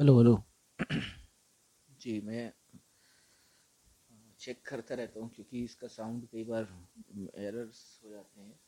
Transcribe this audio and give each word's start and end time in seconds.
Hello 0.00 0.18
hello. 0.18 0.44
जी, 2.00 2.20
मैं 2.20 2.52
check 4.40 4.62
करता 4.66 4.94
रहता 4.94 5.20
हूँ 5.20 5.30
क्योंकि 5.34 5.64
इसका 5.64 5.86
साउंड 5.86 6.26
कई 6.32 6.44
बार 6.44 6.68
एरर्स 7.36 8.00
हो 8.04 8.10
जाते 8.10 8.40
हैं। 8.40 8.60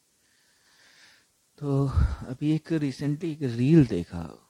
तो 1.59 1.87
अभी 2.27 2.55
एक 2.55 2.73
रिसेंटली 2.73 3.33
एक 3.33 3.43
रील 3.43 3.87
देखा। 3.87 4.49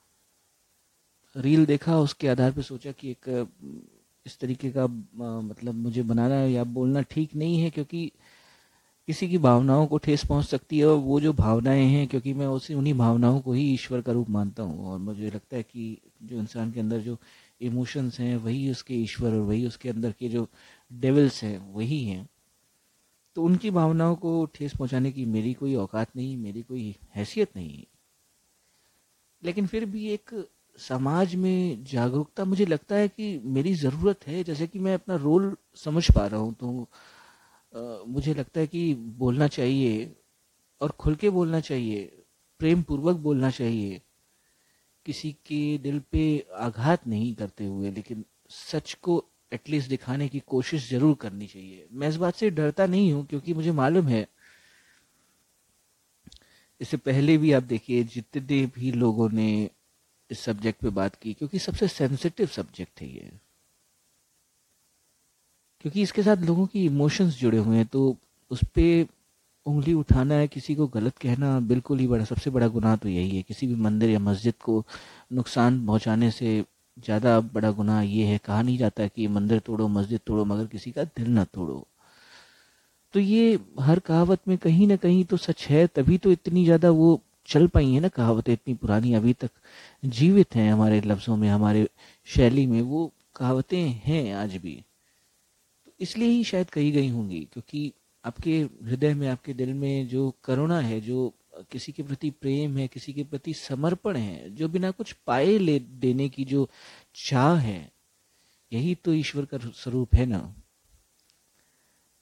रील 1.35 1.65
देखा, 1.65 1.99
उसके 1.99 2.27
आधार 2.27 2.51
पे 2.51 2.61
सोचा 2.61 2.91
कि 2.91 3.11
एक, 3.11 3.49
इस 4.25 4.39
तरीके 4.39 4.71
का 4.71 4.87
मतलब 5.41 5.75
मुझे 5.75 6.03
बनाना 6.03 6.35
या 6.35 6.63
बोलना 6.63 7.01
ठीक 7.01 7.35
नहीं 7.35 7.59
है 7.59 7.69
क्योंकि 7.69 8.11
किसी 9.07 9.27
की 9.27 9.37
भावनाओं 9.37 9.87
को 9.87 9.97
ठेस 9.97 10.25
पहुँच 10.25 10.45
सकती 10.45 10.79
है 10.79 10.85
और 10.85 10.97
वो 10.97 11.19
जो 11.19 11.33
भावनाएँ 11.33 11.85
हैं, 11.85 12.07
क्योंकि 12.07 12.33
मैं 12.33 12.47
उसी, 12.47 12.73
उन्हीं 12.73 12.93
भावनाओं 12.93 13.39
को 13.41 13.53
ही 13.53 13.73
ईश्वर 13.73 14.01
का 14.01 14.11
रूप 14.11 14.29
मानता 14.29 14.63
हूँ। 14.63 14.85
और 14.85 14.99
मुझे 14.99 15.29
लगता 15.29 15.57
है 15.57 15.63
कि 15.63 15.97
जो 16.23 16.37
इंसान 16.37 16.71
के 16.71 16.79
अंदर 16.79 16.99
जो 16.99 17.17
इमोशंस 17.61 18.19
हैं, 18.19 18.35
वही 18.37 18.71
उसके 18.71 18.93
ईश्वर 18.93 19.31
और 19.31 19.39
वही 19.39 19.67
उसके 19.67 19.89
अंदर 19.89 20.11
के 20.11 20.29
जो 20.29 20.47
डेविल्स 20.93 21.43
हैं, 21.43 21.73
वही 21.73 22.03
हैं। 22.05 22.29
तो 23.35 23.43
उनकी 23.43 23.71
भावनाओं 23.71 24.15
को 24.15 24.45
ठेस 24.45 24.73
पहुँचाने 24.75 25.11
की 25.11 25.25
मेरी 25.25 25.53
कोई 25.53 25.75
औकात 25.75 26.07
नहीं, 26.15 26.37
मेरी 26.37 26.61
कोई 26.61 26.95
हैसियत 27.15 27.49
नहीं 27.55 27.77
है। 27.77 27.85
लेकिन 29.43 29.67
फिर 29.67 29.85
भी 29.85 30.07
एक 30.09 30.47
समाज 30.77 31.35
में 31.35 31.83
जागरूकता 31.83 32.45
मुझे 32.45 32.65
लगता 32.65 32.95
है 32.95 33.07
कि 33.07 33.41
मेरी 33.45 33.73
ज़रूरत 33.73 34.27
है, 34.27 34.43
जैसे 34.43 34.67
कि 34.67 34.79
मैं 34.79 34.93
अपना 34.93 35.15
रोल 35.15 35.55
समझ 35.75 36.11
पा 36.11 36.27
रहा 36.27 36.39
हूँ 36.39 36.53
तो 36.53 36.89
मुझे 37.73 38.33
लगता 38.33 38.59
है 38.59 38.67
कि 38.67 38.93
बोलना 38.95 39.47
चाहिए 39.47 40.11
और 40.81 40.91
खुल 40.91 41.15
के 41.15 41.29
बोलना 41.29 41.59
चाहिए 41.59 42.05
प्रेम 42.59 42.81
पूर्वक 42.83 43.15
बोलना 43.17 43.49
चाहिए। 43.51 44.01
किसी 45.05 45.31
के 45.45 45.77
दिल 45.77 45.99
पे 46.11 46.23
आघात 46.55 47.07
नहीं 47.07 47.33
करते 47.35 47.65
हुए, 47.65 47.91
लेकिन 47.91 48.23
सच 48.49 48.93
को 48.93 49.23
एटलीस्ट 49.51 49.89
दिखाने 49.89 50.27
की 50.29 50.39
कोशिश 50.39 50.89
ज़रूर 50.89 51.15
करनी 51.21 51.47
चाहिए। 51.47 51.87
मैं 51.91 52.09
इस 52.09 52.15
बात 52.15 52.35
से 52.35 52.49
डरता 52.49 52.85
नहीं 52.85 53.11
हूँ, 53.13 53.25
क्योंकि 53.25 53.53
मुझे 53.53 53.71
मालूम 53.71 54.07
है, 54.07 54.27
इससे 56.81 56.97
पहले 56.97 57.37
भी 57.37 57.51
आप 57.51 57.63
देखिए, 57.63 58.03
जितने 58.03 58.65
भी 58.75 58.91
लोगों 58.91 59.29
ने 59.29 59.69
इस 60.29 60.39
सब्जेक्ट 60.39 60.81
पे 60.81 60.89
बात 60.91 61.15
की, 61.15 61.33
क्योंकि 61.33 61.59
सबसे 61.59 61.87
सेंसिटिव 61.87 62.47
सब्जेक्ट 62.47 63.01
है 63.01 63.07
ये। 63.07 63.31
क्योंकि 65.83 66.01
इसके 66.01 66.23
साथ 66.23 66.43
लोगों 66.45 66.65
की 66.65 66.85
इमोशंस 66.85 67.39
जुड़े 67.39 67.57
हुए 67.57 67.77
हैं 67.77 67.85
तो 67.85 68.15
उस 68.51 68.63
पर 68.77 69.05
उंगली 69.65 69.93
उठाना 69.93 70.35
है, 70.35 70.47
किसी 70.47 70.75
को 70.75 70.87
गलत 70.87 71.17
कहना 71.17 71.59
बिल्कुल 71.61 71.99
ही 71.99 72.07
बड़ा, 72.07 72.23
सबसे 72.25 72.49
बड़ा 72.49 72.67
गुनाह 72.67 72.95
तो 72.95 73.09
यही 73.09 73.35
है। 73.37 73.41
किसी 73.41 73.67
भी 73.67 73.75
मंदिर 73.75 74.09
या 74.09 74.19
मस्जिद 74.19 74.53
को 74.63 74.83
नुकसान 75.33 75.85
पहुँचाने 75.85 76.29
से 76.31 76.63
ज़्यादा 76.97 77.39
बड़ा 77.39 77.71
गुनाह 77.71 78.01
ये 78.01 78.25
है, 78.25 78.37
कहा 78.37 78.61
नहीं 78.61 78.77
जाता 78.77 79.07
कि 79.07 79.27
मंदिर 79.27 79.59
तोड़ो, 79.59 79.87
मस्जिद 79.87 80.19
तोड़ो, 80.27 80.45
मगर 80.45 80.65
किसी 80.67 80.91
का 80.91 81.03
दिल 81.03 81.29
ना 81.29 81.43
तोड़ो। 81.43 81.85
तो 83.13 83.19
ये 83.19 83.59
हर 83.79 83.99
कहावत 83.99 84.47
में 84.47 84.57
कहीं 84.57 84.87
ना 84.87 84.95
कहीं 84.95 85.23
तो 85.25 85.37
सच 85.37 85.67
है, 85.69 85.85
तभी 85.87 86.17
तो 86.17 86.31
इतनी 86.31 86.63
ज़्यादा 86.65 86.89
वो 86.91 87.19
चल 87.47 87.67
पाई 87.67 87.91
है 87.93 87.99
ना 87.99 88.07
कहावतें, 88.09 88.53
इतनी 88.53 88.73
पुरानी, 88.73 89.13
अभी 89.13 89.33
तक 89.33 89.49
जीवित 90.05 90.55
हैं 90.55 90.71
हमारे 90.73 91.01
लफ्ज़ों 91.01 91.37
में, 91.37 91.49
हमारे 91.49 91.87
शैली 92.27 92.65
में, 92.67 92.81
वो 92.81 93.11
कहावतें 93.35 93.81
हैं 94.05 94.33
आज 94.35 94.55
भी। 94.55 94.81
इसलिए 96.03 96.27
ही 96.27 96.43
शायद 96.43 96.69
कही 96.69 96.91
गई 96.91 97.09
होंगी, 97.09 97.47
क्योंकि 97.53 97.93
आपके 98.25 98.61
हृदय 98.61 99.13
में, 99.13 99.27
आपके 99.27 99.53
दिल 99.53 99.73
में 99.73 100.07
जो 100.07 100.35
करुणा 100.43 100.79
है, 100.79 101.01
जो 101.01 101.33
किसी 101.71 101.91
के 101.91 102.03
प्रति 102.03 102.29
प्रेम 102.29 102.77
है, 102.77 102.87
किसी 102.87 103.13
के 103.13 103.23
प्रति 103.23 103.53
समर्पण 103.53 104.15
है, 104.17 104.55
जो 104.55 104.67
बिना 104.67 104.91
कुछ 104.91 105.11
पाए 105.11 105.57
ले, 105.57 105.79
देने 105.79 106.29
की 106.29 106.45
जो 106.45 106.69
चाह 107.15 107.55
है, 107.55 107.91
यही 108.73 108.95
तो 108.95 109.13
ईश्वर 109.13 109.45
का 109.45 109.57
स्वरूप 109.57 110.15
है 110.15 110.25
ना। 110.25 110.55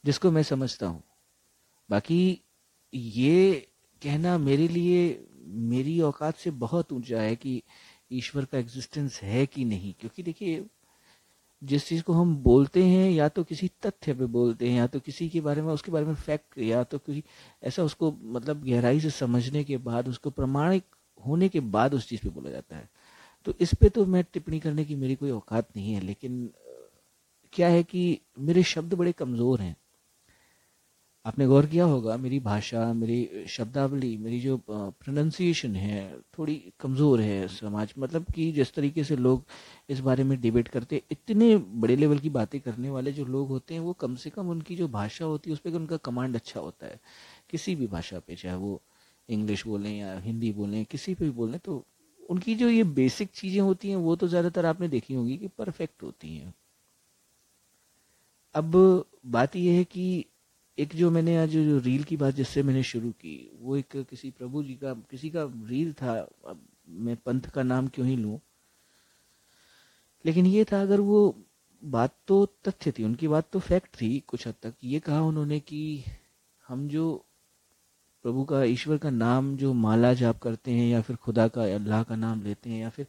जिसको 0.06 0.32
मैं 0.32 0.44
समझता 0.44 0.88
हूँ। 0.88 1.04
बाकी 1.90 2.41
ये 2.94 3.68
कहना 4.03 4.38
मेरे 4.38 4.68
लिए, 4.68 5.28
मेरी 5.46 6.02
औकात 6.02 6.38
से 6.38 6.52
बहुत 6.52 6.94
ऊँचा 6.94 7.22
है 7.22 7.36
कि 7.36 7.64
ईश्वर 8.12 8.46
का 8.46 8.58
एग्जिस्टेंस 8.58 9.22
है 9.22 9.46
कि 9.46 9.66
नहीं, 9.66 9.94
क्योंकि 10.00 10.24
देखिए 10.24 10.66
जिस 11.63 11.88
चीज़ 11.88 12.03
को 12.03 12.13
हम 12.13 12.35
बोलते 12.35 12.83
हैं, 12.83 13.11
या 13.11 13.29
तो 13.29 13.44
किसी 13.44 13.69
तथ्य 13.85 14.13
पे 14.13 14.25
बोलते 14.25 14.69
हैं, 14.69 14.77
या 14.77 14.88
तो 14.88 14.99
किसी 14.99 15.29
के 15.29 15.41
बारे 15.41 15.61
में, 15.61 15.73
उसके 15.73 15.91
बारे 15.91 16.05
में 16.05 16.16
फैक्ट 16.16 16.57
या 16.57 16.83
तो 16.83 16.97
कोई 16.97 17.23
ऐसा 17.63 17.83
उसको 17.83 18.11
मतलब 18.23 18.66
गहराई 18.66 18.99
से 18.99 19.09
समझने 19.09 19.63
के 19.63 19.77
बाद, 19.77 20.07
उसको 20.07 20.29
प्रमाणिक 20.29 20.83
होने 21.27 21.49
के 21.49 21.59
बाद 21.59 21.94
उस 21.94 22.09
चीज़ 22.09 22.22
पे 22.22 22.29
बोला 22.29 22.49
जाता 22.49 22.75
है। 22.75 22.89
तो 23.45 23.53
इस 23.61 23.73
पे 23.75 23.89
तो 23.89 24.05
मैं 24.05 24.23
टिप्पणी 24.33 24.59
करने 24.59 24.85
की 24.85 24.95
मेरी 24.95 25.16
कोई 25.16 25.31
औकात 25.31 25.67
नहीं 25.75 25.94
है, 25.94 26.01
लेकिन 26.01 26.51
क्या 27.53 27.67
है 27.67 27.83
कि 27.83 28.19
मेरे 28.39 28.63
शब्द 28.63 28.93
बड़े 28.93 29.11
कमज़ोर 29.11 29.61
हैं। 29.61 29.75
आपने 31.26 31.46
गौर 31.48 31.66
किया 31.66 31.86
होगा, 31.86 32.16
मेरी 32.18 32.40
भाषा, 32.40 32.92
मेरी 32.94 33.46
शब्दावली, 33.48 34.16
मेरी 34.18 34.40
जो 34.40 34.58
प्रोनाउंसिएशन 34.70 35.76
है, 35.76 36.00
थोड़ी 36.38 36.56
कमज़ोर 36.80 37.22
है 37.22 37.48
समाज। 37.48 37.94
मतलब 37.98 38.26
कि 38.32 38.52
जिस 38.52 38.74
तरीके 38.74 39.04
से 39.04 39.16
लोग 39.16 39.44
इस 39.90 40.00
बारे 40.00 40.24
में 40.24 40.40
डिबेट 40.42 40.68
करते, 40.68 41.02
इतने 41.12 41.56
बड़े 41.58 41.96
लेवल 41.96 42.20
की 42.20 42.30
बातें 42.30 42.59
करने 42.62 42.90
वाले 42.90 43.12
जो 43.12 43.26
लोग 43.26 43.50
होते 43.50 43.74
हैं, 43.74 43.82
वो 43.82 43.94
कम 43.94 44.16
से 44.16 44.30
कम 44.30 44.50
उनकी 44.50 44.76
जो 44.76 44.88
भाषा 44.88 45.26
होती 45.26 45.50
है, 45.50 45.54
उस 45.54 45.59
पर 45.59 45.76
उनका 45.76 45.98
कमांड 46.00 46.36
अच्छा 46.36 46.59
होता 46.59 46.86
है। 46.88 47.00
किसी 47.50 47.76
भी 47.76 47.88
भाषा 47.88 48.20
पे, 48.20 48.36
चाहे 48.36 48.56
वो 48.56 48.82
इंग्लिश 49.30 49.66
बोलें 49.68 49.92
या 49.92 50.18
हिंदी 50.20 50.52
बोलें, 50.53 50.84
किसी 50.86 51.14
पे 51.16 51.26
भी 51.26 51.32
बोलें 51.32 51.59
तो 51.59 51.84
उनकी 52.30 52.56
जो 52.56 52.70
ये 52.70 52.84
बेसिक 52.96 53.30
चीज़ें 53.36 53.62
होती 53.62 53.90
हैं, 53.90 53.96
वो 53.98 54.16
तो 54.16 54.28
ज़्यादातर 54.28 54.66
आपने 54.66 54.88
देखी 54.88 55.14
होंगी 55.14 55.38
कि 55.38 55.48
परफेक्ट 55.58 56.03
होती 56.03 56.36
हैं। 56.38 56.53
अब 58.56 58.72
बात 59.26 59.56
यह 59.56 59.78
है 59.78 59.84
कि 59.84 60.26
एक 60.78 60.96
जो 60.96 61.12
मैंने 61.12 61.38
आज 61.38 61.50
जो 61.50 61.80
रील 61.80 62.04
की 62.04 62.18
बात 62.18 62.36
जिससे 62.36 62.64
मैंने 62.64 62.84
शुरू 62.84 63.12
की, 63.12 63.52
वो 63.59 63.78
एक 63.78 63.98
किसी 63.98 64.32
प्रभु 64.32 64.64
जी 64.64 64.76
का, 64.76 64.94
किसी 64.94 65.30
का 65.30 65.44
रील 65.44 65.94
था, 65.94 66.30
अब 66.48 66.68
मैं 66.90 67.16
पंथ 67.16 67.42
का 67.42 67.64
नाम 67.64 67.88
क्यों 67.88 68.08
ही 68.08 68.16
लूँ? 68.16 68.40
लेकिन 70.26 70.46
ये 70.46 70.64
था 70.64 70.82
अगर 70.82 71.00
वो 71.00 71.36
बात 71.84 72.16
तो 72.28 72.46
तथ्य 72.46 72.92
थी, 72.92 73.04
उनकी 73.04 73.28
बात 73.28 73.48
तो 73.52 73.59
फैक्ट 73.59 74.02
थी 74.02 74.24
कुछ 74.28 74.48
हद 74.48 74.54
तक। 74.62 74.74
ये 74.84 75.00
कहा 75.00 75.22
उन्होंने 75.22 75.59
कि 75.59 76.04
हम 76.68 76.88
जो 76.88 77.26
प्रभु 78.24 78.44
का, 78.44 78.64
ईश्वर 78.64 78.98
का 78.98 79.09
नाम 79.09 79.58
जो 79.58 79.74
माला 79.74 80.14
जाप 80.14 80.40
करते 80.40 80.72
हैं 80.72 80.88
या 80.88 81.02
फिर 81.02 81.16
खुदा 81.16 81.48
का, 81.48 81.64
अल्लाह 81.64 82.03
का 82.03 82.16
नाम 82.16 82.42
लेते 82.42 82.70
हैं 82.70 82.82
या 82.82 82.90
फिर 82.90 83.08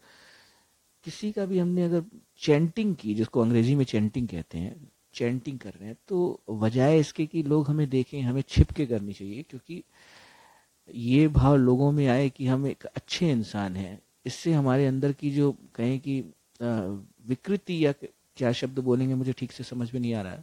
किसी 1.04 1.32
का 1.32 1.46
भी 1.46 1.58
हमने 1.58 1.84
अगर 1.84 2.04
चैंटिंग 2.38 2.96
की, 2.96 3.14
जिसको 3.14 3.40
अंग्रेज़ी 3.40 3.74
में 3.74 3.84
चैंटिंग 3.84 4.28
कहते 4.28 4.58
हैं 4.58 4.91
चैंटिंग 5.14 5.58
कर 5.58 5.70
रहे 5.70 5.88
हैं 5.88 5.96
तो 6.08 6.40
वजह 6.50 6.92
इसके 6.94 7.26
कि 7.26 7.42
लोग 7.44 7.68
हमें 7.68 7.88
देखें, 7.90 8.20
हमें 8.22 8.42
छिप 8.42 8.70
के 8.72 8.86
करनी 8.86 9.12
चाहिए, 9.12 9.42
क्योंकि 9.50 9.82
ये 10.88 11.26
भाव 11.30 11.56
लोगों 11.56 11.90
में 11.92 12.06
आए 12.08 12.28
कि 12.30 12.46
हम 12.46 12.66
एक 12.66 12.84
अच्छे 12.86 13.30
इंसान 13.30 13.76
हैं। 13.76 13.98
इससे 14.26 14.52
हमारे 14.52 14.86
अंदर 14.86 15.12
की 15.12 15.30
जो 15.30 15.50
कहें 15.76 15.98
कि 16.00 16.20
विकृति 16.60 17.84
या 17.84 17.92
क्या 17.92 18.52
शब्द 18.52 18.78
बोलेंगे 18.80 19.14
मुझे 19.14 19.32
ठीक 19.32 19.52
से 19.52 19.64
समझ 19.64 19.92
में 19.94 20.00
नहीं 20.00 20.14
आ 20.14 20.22
रहा, 20.22 20.42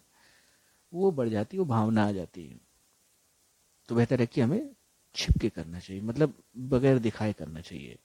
वो 0.93 1.11
बढ़ 1.11 1.29
जाती 1.29 1.57
है, 1.57 1.59
वो 1.59 1.65
भावना 1.67 2.07
आ 2.07 2.11
जाती 2.11 2.43
है। 2.43 2.59
तो 3.89 3.95
बेहतर 3.95 4.19
है 4.19 4.25
कि 4.27 4.41
हमें 4.41 4.69
छिप 5.15 5.37
के 5.37 5.49
करना 5.49 5.79
चाहिए 5.79 6.01
मतलब 6.03 6.33
बगैर 6.69 6.99
दिखाए 6.99 7.33
करना 7.33 7.61
चाहिए। 7.61 7.97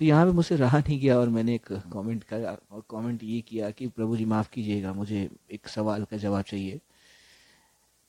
तो 0.00 0.04
यहाँ 0.04 0.26
पे 0.26 0.32
मुझसे 0.32 0.56
रहा 0.56 0.78
नहीं 0.78 0.98
गया 1.00 1.18
और 1.18 1.28
मैंने 1.28 1.54
एक 1.54 1.66
कमेंट 1.92 2.24
करा 2.24 2.56
और 2.70 2.82
कमेंट 2.90 3.22
ये 3.22 3.40
किया 3.40 3.70
कि 3.70 3.86
प्रभु 3.88 4.16
जी 4.16 4.24
माफ़ 4.24 4.50
कीजिएगा, 4.50 4.92
मुझे 4.92 5.30
एक 5.50 5.68
सवाल 5.68 6.04
का 6.04 6.16
जवाब 6.16 6.42
चाहिए 6.42 6.80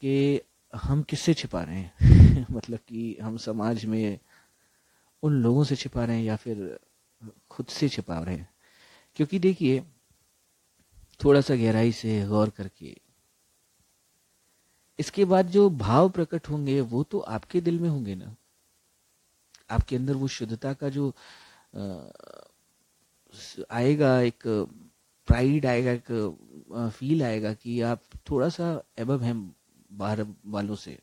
कि 0.01 0.41
हम 0.75 1.01
किससे 1.03 1.33
छिपा 1.33 1.63
रहे 1.63 1.75
हैं? 1.75 2.45
मतलब 2.51 2.79
कि 2.79 3.17
हम 3.21 3.37
समाज 3.37 3.85
में 3.85 4.19
उन 5.23 5.33
लोगों 5.33 5.63
से 5.63 5.75
छिपा 5.75 6.05
रहे 6.05 6.17
हैं 6.17 6.23
या 6.23 6.35
फिर 6.35 6.79
खुद 7.51 7.65
से 7.65 7.89
छिपा 7.89 8.19
रहे 8.19 8.35
हैं? 8.35 8.49
क्योंकि 9.15 9.39
देखिए, 9.39 9.83
थोड़ा 11.23 11.41
सा 11.41 11.55
गहराई 11.55 11.91
से 11.91 12.25
गौर 12.27 12.49
करके, 12.49 12.95
इसके 14.99 15.25
बाद 15.25 15.47
जो 15.47 15.69
भाव 15.69 16.09
प्रकट 16.09 16.49
होंगे 16.49 16.81
वो 16.81 17.03
तो 17.03 17.19
आपके 17.19 17.61
दिल 17.61 17.79
में 17.79 17.89
होंगे 17.89 18.15
ना। 18.15 18.35
आपके 19.71 19.95
अंदर 19.95 20.13
वो 20.13 20.27
शुद्धता 20.27 20.73
का 20.73 20.89
जो 20.89 21.13
आएगा, 23.71 24.19
एक 24.19 24.43
प्राइड 25.27 25.65
आएगा, 25.65 25.91
एक 25.91 26.91
फील 26.93 27.23
आएगा 27.23 27.53
कि 27.53 27.81
आप 27.81 28.01
थोड़ा 28.29 28.49
सा 28.49 28.83
एबब 28.97 29.21
हैं 29.21 29.55
बाहर 29.91 30.25
वालों 30.45 30.75
से। 30.75 30.99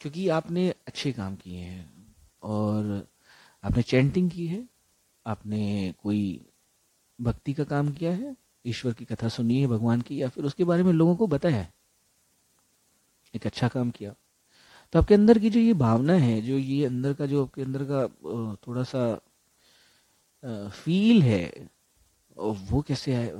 क्योंकि 0.00 0.28
आपने 0.28 0.70
अच्छे 0.70 1.12
काम 1.12 1.36
किए 1.36 1.58
हैं 1.58 2.14
और 2.42 3.08
आपने 3.64 3.82
चैंटिंग 3.82 4.30
की 4.30 4.46
है, 4.46 4.68
आपने 5.26 5.94
कोई 6.02 6.46
भक्ति 7.20 7.54
का 7.54 7.64
काम 7.64 7.92
किया 7.92 8.12
है, 8.12 8.36
ईश्वर 8.66 8.92
की 8.92 9.04
कथा 9.04 9.28
सुनी 9.28 9.60
है, 9.60 9.66
भगवान 9.66 10.00
की, 10.00 10.22
या 10.22 10.28
फिर 10.28 10.44
उसके 10.44 10.64
बारे 10.64 10.82
में 10.82 10.92
लोगों 10.92 11.16
को 11.16 11.26
बताया 11.26 11.66
एक 13.34 13.46
अच्छा 13.46 13.68
काम 13.68 13.90
किया। 13.90 14.14
तो 14.92 14.98
आपके 14.98 15.14
अंदर 15.14 15.38
की 15.38 15.50
जो 15.50 15.60
ये 15.60 15.72
भावना 15.74 16.12
है, 16.14 16.40
जो 16.42 16.58
ये 16.58 16.84
अंदर 16.86 17.12
का, 17.14 17.26
जो 17.26 17.42
आपके 17.44 17.62
अंदर 17.62 17.84
का 17.90 18.06
थोड़ा 18.66 18.82
सा 18.84 19.20
फील 20.74 21.22
है, 21.22 21.68
वो 22.36 22.80
कैसे 22.82 23.14
है 23.14 23.32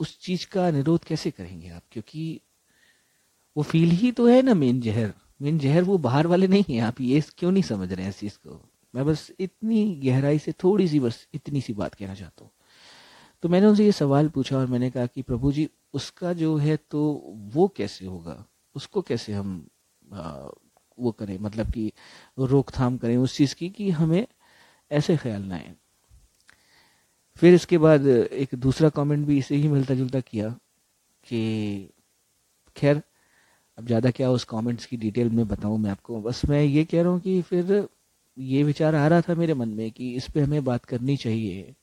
उस 0.00 0.18
चीज़ 0.20 0.46
का 0.52 0.70
निरोध 0.70 1.04
कैसे 1.04 1.30
करेंगे 1.30 1.68
आप? 1.70 1.82
क्योंकि 1.92 2.40
वो 3.56 3.62
फील 3.62 3.90
ही 3.90 4.10
तो 4.12 4.26
है 4.28 4.40
ना 4.42 4.54
मेन 4.54 4.80
जहर। 4.80 5.12
मेन 5.42 5.58
जहर 5.58 5.82
वो 5.82 5.98
बाहर 5.98 6.26
वाले 6.26 6.46
नहीं 6.48 6.64
है, 6.68 6.80
आप 6.80 7.00
ये 7.00 7.20
क्यों 7.38 7.50
नहीं 7.52 7.62
समझ 7.62 7.92
रहे 7.92 8.02
हैं 8.02 8.10
इस 8.10 8.18
चीज़ 8.20 8.36
को? 8.38 8.60
मैं 8.94 9.04
बस 9.06 9.30
इतनी 9.40 9.84
गहराई 10.04 10.38
से 10.38 10.52
थोड़ी 10.64 10.88
सी 10.88 11.00
बस 11.00 11.26
इतनी 11.34 11.60
सी 11.60 11.72
बात 11.74 11.94
कहना 11.94 12.14
चाहता 12.14 12.44
हूँ। 12.44 12.50
तो 13.42 13.48
मैंने 13.48 13.66
उनसे 13.66 13.84
ये 13.84 13.92
सवाल 13.92 14.28
पूछा 14.28 14.56
और 14.58 14.66
मैंने 14.66 14.90
कहा 14.90 15.06
कि 15.06 15.22
प्रभु 15.22 15.52
जी, 15.52 15.68
उसका 15.94 16.32
जो 16.32 16.56
है 16.56 16.76
तो 16.90 17.00
वो 17.54 17.68
कैसे 17.76 18.06
होगा? 18.06 18.44
उसको 18.74 19.02
कैसे 19.02 19.32
हम 19.32 19.66
वो 20.98 21.12
करें 21.12 21.38
मतलब 21.38 21.70
कि 21.72 21.92
रोकथाम 22.38 22.96
करें 22.98 23.16
उस 23.16 23.36
चीज़ 23.36 23.54
की 23.54 23.68
कि 23.70 23.90
हमें 23.92 24.26
ऐसे 24.90 25.16
ख्याल 25.16 25.42
ना 25.42 25.54
आए। 25.54 25.74
फिर 27.36 27.54
इसके 27.54 27.78
बाद 27.78 28.06
एक 28.06 28.54
दूसरा 28.56 28.88
कमेंट 28.90 29.26
भी 29.26 29.38
इसे 29.38 29.56
ही 29.56 29.68
मिलता 29.68 29.94
जुलता 29.94 30.20
किया 30.20 30.48
कि 31.26 31.90
खैर, 32.76 33.02
अब 33.78 33.86
ज़्यादा 33.86 34.10
क्या 34.10 34.30
उस 34.30 34.44
कमेंट्स 34.44 34.86
की 34.86 34.96
डिटेल 34.96 35.30
में 35.30 35.46
बताऊँ 35.48 35.78
मैं 35.78 35.90
आपको? 35.90 36.20
बस 36.22 36.42
मैं 36.48 36.62
ये 36.62 36.84
कह 36.84 37.02
रहा 37.02 37.12
हूँ 37.12 37.20
कि 37.20 37.40
फिर 37.42 37.88
ये 38.36 38.62
विचार 38.62 38.94
आ 38.94 39.06
रहा 39.08 39.20
था 39.20 39.34
मेरे 39.34 39.54
मन 39.54 39.68
में 39.68 39.90
कि 39.92 40.14
इस 40.16 40.28
पर 40.30 40.42
हमें 40.42 40.64
बात 40.64 40.84
करनी 40.84 41.16
चाहिए। 41.16 41.74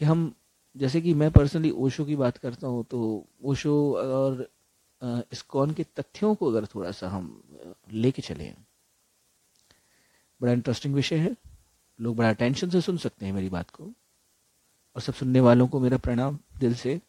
कि 0.00 0.04
हम, 0.04 0.32
जैसे 0.76 1.00
कि 1.00 1.14
मैं 1.14 1.30
पर्सनली 1.30 1.70
ओशो 1.70 2.04
की 2.04 2.16
बात 2.16 2.36
करता 2.36 2.66
हूँ 2.66 2.84
तो 2.84 3.00
ओशो 3.44 3.74
और 3.94 4.46
इस्कॉन 5.02 5.70
के 5.70 5.84
तथ्यों 5.96 6.34
को 6.34 6.50
अगर 6.50 6.66
थोड़ा 6.66 6.90
सा 6.90 7.08
हम 7.08 7.42
लेके 7.92 8.22
चले 8.22 8.52
बड़ा 10.40 10.52
इंटरेस्टिंग 10.52 10.94
विषय 10.94 11.16
है। 11.16 11.36
लोग 11.98 12.16
बड़ा 12.16 12.28
अटेंशन 12.30 12.70
से 12.70 12.80
सुन 12.80 12.96
सकते 12.96 13.26
हैं 13.26 13.32
मेरी 13.32 13.48
बात 13.48 13.70
को। 13.70 13.84
और 14.96 15.02
सब 15.02 15.14
सुनने 15.14 15.40
वालों 15.40 15.66
को 15.68 15.80
मेरा 15.80 15.96
प्रणाम 15.96 16.38
दिल 16.58 16.74
से। 16.74 17.00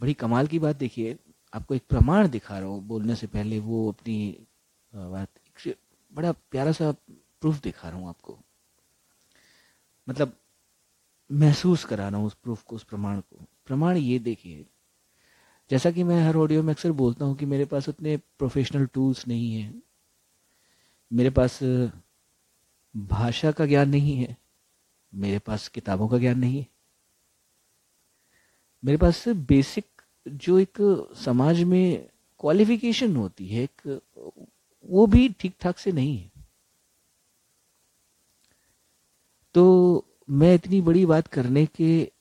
बड़ी 0.00 0.14
कमाल 0.14 0.46
की 0.46 0.58
बात 0.58 0.76
देखिए, 0.76 1.16
आपको 1.52 1.74
एक 1.74 1.82
प्रमाण 1.88 2.28
दिखा 2.28 2.58
रहा 2.58 2.68
हूँ। 2.68 2.82
बोलने 2.82 3.14
से 3.16 3.26
पहले 3.26 3.58
वो 3.60 3.88
अपनी 3.92 4.46
बात 4.92 5.28
बड़ा 6.12 6.32
प्यारा 6.32 6.72
सा 6.72 6.90
प्रूफ 7.40 7.60
दिखा 7.62 7.88
रहा 7.88 7.98
हूँ 7.98 8.08
आपको। 8.08 8.38
मतलब 10.08 10.36
महसूस 11.30 11.84
करा 11.84 12.08
रहा 12.08 12.18
हूँ 12.18 12.26
उस 12.26 12.34
प्रूफ 12.34 12.62
को, 12.62 12.76
उस 12.76 12.84
प्रमाण 12.84 13.20
को। 13.20 13.44
प्रमाण 13.66 13.96
ये 13.96 14.18
देखिए 14.18 14.66
जैसा 15.70 15.90
कि 15.90 16.02
मैं 16.02 16.28
हर 16.28 16.36
ऑडियो 16.36 16.62
में 16.62 16.72
अक्सर 16.74 16.92
बोलता 16.92 17.24
हूँ 17.24 17.36
कि 17.36 17.46
मेरे 17.46 17.64
पास 17.64 17.88
उतने 17.88 18.16
प्रोफेशनल 18.16 18.86
टूल्स 18.86 19.28
नहीं 19.28 19.54
हैं। 19.54 19.82
मेरे 21.12 21.30
पास 21.30 21.58
भाषा 22.96 23.52
का 23.52 23.66
ज्ञान 23.66 23.88
नहीं 23.88 24.16
है। 24.16 24.36
मेरे 25.14 25.38
पास 25.38 25.68
किताबों 25.68 26.08
का 26.08 26.18
ज्ञान 26.18 26.38
नहीं 26.38 26.58
है। 26.58 26.66
मेरे 28.84 28.98
पास 28.98 29.28
बेसिक 29.28 29.86
जो 30.28 30.58
एक 30.58 31.06
समाज 31.16 31.62
में 31.62 32.08
क्वालिफिकेशन 32.40 33.16
होती 33.16 33.46
है, 33.46 33.62
एक, 33.62 34.00
वो 34.86 35.06
भी 35.06 35.28
ठीक 35.28 35.54
ठाक 35.60 35.78
से 35.78 35.92
नहीं 35.92 36.18
है। 36.18 36.32
तो 39.54 40.04
मैं 40.30 40.54
इतनी 40.54 40.80
बड़ी 40.80 41.06
बात 41.06 41.26
करने 41.26 41.66
के 41.66 42.12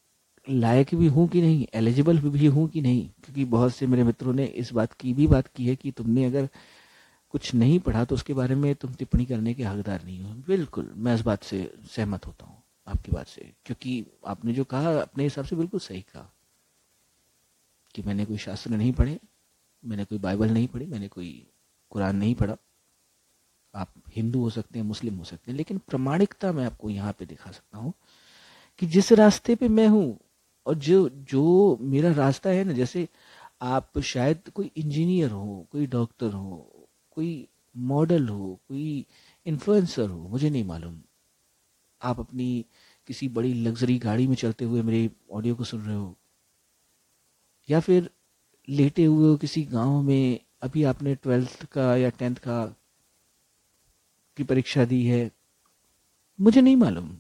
लायक 0.48 0.94
भी 0.96 1.08
हूँ 1.08 1.28
कि 1.28 1.42
नहीं 1.42 1.66
एलिजिबल 1.74 2.20
भी 2.20 2.46
हूँ 2.46 2.68
कि 2.70 2.82
नहीं? 2.82 3.08
क्योंकि 3.24 3.46
बहुत 3.46 3.76
से 3.76 3.88
मेरे 3.88 4.04
मित्रों 4.04 4.34
ने 4.34 4.46
इस 4.46 4.72
बात 4.74 4.94
की 4.94 5.14
भी 5.14 5.28
बात 5.28 5.48
की 5.48 5.68
है 5.68 5.76
कि 5.76 5.92
तुमने 5.92 6.26
अगर 6.26 6.50
कुछ 7.34 7.54
नहीं 7.56 7.80
पढ़ा 7.80 8.04
तो 8.06 8.16
उसके 8.16 8.34
बारे 8.34 8.56
में 8.56 8.74
तुम 8.76 8.94
टिप्पणी 8.94 9.26
करने 9.26 9.54
के 9.54 9.64
हकदार 9.64 10.04
नहीं 10.06 10.22
हो। 10.22 10.34
बिल्कुल, 10.48 10.94
मैं 10.98 11.16
इस 11.16 11.22
बात 11.22 11.44
से 11.44 11.72
सहमत 11.88 12.28
होता 12.28 12.46
हूँ 12.46 12.62
आपकी 12.88 13.12
बात 13.12 13.28
से, 13.28 13.52
क्योंकि 13.66 14.06
आपने 14.28 14.54
जो 14.54 14.64
कहा, 14.64 15.02
अपने 15.02 15.24
हिसाब 15.24 15.46
से 15.46 15.56
बिल्कुल 15.56 15.80
सही 15.80 16.02
कहा 16.02 16.32
कि 17.96 18.02
मैंने 18.02 18.26
कोई 18.26 18.38
शास्त्र 18.38 18.72
नहीं 18.72 18.94
पढ़े, 18.94 19.20
मैंने 19.84 20.04
कोई 20.06 20.18
बाइबल 20.18 20.50
नहीं 20.50 20.68
पढ़ी, 20.68 20.86
मैंने 20.86 21.08
कोई 21.08 21.48
कुरान 21.92 22.16
नहीं 22.16 22.36
पढ़ा। 22.36 22.58
आप 23.74 23.94
हिंदू 24.16 24.42
हो 24.42 24.50
सकते 24.50 24.80
हैं, 24.80 24.86
मुस्लिम 24.86 25.16
हो 25.16 25.24
सकते 25.24 25.52
हैं, 25.52 25.58
लेकिन 25.58 25.78
प्रमाणिकता 25.78 26.52
मैं 26.52 26.66
आपको 26.66 26.90
यहाँ 26.90 27.14
पे 27.20 27.26
दिखा 27.26 27.52
सकता 27.52 27.78
हूँ 27.78 27.94
कि 28.80 28.86
जिस 28.86 29.12
रास्ते 29.12 29.56
पे 29.56 29.68
मैं 29.70 29.88
हूँ 29.88 30.20
और 30.66 30.76
जो 30.76 31.08
जो 31.10 31.78
मेरा 31.82 32.12
रास्ता 32.12 32.50
है 32.50 32.64
ना, 32.64 32.74
जैसे 32.74 33.08
आप 33.62 34.00
शायद 34.00 34.50
कोई 34.56 34.72
इंजीनियर 34.78 35.32
हो, 35.32 35.68
कोई 35.72 35.86
डॉक्टर 35.88 36.34
हो, 36.34 36.88
कोई 37.12 37.48
मॉडल 37.76 38.28
हो, 38.28 38.60
कोई 38.68 39.06
इन्फ्लुएंसर 39.46 40.10
हो, 40.10 40.28
मुझे 40.28 40.50
नहीं 40.50 40.64
मालूम। 40.64 41.02
आप 42.02 42.20
अपनी 42.20 42.66
किसी 43.08 43.28
बड़ी 43.30 43.54
लग्जरी 43.54 43.98
गाड़ी 44.00 44.28
में 44.28 44.36
चलते 44.36 44.66
हुए 44.66 44.82
मेरे 44.82 45.10
ऑडियो 45.32 45.56
को 45.56 45.64
सुन 45.64 45.82
रहे 45.82 45.96
हो, 45.96 46.16
या 47.70 47.80
फिर 47.80 48.10
लेटे 48.68 49.06
हुए 49.06 49.28
हो 49.28 49.36
किसी 49.38 49.64
गाँव 49.64 50.02
में, 50.02 50.40
अभी 50.62 50.84
आपने 50.84 51.16
ट्वेल्थ 51.16 51.66
का 51.66 51.96
या 51.96 52.10
टेंथ 52.10 52.36
का 52.36 52.66
की 54.38 54.44
परीक्षा 54.44 54.86
दी 54.86 55.04
है, 55.06 55.32
मुझे 56.40 56.62
नहीं 56.62 56.76
मालूम। 56.76 57.18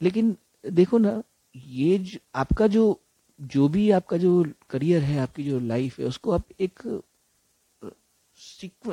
लेकिन 0.00 0.36
देखो 0.64 0.98
ना 0.98 1.22
ये 1.56 1.98
ज, 1.98 2.18
आपका 2.34 2.66
जो 2.66 3.00
जो 3.40 3.68
भी 3.68 3.90
आपका 3.90 4.16
जो 4.16 4.44
करियर 4.70 5.02
है 5.02 5.18
आपकी 5.18 5.44
जो 5.44 5.60
लाइफ 5.60 5.98
है 6.00 6.06
उसको 6.06 6.30
आप 6.32 6.44
एक 6.60 7.02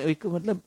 एक 0.01 0.25
मतलब 0.25 0.61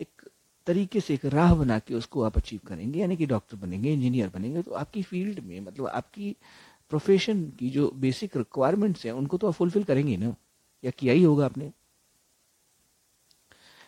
एक 0.00 0.30
तरीके 0.66 1.00
से 1.00 1.14
एक 1.14 1.24
राह 1.26 1.54
बना 1.54 1.78
के 1.78 1.94
उसको 1.94 2.22
आप 2.22 2.36
अचीव 2.36 2.60
करेंगे 2.66 3.00
यानी 3.00 3.16
कि 3.16 3.26
डॉक्टर 3.26 3.56
बनेंगे 3.56 3.92
इंजीनियर 3.92 4.28
बनेंगे 4.28 4.62
तो 4.62 4.72
आपकी 4.74 5.02
फ़ील्ड 5.02 5.40
में 5.40 5.60
मतलब 5.60 5.86
आपकी 5.86 6.36
प्रोफेशन 6.90 7.50
की 7.50 7.70
जो 7.70 7.90
बेसिक 7.96 8.36
रिक्वायरमेंट्स 8.36 9.06
हैं 9.06 9.12
उनको 9.12 9.38
तो 9.38 9.48
आप 9.48 9.54
फुलफिल 9.54 9.84
करेंगे 9.84 10.16
ना 10.16 10.34
या 10.84 10.90
किया 10.90 11.14
ही 11.14 11.22
होगा 11.22 11.44
आपने। 11.44 11.72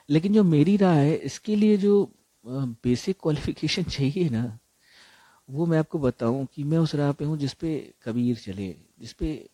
लेकिन 0.08 0.32
जो 0.32 0.44
मेरी 0.44 0.76
राह 0.76 0.94
है 0.94 1.14
इसके 1.16 1.56
लिए 1.56 1.76
जो 1.76 1.92
बेसिक 2.46 3.16
क्वालिफिकेशन 3.22 3.82
चाहिए 3.90 4.28
ना 4.30 4.58
वो 5.48 5.66
मैं 5.66 5.78
आपको 5.78 5.98
बताऊँ 5.98 6.46
कि 6.54 6.64
मैं 6.64 6.78
उस 6.78 6.94
राह 6.94 7.12
पे 7.12 7.24
हूँ 7.24 7.36
जिसपे 7.38 7.70
कबीर 8.04 8.36
चले 8.36 8.74
जिसपे 9.00 9.48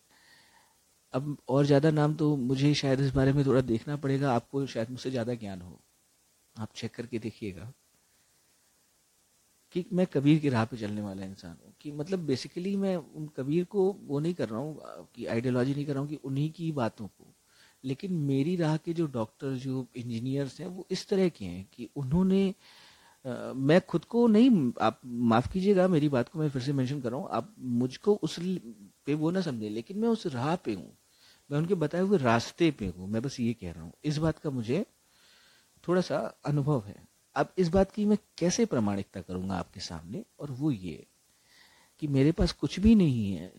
अब 1.13 1.37
और 1.49 1.65
ज़्यादा 1.65 1.91
नाम 1.91 2.13
तो 2.15 2.35
मुझे 2.37 2.73
शायद 2.73 2.99
इस 2.99 3.13
बारे 3.13 3.33
में 3.33 3.45
थोड़ा 3.45 3.61
देखना 3.61 3.95
पड़ेगा, 3.95 4.33
आपको 4.33 4.65
शायद 4.65 4.89
मुझसे 4.89 5.11
ज़्यादा 5.11 5.33
ज्ञान 5.33 5.61
हो। 5.61 5.79
आप 6.55 6.69
चेक 6.75 6.91
करके 6.95 7.19
देखिएगा 7.19 7.71
कि 9.75 9.85
मैं 9.93 10.05
कबीर 10.07 10.39
की 10.39 10.49
राह 10.49 10.65
पे 10.65 10.77
चलने 10.77 11.01
वाला 11.01 11.25
इंसान 11.25 11.57
हूँ, 11.65 11.73
कि 11.81 11.91
मतलब 11.91 12.19
बेसिकली 12.19 12.75
मैं 12.77 12.95
उन 12.95 13.27
कबीर 13.37 13.63
को 13.63 13.91
वो 14.07 14.19
नहीं 14.19 14.33
कर 14.33 14.49
रहा 14.49 14.59
हूँ, 14.59 15.07
कि 15.15 15.25
आइडियोलॉजी 15.25 15.73
नहीं 15.75 15.85
कर 15.85 15.93
रहा 15.93 16.01
हूँ, 16.01 16.09
कि 16.09 16.19
उन्हीं 16.23 16.51
की 16.51 16.71
बातों 16.71 17.07
को। 17.07 17.33
लेकिन 17.83 18.13
मेरी 18.13 18.55
राह 18.55 18.77
के 18.77 18.93
जो 18.93 19.05
डॉक्टर 19.07 19.53
जो 19.55 19.85
इंजीनियर्स 19.95 20.59
हैं, 20.61 20.67
वो 20.67 20.85
इस 20.91 21.07
तरह 21.07 21.29
के 21.29 21.45
हैं 21.45 21.65
कि 21.73 21.89
उन्होंने 21.95 22.53
आ, 23.25 23.53
मैं 23.53 23.79
खुद 23.81 24.05
को 24.05 24.25
नहीं 24.27 24.71
आप 24.81 24.99
माफ़ 25.05 25.51
कीजिएगा 25.51 25.87
मेरी 25.87 26.09
बात 26.09 26.29
को 26.29 26.39
मैं 26.39 26.49
फिर 26.49 26.61
से 26.61 26.73
मेंशन 26.73 27.01
कर 27.01 27.11
रहा 27.11 27.19
हूँ 27.19 27.29
आप 27.31 27.53
मुझको 27.59 28.13
उस 28.23 28.37
पे 29.05 29.13
वो 29.13 29.31
ना 29.31 29.41
समझे 29.41 29.69
लेकिन 29.69 29.97
मैं 29.99 30.09
उस 30.09 30.25
राह 30.27 30.55
पे 30.55 30.73
हूँ। 30.73 30.91
मैं 31.49 31.57
उनके 31.59 31.75
बताए 31.75 32.01
हुए 32.01 32.17
रास्ते 32.17 32.69
पे 32.71 32.87
हूँ 32.87 33.07
मैं 33.09 33.21
बस 33.21 33.39
ये 33.39 33.53
कह 33.53 33.71
रहा 33.71 33.83
हूँ। 33.83 33.93
इस 34.05 34.17
बात 34.17 34.39
का 34.39 34.49
मुझे 34.49 34.85
थोड़ा 35.83 36.01
सा 36.01 36.17
अनुभव 36.45 36.83
है। 36.87 36.95
अब 37.35 37.53
इस 37.57 37.69
बात 37.69 37.91
की 37.91 38.05
मैं 38.05 38.17
कैसे 38.37 38.65
प्रमाणिकता 38.65 39.21
करूँगा 39.21 39.55
आपके 39.55 39.79
सामने? 39.79 40.23
और 40.39 40.51
वो 40.51 40.71
ये 40.71 41.05
कि 42.01 42.07
मेरे 42.07 42.31
पास 42.31 42.51
कुछ 42.51 42.79
भी 42.79 42.95
नहीं 42.95 43.31
है 43.33 43.51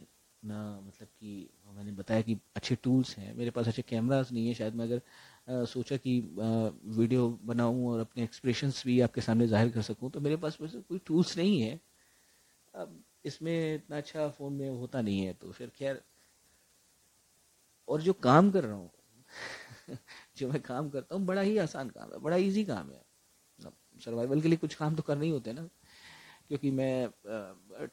ना 0.43 0.81
मतलब 0.87 1.09
कि 1.09 1.49
मैंने 1.77 1.93
बताया 1.93 2.23
कि 2.23 2.37
अच्छे 2.57 2.75
टूल्स 2.75 3.17
हैं 3.19 3.35
मेरे 3.37 3.51
पास 3.51 3.69
अच्छे 3.69 3.83
कैमरास 3.83 4.33
नहीं 4.33 4.49
है 4.49 4.55
शायद 4.55 4.75
मैं 4.75 4.85
अगर 4.85 5.01
सोचा 5.49 5.97
कि 5.97 6.19
वीडियो 6.99 7.29
बनाऊँ 7.45 7.87
और 7.89 8.01
अपने 8.01 8.23
एक्सप्रेशंस 8.25 8.83
भी 8.87 9.01
आपके 9.01 9.21
सामने 9.21 9.47
ज़ाहिर 9.47 9.71
कर 9.73 9.83
सकूँ 9.83 10.11
तो 10.11 10.21
मेरे 10.21 10.37
पास 10.37 10.59
वैसे 10.61 10.81
कोई 10.81 10.99
टूल्स 11.07 11.37
नहीं 11.39 11.61
है। 11.63 11.81
अब 12.75 13.03
इसमें 13.25 13.75
इतना 13.75 13.97
अच्छा 13.97 14.29
फ़ोन 14.31 14.53
में 14.53 14.69
होता 14.71 15.01
नहीं 15.03 15.21
है 15.21 15.33
तो 15.35 15.53
फिर 15.53 15.71
खैर, 15.77 16.03
और 17.89 18.03
जो 18.03 18.13
काम 18.13 18.51
कर 18.51 18.65
रहा 18.65 18.77
हूँ, 18.77 18.91
जो 20.37 20.49
मैं 20.49 20.61
काम 20.63 20.89
करता 20.91 21.15
हूँ, 21.15 21.25
बड़ा 21.27 21.41
ही 21.43 21.57
आसान 21.59 21.91
काम 21.91 22.13
है, 22.13 22.19
बड़ा 22.21 22.37
इजी 22.39 22.65
काम 22.65 22.91
है। 22.91 23.03
सर्वाइवल 24.01 24.41
के 24.41 24.49
लिए 24.49 24.57
कुछ 24.59 24.75
काम 24.75 24.95
तो 24.97 25.03
करने 25.03 25.25
ही 25.27 25.31
होते 25.33 25.51
हैं 25.51 25.57
ना, 25.57 25.69
क्योंकि 26.49 26.71
मैं 26.71 27.11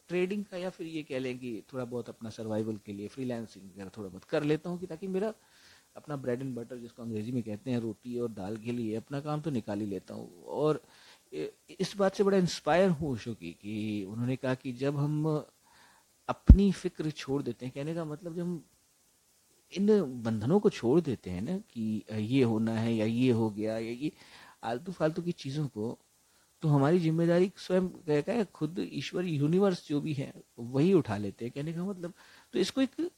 ट्रेडिंग 0.10 0.46
का 0.46 0.58
या 0.58 0.70
फिर 0.70 0.88
ये 0.88 1.04
कह 1.04 1.20
लें 1.20 1.38
कि 1.40 1.64
थोड़ा 1.74 1.86
बहुत 1.86 2.10
अपना 2.10 2.30
सर्वाइवल 2.30 2.78
के 2.86 2.94
लिए 2.94 3.08
फ्रीलांसिंग 3.08 3.66
वगैरह 3.66 3.90
थोड़ा 3.98 4.10
बहुत 4.10 4.24
कर 4.26 4.44
लेता 4.44 4.70
हूँ 4.70 4.80
कि 4.80 4.88
ताकि 4.88 5.08
मेरा 5.08 5.34
अपना 5.96 6.16
ब्रेड 6.18 6.42
एंड 6.42 6.56
बटर 6.56 6.78
जिसको 6.78 7.04
अंग्रेज़ी 7.04 7.32
में 7.32 7.42
कहते 7.44 7.72
हैं, 7.72 7.80
रोटी 7.80 8.18
और 8.20 8.32
दाल 8.32 8.58
के 8.58 8.72
लिए 8.72 8.96
अपना 8.96 9.20
काम 9.22 9.42
तो 9.42 9.52
निकाल 9.52 9.80
ही 9.80 9.86
लेता 9.86 10.14
हूँ। 10.14 10.44
और 10.46 10.82
इस 11.80 11.96
बात 11.98 12.16
से 12.16 12.24
बड़ा 12.24 12.38
इंस्पायर 12.38 12.90
हूँ 12.92 13.12
उषो 13.12 13.34
की 13.34 13.52
कि 13.62 14.06
उन्होंने 14.10 14.36
कहा 14.36 14.54
कि 14.56 14.72
जब 14.74 14.98
हम 14.98 15.26
अपनी 16.30 16.72
फ़िक्र 16.74 17.12
छोड़ 17.12 17.42
देते 17.42 17.66
हैं, 17.66 17.74
कहने 17.76 17.96
का 17.96 18.06
मतलब 18.06 18.36
जब 18.36 18.42
हम 18.42 18.64
इन 19.74 19.88
बंधनों 20.24 20.60
को 20.60 20.70
छोड़ 20.70 21.00
देते 21.02 21.30
हैं 21.30 21.42
ना 21.42 21.58
कि 21.70 22.04
ये 22.12 22.44
होना 22.44 22.74
है 22.74 22.94
या 22.96 23.06
ये 23.06 23.32
हो 23.32 23.50
गया 23.50 23.74
या 23.74 23.92
ये 23.92 24.12
आलतू 24.64 24.92
फालतू 24.92 25.22
की 25.22 25.32
चीज़ों 25.34 25.68
को 25.68 25.98
तो 26.64 26.68
हमारी 26.70 27.00
ज़िम्मेदारी 27.00 27.52
स्वयं 27.58 27.88
क्या 28.08 28.34
है, 28.36 28.46
खुद 28.46 28.80
ईश्वर 28.80 29.26
यूनिवर्स 29.26 29.88
जो 29.88 30.02
भी 30.02 30.14
है, 30.14 30.34
वही 30.60 30.94
उठा 30.94 31.18
लेते 31.18 31.46
हैं। 31.46 31.52
कहने 31.56 31.74
का 31.74 31.84
मतलब 31.86 32.14
तो 32.54 32.60
इसको 32.60 32.82
एक 32.82 33.10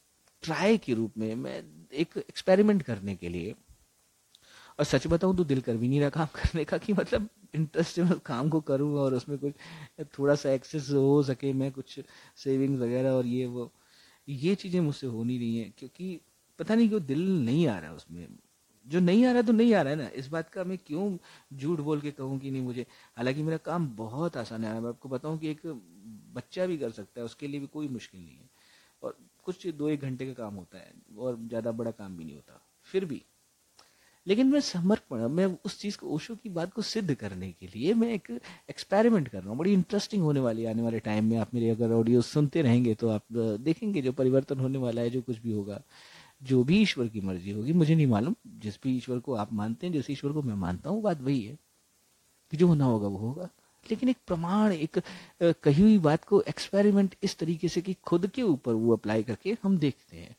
ट्राई 0.44 0.78
के 0.78 0.94
रूप 0.94 1.18
में 1.18 1.34
मैं 1.36 1.62
एक 1.94 2.18
एक्सपेरिमेंट 2.20 2.84
करने 2.84 3.16
के 3.16 3.30
लिए, 3.30 3.56
और 4.80 4.86
सच 4.86 5.08
बताऊँ 5.08 5.36
तो 5.38 5.44
दिल 5.44 5.62
कर 5.62 5.78
भी 5.78 5.88
नहीं 5.88 6.00
रहा 6.00 6.10
काम 6.10 6.28
करने 6.36 6.64
का 6.66 6.78
कि 6.78 6.94
मतलब 6.94 7.30
इंटरेस्ट 7.56 8.00
में 8.00 8.20
काम 8.20 8.50
को 8.50 8.62
करूँ 8.62 8.94
और 9.00 9.14
उसमें 9.14 9.38
कुछ 9.40 9.54
थोड़ा 10.20 10.36
सा 10.36 10.52
एक्सेस 10.52 10.90
हो 10.92 11.22
सके, 11.24 11.54
मैं 11.54 11.72
कुछ 11.72 12.00
सेविंग्स 12.38 12.80
वगैरह 12.82 13.12
और 13.12 13.26
ये 13.26 13.46
वो, 13.46 13.72
ये 14.28 14.56
चीज़ें 14.56 14.80
मुझसे 14.82 15.08
हो 15.08 15.24
नहीं 15.24 15.40
रही 15.40 15.58
हैं, 15.58 15.74
क्योंकि 15.78 16.20
पता 16.60 16.76
नहीं 16.76 16.90
क्यों 16.90 17.06
दिल 17.06 17.22
नहीं 17.46 17.68
आ 17.68 17.78
रहा 17.80 17.94
उसमें। 17.94 18.28
जो 18.86 19.00
नहीं 19.00 19.26
आ 19.26 19.32
रहा 19.32 19.42
तो 19.42 19.52
नहीं 19.54 19.74
आ 19.74 19.82
रहा 19.82 19.94
है 19.94 19.98
ना। 19.98 20.08
इस 20.16 20.28
बात 20.28 20.50
का 20.50 20.64
मैं 20.64 20.78
क्यों 20.78 21.18
झूठ 21.54 21.80
बोल 21.80 22.02
के 22.02 22.12
कहूँ 22.12 22.40
कि 22.40 22.52
नहीं 22.52 22.62
मुझे? 22.62 22.86
हालाँकि 23.18 23.44
मेरा 23.44 23.58
काम 23.58 23.88
बहुत 23.96 24.38
आसान 24.38 24.64
है। 24.64 24.80
मैं 24.82 24.90
आपको 24.90 25.10
बताऊँ 25.10 25.38
कि 25.40 25.50
एक 25.50 25.62
बच्चा 26.36 26.66
भी 26.66 26.78
कर 26.78 26.92
सकता 26.92 27.20
है, 27.20 27.26
उसके 27.26 27.48
लिए 27.48 27.60
भी 27.60 27.68
कोई 27.68 27.88
मुश्किल 27.88 28.22
नहीं 28.22 28.36
है। 28.36 28.50
कुछ 29.46 29.68
दो 29.70 29.90
एक 29.90 30.02
घंटे 30.02 30.26
का 30.26 30.34
काम 30.34 30.56
होता 30.56 30.78
है 30.78 30.94
और 31.18 31.38
ज़्यादा 31.44 31.72
बड़ा 31.74 31.92
काम 31.94 32.18
भी 32.18 32.24
नहीं 32.24 32.36
होता, 32.36 32.62
फिर 32.88 33.06
भी। 33.06 33.22
लेकिन 34.28 34.48
मैं 34.48 34.60
समर्पण, 34.62 35.28
मैं 35.28 35.46
उस 35.66 35.80
चीज़ 35.80 35.98
को, 35.98 36.08
ओशो 36.08 36.36
की 36.36 36.50
बात 36.50 36.74
को 36.74 36.82
सिद्ध 36.82 37.14
करने 37.14 37.52
के 37.52 37.68
लिए 37.68 37.94
मैं 37.94 38.10
एक 38.10 38.30
एक्सपेरिमेंट 38.70 39.28
कर 39.28 39.40
रहा 39.40 39.50
हूँ। 39.50 39.58
बड़ी 39.58 39.74
इंटरेस्टिंग 39.74 40.24
होने 40.24 40.40
वाली 40.40 40.66
आने 40.66 40.82
वाले 40.82 41.00
टाइम 41.02 41.26
में। 41.26 41.38
आप 41.38 41.54
मेरे 41.54 41.70
अगर 41.70 41.92
ऑडियो 41.92 42.22
सुनते 42.24 42.62
रहेंगे 42.62 42.94
तो 42.96 43.10
आप 43.10 43.24
देखेंगे 43.62 44.02
जो 44.02 44.12
परिवर्तन 44.14 44.60
होने 44.60 44.78
वाला 44.80 45.02
है, 45.02 45.10
जो 45.10 45.22
कुछ 45.22 45.40
भी 45.40 45.52
होगा, 45.52 45.82
जो 46.44 46.64
भी 46.64 46.82
ईश्वर 46.82 47.08
की 47.08 47.22
मर्ज़ी 47.22 47.52
होगी, 47.52 47.74
मुझे 47.74 47.96
नहीं 47.96 48.08
मालूम। 48.08 48.36
जिस 48.60 48.80
भी 48.84 48.96
ईश्वर 48.98 49.20
को 49.20 49.34
आप 49.36 49.54
मानते 49.54 49.88
हैं, 49.88 49.94
जिस 49.94 50.10
ईश्वर 50.12 50.32
को 50.32 50.42
मैं 50.42 50.56
मानता 50.58 50.90
हूँ 50.90 51.02
बात 51.02 51.22
वही 51.22 51.42
है 51.42 51.58
कि 52.54 52.58
जो 52.58 52.68
होना 52.68 52.86
होगा, 52.86 53.08
वो 53.08 53.18
होगा। 53.18 53.50
लेकिन 53.90 54.10
एक 54.10 54.18
प्रमाण, 54.28 54.72
एक 54.72 55.02
कही 55.44 55.82
हुई 55.82 55.98
बात 56.00 56.24
को 56.24 56.42
एक्सपेरिमेंट 56.42 57.16
इस 57.24 57.38
तरीके 57.38 57.68
से 57.68 57.82
कि 57.82 57.94
खुद 58.04 58.28
के 58.28 58.42
ऊपर 58.42 58.74
वो 58.74 58.94
अप्लाई 58.94 59.24
करके 59.24 59.58
हम 59.64 59.78
देखते 59.78 60.18
हैं। 60.18 60.36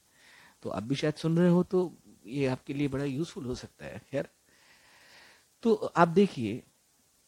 तो 0.63 0.71
आप 0.71 0.83
भी 0.83 0.95
शायद 0.95 1.15
सुन 1.15 1.39
रहे 1.39 1.49
हो 1.49 1.63
तो 1.63 1.93
ये 2.27 2.47
आपके 2.47 2.75
लिए 2.75 2.89
बड़ा 2.89 3.05
यूजफुल 3.05 3.45
हो 3.45 3.55
सकता 3.55 3.87
है, 3.87 4.01
खैर। 4.11 4.29
तो 5.63 5.75
आप 5.75 6.09
देखिए, 6.09 6.63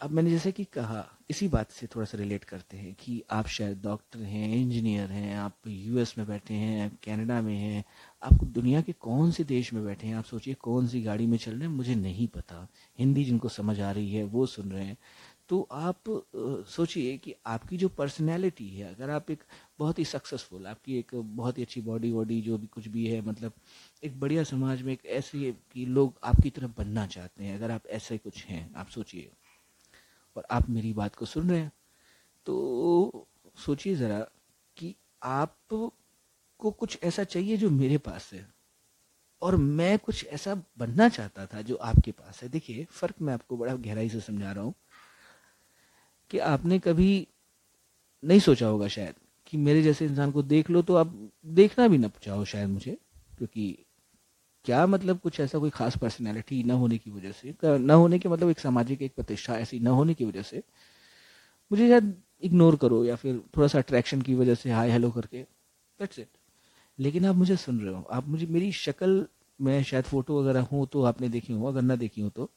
अब 0.00 0.10
मैंने 0.10 0.30
जैसे 0.30 0.50
कि 0.52 0.64
कहा, 0.64 1.04
इसी 1.30 1.46
बात 1.48 1.70
से 1.70 1.86
थोड़ा 1.86 2.04
सा 2.06 2.18
रिलेट 2.18 2.44
करते 2.44 2.76
हैं 2.76 2.92
कि 2.94 3.22
आप 3.30 3.46
शायद 3.46 3.80
डॉक्टर 3.82 4.18
हैं 4.18 4.48
इंजीनियर 4.56 5.10
हैं, 5.10 5.36
आप 5.36 5.56
यूएस 5.66 6.14
में 6.18 6.26
बैठे 6.26 6.54
हैं 6.54 6.88
कनाडा 7.04 7.40
में 7.42 7.56
हैं, 7.56 7.84
आप 8.22 8.44
दुनिया 8.44 8.80
के 8.80 8.92
कौन 8.92 9.30
से 9.30 9.44
देश 9.44 9.72
में 9.72 9.84
बैठे 9.84 10.06
हैं, 10.06 10.14
आप 10.14 10.24
सोचिए 10.24 10.54
कौन 10.54 10.86
सी 10.86 11.02
गाड़ी 11.02 11.26
में 11.26 11.38
चल 11.38 11.52
रहे 11.52 11.68
हैं, 11.68 11.74
मुझे 11.76 11.94
नहीं 11.94 12.26
पता। 12.26 12.66
हिंदी 12.98 13.24
जिनको 13.24 13.48
समझ 13.48 13.80
आ 13.80 13.90
रही 13.90 14.12
है, 14.12 14.24
वो 14.24 14.46
सुन 14.46 14.72
रहे 14.72 14.84
हैं। 14.84 14.96
तो 15.50 15.60
आप 15.72 16.02
सोचिए 16.68 17.16
कि 17.18 17.34
आपकी 17.46 17.76
जो 17.76 17.88
पर्सनैलिटी 17.90 18.68
है, 18.70 18.94
अगर 18.94 19.10
आप 19.10 19.30
एक 19.30 19.42
बहुत 19.78 19.98
ही 19.98 20.04
सक्सेसफुल 20.04 20.66
आपकी 20.66 20.98
एक 20.98 21.14
बहुत 21.14 21.58
ही 21.58 21.62
अच्छी 21.62 21.80
बॉडी 21.82 22.10
वॉडी 22.12 22.40
जो 22.42 22.58
भी 22.58 22.66
कुछ 22.68 22.88
भी 22.88 23.06
है 23.06 23.20
मतलब 23.22 23.52
एक 24.02 24.18
बढ़िया 24.20 24.44
समाज 24.44 24.82
में 24.82 24.92
एक 24.92 25.06
ऐसे 25.14 25.52
कि 25.72 25.84
लोग 25.86 26.18
आपकी 26.24 26.50
तरफ़ 26.50 26.70
बनना 26.78 27.06
चाहते 27.08 27.44
हैं, 27.44 27.56
अगर 27.56 27.70
आप 27.70 27.86
ऐसे 27.88 28.18
कुछ 28.18 28.44
हैं, 28.46 28.70
आप 28.74 28.88
सोचिए। 28.88 29.30
और 30.36 30.46
आप 30.50 30.68
मेरी 30.70 30.92
बात 30.92 31.14
को 31.14 31.26
सुन 31.26 31.50
रहे 31.50 31.60
हैं 31.60 31.72
तो 32.46 33.26
सोचिए 33.56 33.94
ज़रा 33.96 34.18
कि 34.76 34.94
आप 35.24 35.56
को 36.60 36.70
कुछ 36.72 36.98
ऐसा 37.04 37.24
चाहिए 37.24 37.56
जो 37.56 37.70
मेरे 37.70 37.98
पास 38.00 38.30
है, 38.32 38.46
और 39.42 39.56
मैं 39.56 39.98
कुछ 40.00 40.26
ऐसा 40.28 40.54
बनना 40.78 41.08
चाहता 41.10 41.46
था 41.46 41.62
जो 41.62 41.76
आपके 41.82 42.12
पास 42.12 42.42
है। 42.42 42.48
देखिए, 42.48 42.84
फ़र्क 42.92 43.14
मैं 43.22 43.34
आपको 43.34 43.56
बड़ा 43.56 43.74
गहराई 43.76 44.08
से 44.08 44.20
समझा 44.20 44.52
रहा 44.52 44.64
हूँ। 44.64 44.74
कि 46.30 46.38
आपने 46.38 46.78
कभी 46.78 47.26
नहीं 48.22 48.40
सोचा 48.40 48.66
होगा 48.66 48.88
शायद 48.88 49.14
कि 49.46 49.56
मेरे 49.56 49.82
जैसे 49.82 50.06
इंसान 50.06 50.30
को 50.30 50.42
देख 50.42 50.70
लो 50.70 50.82
तो 50.82 50.94
आप 50.96 51.12
देखना 51.46 51.88
भी 51.88 51.98
ना 51.98 52.10
चाहो 52.22 52.44
शायद 52.44 52.68
मुझे, 52.68 52.96
क्योंकि 53.38 53.76
क्या 54.64 54.86
मतलब 54.86 55.18
कुछ 55.20 55.40
ऐसा 55.40 55.58
कोई 55.58 55.70
खास 55.70 55.96
पर्सनैलिटी 55.98 56.62
ना 56.64 56.74
होने 56.74 56.98
की 56.98 57.10
वजह 57.10 57.32
से 57.32 57.54
न 57.64 57.90
होने 57.90 58.18
के 58.18 58.28
मतलब 58.28 58.50
एक 58.50 58.58
सामाजिक 58.58 59.02
एक 59.02 59.14
प्रतिष्ठा 59.16 59.58
ऐसी 59.58 59.78
न 59.80 59.86
होने 59.88 60.14
की 60.14 60.24
वजह 60.24 60.42
से, 60.42 60.62
मुझे 61.70 61.88
शायद 61.88 62.14
इग्नोर 62.42 62.76
करो 62.76 63.04
या 63.04 63.16
फिर 63.16 63.40
थोड़ा 63.56 63.68
सा 63.68 63.78
अट्रैक्शन 63.78 64.22
की 64.22 64.34
वजह 64.34 64.54
से 64.54 64.70
हाय 64.70 64.90
हेलो 64.90 65.10
करके 65.10 65.42
दैट्स 66.00 66.18
इट 66.18 66.28
लेकिन 66.98 67.26
आप 67.26 67.34
मुझे 67.36 67.56
सुन 67.56 67.80
रहे 67.80 67.94
हो, 67.94 68.02
आप 68.02 68.28
मुझे, 68.28 68.46
मेरी 68.46 68.70
शक्ल, 68.72 69.26
मैं 69.60 69.82
शायद 69.82 70.04
फ़ोटो 70.04 70.40
वगैरह 70.40 70.60
हूँ 70.72 70.86
तो 70.92 71.02
आपने 71.02 71.28
देखी 71.28 71.52
हो, 71.52 71.66
अगर 71.66 71.82
ना 71.82 71.96
देखी 71.96 72.20
हो 72.20 72.28
तो 72.30 72.50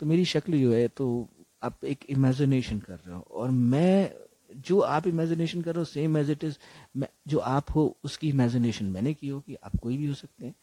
तो 0.00 0.06
मेरी 0.06 0.24
शक्ल 0.24 0.60
जो 0.60 0.72
है 0.72 0.86
तो 0.88 1.06
आप 1.62 1.84
एक 1.84 2.04
इमेजिनेशन 2.10 2.78
कर 2.80 2.94
रहे 2.96 3.14
हो। 3.14 3.20
और 3.20 3.50
मैं, 3.50 4.10
जो 4.56 4.80
आप 4.80 5.06
इमेजिनेशन 5.06 5.62
कर 5.62 5.74
रहे 5.74 5.80
हो 5.80 5.84
सेम 5.84 6.16
एज 6.18 6.30
इट 6.30 6.44
इज़ 6.44 6.56
जो 7.28 7.38
आप 7.38 7.70
हो, 7.74 7.96
उसकी 8.04 8.28
इमेजिनेशन 8.28 8.86
मैंने 8.86 9.14
की 9.14 9.28
हो 9.28 9.40
कि 9.40 9.54
आप 9.56 9.76
कोई 9.82 9.96
भी 9.96 10.06
हो 10.06 10.14
सकते 10.14 10.46
हैं। 10.46 10.54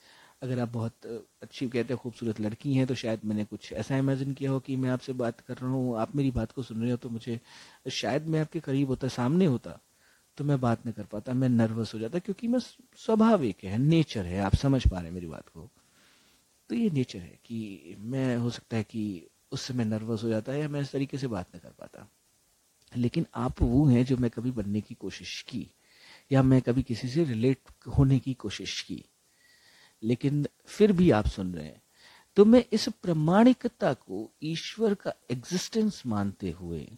अगर 0.43 0.59
आप 0.59 0.69
बहुत 0.69 1.05
अच्छी 1.43 1.67
कहते 1.67 1.93
हैं, 1.93 1.97
खूबसूरत 1.97 2.39
लड़की 2.41 2.73
हैं 2.73 2.85
तो 2.87 2.95
शायद 2.95 3.19
मैंने 3.25 3.43
कुछ 3.45 3.71
ऐसा 3.73 3.97
इमेजिन 3.97 4.33
किया 4.33 4.51
हो 4.51 4.59
कि 4.59 4.75
मैं 4.75 4.89
आपसे 4.89 5.13
बात 5.13 5.39
कर 5.39 5.57
रहा 5.57 5.71
हूँ, 5.71 5.97
आप 5.97 6.15
मेरी 6.15 6.31
बात 6.31 6.51
को 6.51 6.63
सुन 6.63 6.81
रहे 6.81 6.91
हो 6.91 6.97
तो 6.97 7.09
मुझे, 7.09 7.39
शायद 7.91 8.27
मैं 8.27 8.41
आपके 8.41 8.59
करीब 8.59 8.87
होता, 8.87 9.07
सामने 9.09 9.45
होता 9.45 9.79
तो 10.37 10.43
मैं 10.43 10.59
बात 10.61 10.85
नहीं 10.85 10.93
कर 10.93 11.03
पाता, 11.03 11.33
मैं 11.33 11.49
नर्वस 11.49 11.93
हो 11.93 11.99
जाता, 11.99 12.19
क्योंकि 12.19 12.47
मैं 12.47 12.59
स्वाभाविक 12.59 13.63
है 13.63 13.77
नेचर 13.77 14.25
है, 14.25 14.39
आप 14.39 14.55
समझ 14.55 14.87
पा 14.87 14.97
रहे 14.97 15.07
हैं 15.07 15.13
मेरी 15.13 15.27
बात 15.27 15.49
को। 15.49 15.69
तो 16.69 16.75
ये 16.75 16.89
नेचर 16.89 17.19
है 17.19 17.39
कि 17.45 17.95
मैं, 17.99 18.35
हो 18.37 18.49
सकता 18.49 18.77
है 18.77 18.83
कि 18.83 19.27
उससे 19.51 19.73
मैं 19.73 19.85
नर्वस 19.85 20.23
हो 20.23 20.29
जाता 20.29 20.51
है 20.51 20.59
या 20.59 20.69
मैं 20.69 20.81
इस 20.81 20.91
तरीके 20.91 21.17
से 21.17 21.27
बात 21.27 21.47
नहीं 21.47 21.61
कर 21.61 21.69
पाता। 21.69 22.09
लेकिन 22.97 23.25
आप 23.35 23.61
वो 23.61 23.85
हैं 23.85 24.05
जो 24.05 24.17
मैं 24.17 24.31
कभी 24.31 24.51
बनने 24.51 24.81
की 24.81 24.95
कोशिश 24.95 25.41
की, 25.41 25.67
या 26.31 26.43
मैं 26.43 26.61
कभी 26.61 26.83
किसी 26.83 27.09
से 27.09 27.23
रिलेट 27.23 27.59
होने 27.97 28.19
की 28.19 28.33
कोशिश 28.33 28.81
की। 28.81 29.05
लेकिन 30.03 30.47
फिर 30.65 30.91
भी 30.91 31.11
आप 31.11 31.27
सुन 31.27 31.55
रहे 31.55 31.65
हैं। 31.65 31.81
तो 32.35 32.45
मैं 32.45 32.65
इस 32.73 32.89
प्रमाणिकता 32.89 33.93
को 33.93 34.31
ईश्वर 34.43 34.93
का 34.93 35.13
एग्जिस्टेंस 35.31 36.03
मानते 36.05 36.51
हुए 36.51 36.91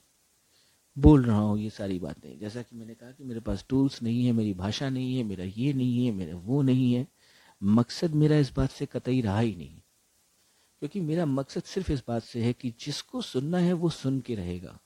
बोल 0.97 1.25
रहा 1.25 1.39
हूँ 1.39 1.59
ये 1.59 1.69
सारी 1.69 1.99
बातें। 1.99 2.39
जैसा 2.39 2.61
कि 2.61 2.75
मैंने 2.75 2.93
कहा 2.95 3.11
कि 3.11 3.23
मेरे 3.23 3.39
पास 3.39 3.65
टूल्स 3.69 4.03
नहीं 4.03 4.25
है, 4.25 4.31
मेरी 4.31 4.53
भाषा 4.53 4.89
नहीं 4.89 5.17
है, 5.17 5.23
मेरा 5.23 5.43
ये 5.43 5.73
नहीं 5.73 6.05
है, 6.05 6.11
मेरा 6.11 6.35
वो 6.35 6.61
नहीं 6.61 6.93
है। 6.93 7.07
मकसद 7.63 8.11
मेरा 8.11 8.37
इस 8.37 8.53
बात 8.55 8.69
से 8.69 8.85
कतई 8.85 9.21
रहा 9.21 9.39
ही 9.39 9.55
नहीं। 9.55 9.81
क्योंकि 10.81 10.99
मेरा 11.01 11.25
मकसद 11.25 11.63
सिर्फ़ 11.63 11.91
इस 11.91 12.03
बात 12.07 12.23
से 12.23 12.41
है 12.41 12.53
कि 12.53 12.73
जिसको 12.79 13.21
सुनना 13.21 13.57
है 13.57 13.73
वो 13.73 13.89
सुन 13.89 14.19
के 14.21 14.35
रहेगा। 14.35 14.79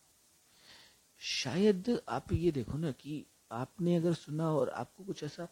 शायद 1.21 1.99
आप 2.09 2.33
ये 2.33 2.51
देखो 2.51 2.77
ना 2.77 2.91
कि 2.91 3.25
आपने 3.51 3.95
अगर 3.95 4.13
सुना 4.13 4.49
और 4.51 4.69
आपको 4.69 5.03
कुछ 5.03 5.23
ऐसा 5.23 5.47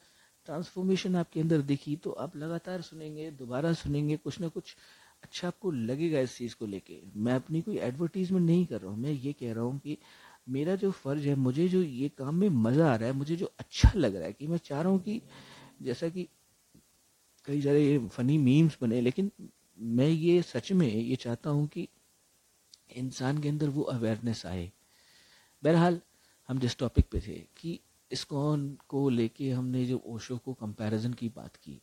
ट्रांसफॉर्मेशन 0.45 1.15
आपके 1.15 1.39
अंदर 1.39 1.61
दिखी 1.61 1.95
तो 1.95 2.11
आप 2.11 2.35
लगातार 2.37 2.81
सुनेंगे, 2.81 3.31
दोबारा 3.31 3.73
सुनेंगे, 3.73 4.17
कुछ 4.17 4.39
ना 4.41 4.47
कुछ 4.47 4.75
अच्छा 5.23 5.47
आपको 5.47 5.71
लगेगा 5.71 6.19
इस 6.19 6.37
चीज़ 6.37 6.55
को 6.55 6.65
लेके। 6.65 7.01
मैं 7.15 7.33
अपनी 7.33 7.61
कोई 7.61 7.77
एडवर्टीजमेंट 7.77 8.45
नहीं 8.45 8.65
कर 8.65 8.81
रहा 8.81 8.91
हूँ। 8.91 8.99
मैं 8.99 9.11
ये 9.11 9.33
कह 9.33 9.53
रहा 9.53 9.63
हूँ 9.63 9.79
कि 9.79 9.97
मेरा 10.49 10.75
जो 10.75 10.91
फ़र्ज़ 10.91 11.27
है, 11.27 11.35
मुझे 11.35 11.67
जो 11.67 11.81
ये 11.81 12.09
काम 12.09 12.35
में 12.35 12.49
मज़ा 12.49 12.91
आ 12.91 12.95
रहा 12.95 13.09
है, 13.09 13.15
मुझे 13.15 13.35
जो 13.35 13.51
अच्छा 13.59 13.91
लग 13.95 14.15
रहा 14.15 14.25
है 14.25 14.33
कि 14.33 14.47
मैं 14.47 14.57
चाह 14.57 14.81
रहा 14.81 14.91
हूँ 14.91 14.99
कि 14.99 15.21
जैसा 15.81 16.09
कि 16.09 16.27
कई 17.47 17.61
सारे 17.61 18.07
फनी 18.07 18.37
मीम्स 18.37 18.77
बने, 18.81 19.01
लेकिन 19.01 19.31
मैं 19.79 20.07
ये 20.07 20.41
सच 20.41 20.71
में 20.71 20.87
ये 20.87 21.15
चाहता 21.15 21.49
हूँ 21.49 21.67
कि 21.67 21.87
इंसान 22.95 23.37
के 23.37 23.49
अंदर 23.49 23.69
वो 23.69 23.83
अवेयरनेस 23.83 24.45
आए। 24.45 24.71
बहरहाल, 25.63 25.99
हम 26.49 26.59
जिस 26.59 26.77
टॉपिक 26.77 27.05
पे 27.11 27.19
थे 27.21 27.39
कि 27.57 27.79
इस्कॉन 28.11 28.69
को 28.87 29.07
लेके 29.09 29.49
हमने 29.51 29.85
जो 29.85 30.01
ओशो 30.07 30.37
को 30.37 30.53
कंपैरिजन 30.53 31.13
की 31.13 31.29
बात 31.29 31.55
की 31.55 31.81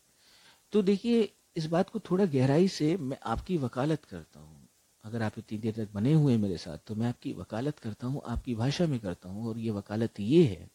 तो 0.72 0.82
देखिए, 0.82 1.32
इस 1.56 1.66
बात 1.66 1.90
को 1.90 1.98
थोड़ा 2.00 2.24
गहराई 2.24 2.68
से 2.68 2.96
मैं 2.96 3.18
आपकी 3.24 3.56
वकालत 3.56 4.04
करता 4.04 4.40
हूँ। 4.40 4.68
अगर 5.04 5.22
आप 5.22 5.38
इतनी 5.38 5.58
देर 5.58 5.74
तक 5.74 5.92
बने 5.92 6.12
हुए 6.12 6.36
मेरे 6.36 6.56
साथ 6.56 6.78
तो 6.86 6.94
मैं 6.94 7.08
आपकी 7.08 7.32
वकालत 7.32 7.78
करता 7.78 8.06
हूँ, 8.06 8.22
आपकी 8.26 8.54
भाषा 8.54 8.86
में 8.86 8.98
करता 9.00 9.28
हूँ, 9.28 9.48
और 9.48 9.58
ये 9.58 9.70
वकालत 9.70 10.20
ये 10.20 10.44
है 10.44 10.68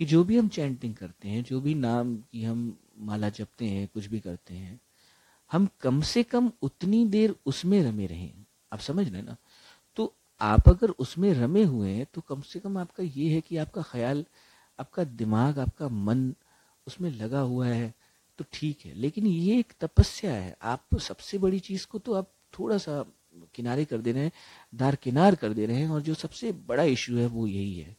कि 0.00 0.04
जो 0.04 0.22
भी 0.24 0.38
हम 0.38 0.48
चैंटिंग 0.48 0.94
करते 0.94 1.28
हैं, 1.28 1.42
जो 1.44 1.60
भी 1.60 1.74
नाम 1.74 2.16
की 2.32 2.44
हम 2.44 2.78
माला 2.98 3.28
जपते 3.28 3.64
हैं, 3.64 3.88
कुछ 3.88 4.06
भी 4.06 4.20
करते 4.20 4.54
हैं 4.54 4.80
हम 5.50 5.68
कम 5.80 6.00
से 6.02 6.22
कम 6.22 6.50
उतनी 6.62 7.04
देर 7.06 7.34
उसमें 7.46 7.82
रमे 7.82 8.06
रहें। 8.06 8.32
आप 8.72 8.78
समझ 8.80 9.08
रहे 9.08 9.22
ना? 9.22 9.36
तो 9.96 10.14
आप 10.40 10.68
अगर 10.68 10.90
उसमें 10.98 11.32
रमे 11.34 11.64
हुए 11.64 11.90
हैं 11.90 12.06
तो 12.14 12.20
कम 12.20 12.40
से 12.42 12.60
कम 12.60 12.78
आपका 12.78 13.04
ये 13.04 13.28
है 13.28 13.40
कि 13.40 13.56
आपका 13.56 13.82
ख्याल, 13.82 14.24
आपका 14.78 15.04
दिमाग, 15.04 15.58
आपका 15.58 15.88
मन 15.88 16.32
उसमें 16.86 17.10
लगा 17.12 17.40
हुआ 17.40 17.66
है 17.66 17.94
तो 18.38 18.44
ठीक 18.52 18.84
है। 18.86 18.94
लेकिन 18.94 19.26
ये 19.26 19.58
एक 19.58 19.72
तपस्या 19.80 20.32
है। 20.32 20.56
आप 20.62 20.98
सबसे 20.98 21.38
बड़ी 21.38 21.58
चीज़ 21.60 21.86
को 21.86 21.98
तो 21.98 22.14
आप 22.14 22.30
थोड़ा 22.58 22.78
सा 22.78 23.04
किनारे 23.54 23.84
कर 23.84 23.98
दे 23.98 24.12
रहे 24.12 24.22
हैं 24.22 24.32
दार 24.74 24.96
किनार 24.96 25.34
कर 25.34 25.52
दे 25.52 25.66
रहे 25.66 25.76
हैं, 25.76 25.88
और 25.88 26.00
जो 26.00 26.14
सबसे 26.14 26.52
बड़ा 26.66 26.82
इश्यू 26.84 27.18
है 27.18 27.26
वो 27.26 27.46
यही 27.46 27.74
है 27.74 27.96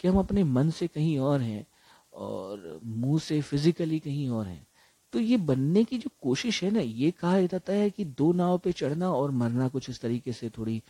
कि 0.00 0.08
हम 0.08 0.18
अपने 0.18 0.44
मन 0.44 0.70
से 0.70 0.86
कहीं 0.86 1.18
और 1.18 1.40
हैं, 1.40 1.66
और 2.12 2.80
मुँह 2.84 3.18
से 3.20 3.40
फिजिकली 3.40 3.98
कहीं 3.98 4.28
और 4.28 4.46
हैं। 4.46 4.66
तो 5.14 5.20
ये 5.20 5.36
बनने 5.38 5.82
की 5.84 5.98
जो 5.98 6.10
कोशिश 6.22 6.62
है 6.62 6.70
ना, 6.70 6.80
ये 6.80 7.10
कहा 7.12 7.40
जाता 7.42 7.72
है 7.72 7.90
कि 7.90 8.04
दो 8.04 8.32
नाव 8.34 8.58
पे 8.58 8.72
चढ़ना 8.74 9.10
और 9.12 9.30
मरना 9.32 9.68
कुछ 9.68 9.88
इस 9.90 10.00
तरीके 10.00 10.32
से 10.32 10.48
थोड़ी 10.50 10.80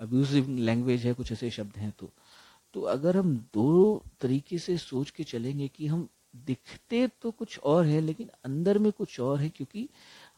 अब्यूजिव 0.00 0.48
लैंग्वेज 0.50 1.04
है, 1.06 1.12
कुछ 1.14 1.32
ऐसे 1.32 1.50
शब्द 1.50 1.76
हैं 1.76 1.92
तो। 2.00 2.10
तो 2.74 2.80
अगर 2.88 3.16
हम 3.16 3.34
दो 3.54 4.02
तरीके 4.20 4.58
से 4.58 4.76
सोच 4.78 5.10
के 5.10 5.24
चलेंगे 5.24 5.68
कि 5.68 5.86
हम 5.86 6.08
दिखते 6.46 7.06
तो 7.22 7.30
कुछ 7.30 7.58
और 7.60 7.84
है, 7.86 8.00
लेकिन 8.00 8.28
अंदर 8.44 8.78
में 8.78 8.90
कुछ 8.92 9.18
और 9.20 9.40
है, 9.40 9.48
क्योंकि 9.48 9.88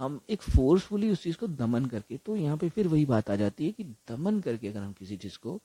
हम 0.01 0.21
एक 0.31 0.43
फोर्सफुली 0.45 1.11
उस 1.11 1.23
चीज़ 1.23 1.37
को 1.37 1.47
दमन 1.49 1.87
करके 1.87 2.17
तो 2.17 2.37
यहाँ 2.37 2.57
पे 2.57 2.69
फिर 2.69 2.89
वही 2.89 3.05
बात 3.07 3.31
आ 3.31 3.37
जाती 3.37 3.67
है 3.67 3.73
कि 3.73 3.85
दमन 4.11 4.41
करके 4.41 4.69
अगर 4.69 4.81
हम 4.81 4.93
किसी 4.93 5.17
चीज़ 5.17 5.39
को 5.39 5.61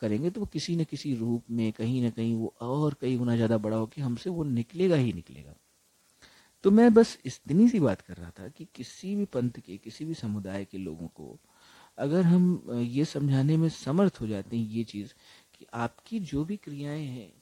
करेंगे 0.00 0.30
तो 0.30 0.40
वो 0.40 0.46
किसी 0.52 0.76
न 0.76 0.84
किसी 0.84 1.14
रूप 1.14 1.50
में 1.50 1.70
कहीं 1.72 2.02
ना 2.02 2.10
कहीं 2.10 2.34
वो 2.34 2.52
और 2.62 2.96
कई 3.00 3.16
गुना 3.16 3.36
ज़्यादा 3.36 3.58
बड़ा 3.58 3.76
हो 3.76 3.86
कि 3.86 4.00
हमसे 4.00 4.30
वो 4.30 4.44
निकलेगा 4.44 4.96
ही 4.96 5.12
निकलेगा। 5.12 5.54
तो 6.64 6.70
मैं 6.70 6.92
बस 6.94 7.16
इतनी 7.26 7.68
सी 7.68 7.80
बात 7.80 8.00
कर 8.00 8.16
रहा 8.16 8.30
था 8.38 8.48
कि 8.48 8.66
किसी 8.74 9.14
भी 9.16 9.24
पंथ 9.24 9.60
के, 9.66 9.76
किसी 9.76 10.04
भी 10.04 10.14
समुदाय 10.14 10.64
के 10.64 10.78
लोगों 10.78 11.06
को 11.08 11.36
अगर 11.98 12.22
हम 12.22 12.62
ये 12.80 13.04
समझाने 13.04 13.56
में 13.56 13.68
समर्थ 13.68 14.20
हो 14.20 14.26
जाते 14.26 14.56
हैं 14.56 14.66
ये 14.66 14.84
चीज़ 14.84 15.12
कि 15.54 15.66
आपकी 15.74 16.20
जो 16.20 16.44
भी 16.44 16.56
क्रियाएँ 16.56 17.04
हैं, 17.06 17.32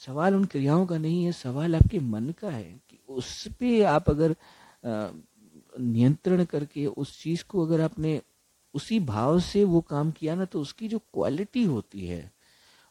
सवाल 0.00 0.34
उन 0.34 0.44
क्रियाओं 0.44 0.86
का 0.86 0.98
नहीं 0.98 1.24
है, 1.24 1.32
सवाल 1.32 1.74
आपके 1.76 1.98
मन 2.00 2.30
का 2.40 2.50
है 2.50 2.80
कि 2.90 2.98
उस 3.08 3.46
पर 3.60 3.84
आप 3.86 4.10
अगर 4.10 4.34
नियंत्रण 5.80 6.44
करके 6.44 6.86
उस 6.86 7.20
चीज़ 7.22 7.44
को 7.48 7.66
अगर 7.66 7.80
आपने 7.80 8.20
उसी 8.74 8.98
भाव 9.00 9.38
से 9.40 9.64
वो 9.64 9.80
काम 9.80 10.10
किया 10.10 10.34
ना 10.34 10.44
तो 10.44 10.60
उसकी 10.60 10.88
जो 10.88 10.98
क्वालिटी 10.98 11.64
होती 11.64 12.06
है, 12.06 12.30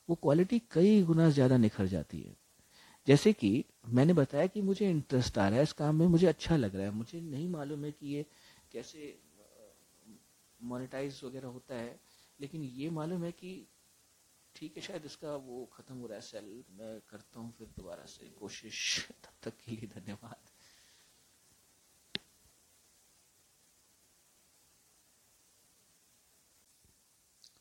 वो 0.09 0.15
क्वालिटी 0.15 0.61
कई 0.71 1.01
गुना 1.03 1.29
ज़्यादा 1.29 1.57
निखर 1.57 1.85
जाती 1.85 2.19
है। 2.19 2.35
जैसे 3.07 3.33
कि 3.33 3.49
मैंने 3.89 4.13
बताया 4.13 4.47
कि 4.47 4.61
मुझे 4.61 4.89
इंटरेस्ट 4.89 5.37
आ 5.37 5.47
रहा 5.47 5.57
है 5.57 5.63
इस 5.63 5.73
काम 5.73 5.95
में 5.95 6.07
मुझे 6.07 6.27
अच्छा 6.27 6.55
लग 6.57 6.75
रहा 6.75 6.85
है। 6.85 6.91
मुझे 6.91 7.21
नहीं 7.21 7.47
मालूम 7.49 7.85
है 7.85 7.91
कि 7.91 8.07
ये 8.07 8.25
कैसे 8.71 9.17
मोनेटाइज 10.59 11.19
वगैरह 11.23 11.47
होता 11.47 11.75
है 11.75 11.99
लेकिन 12.39 12.63
ये 12.63 12.89
मालूम 12.89 13.23
है 13.23 13.31
कि 13.31 13.51
ठीक 14.55 14.77
है 14.77 14.81
शायद 14.83 15.05
इसका 15.05 15.35
वो 15.35 15.65
ख़त्म 15.73 15.95
हो 15.95 16.07
रहा 16.07 16.15
है 16.15 16.21
सेल 16.21 16.63
मैं 16.79 16.99
करता 17.09 17.39
हूँ 17.39 17.51
फिर 17.57 17.67
दोबारा 17.77 18.05
से 18.05 18.29
कोशिश। 18.39 19.07
तब 19.23 19.33
तक 19.43 19.57
के 19.65 19.71
लिए 19.71 19.89
धन्यवाद। 19.95 20.51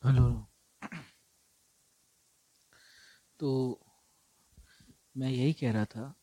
हेलो। 0.03 0.29
तो 3.41 3.51
मैं 5.17 5.31
यही 5.31 5.53
कह 5.53 5.73
रहा 5.73 5.85
था 5.85 6.15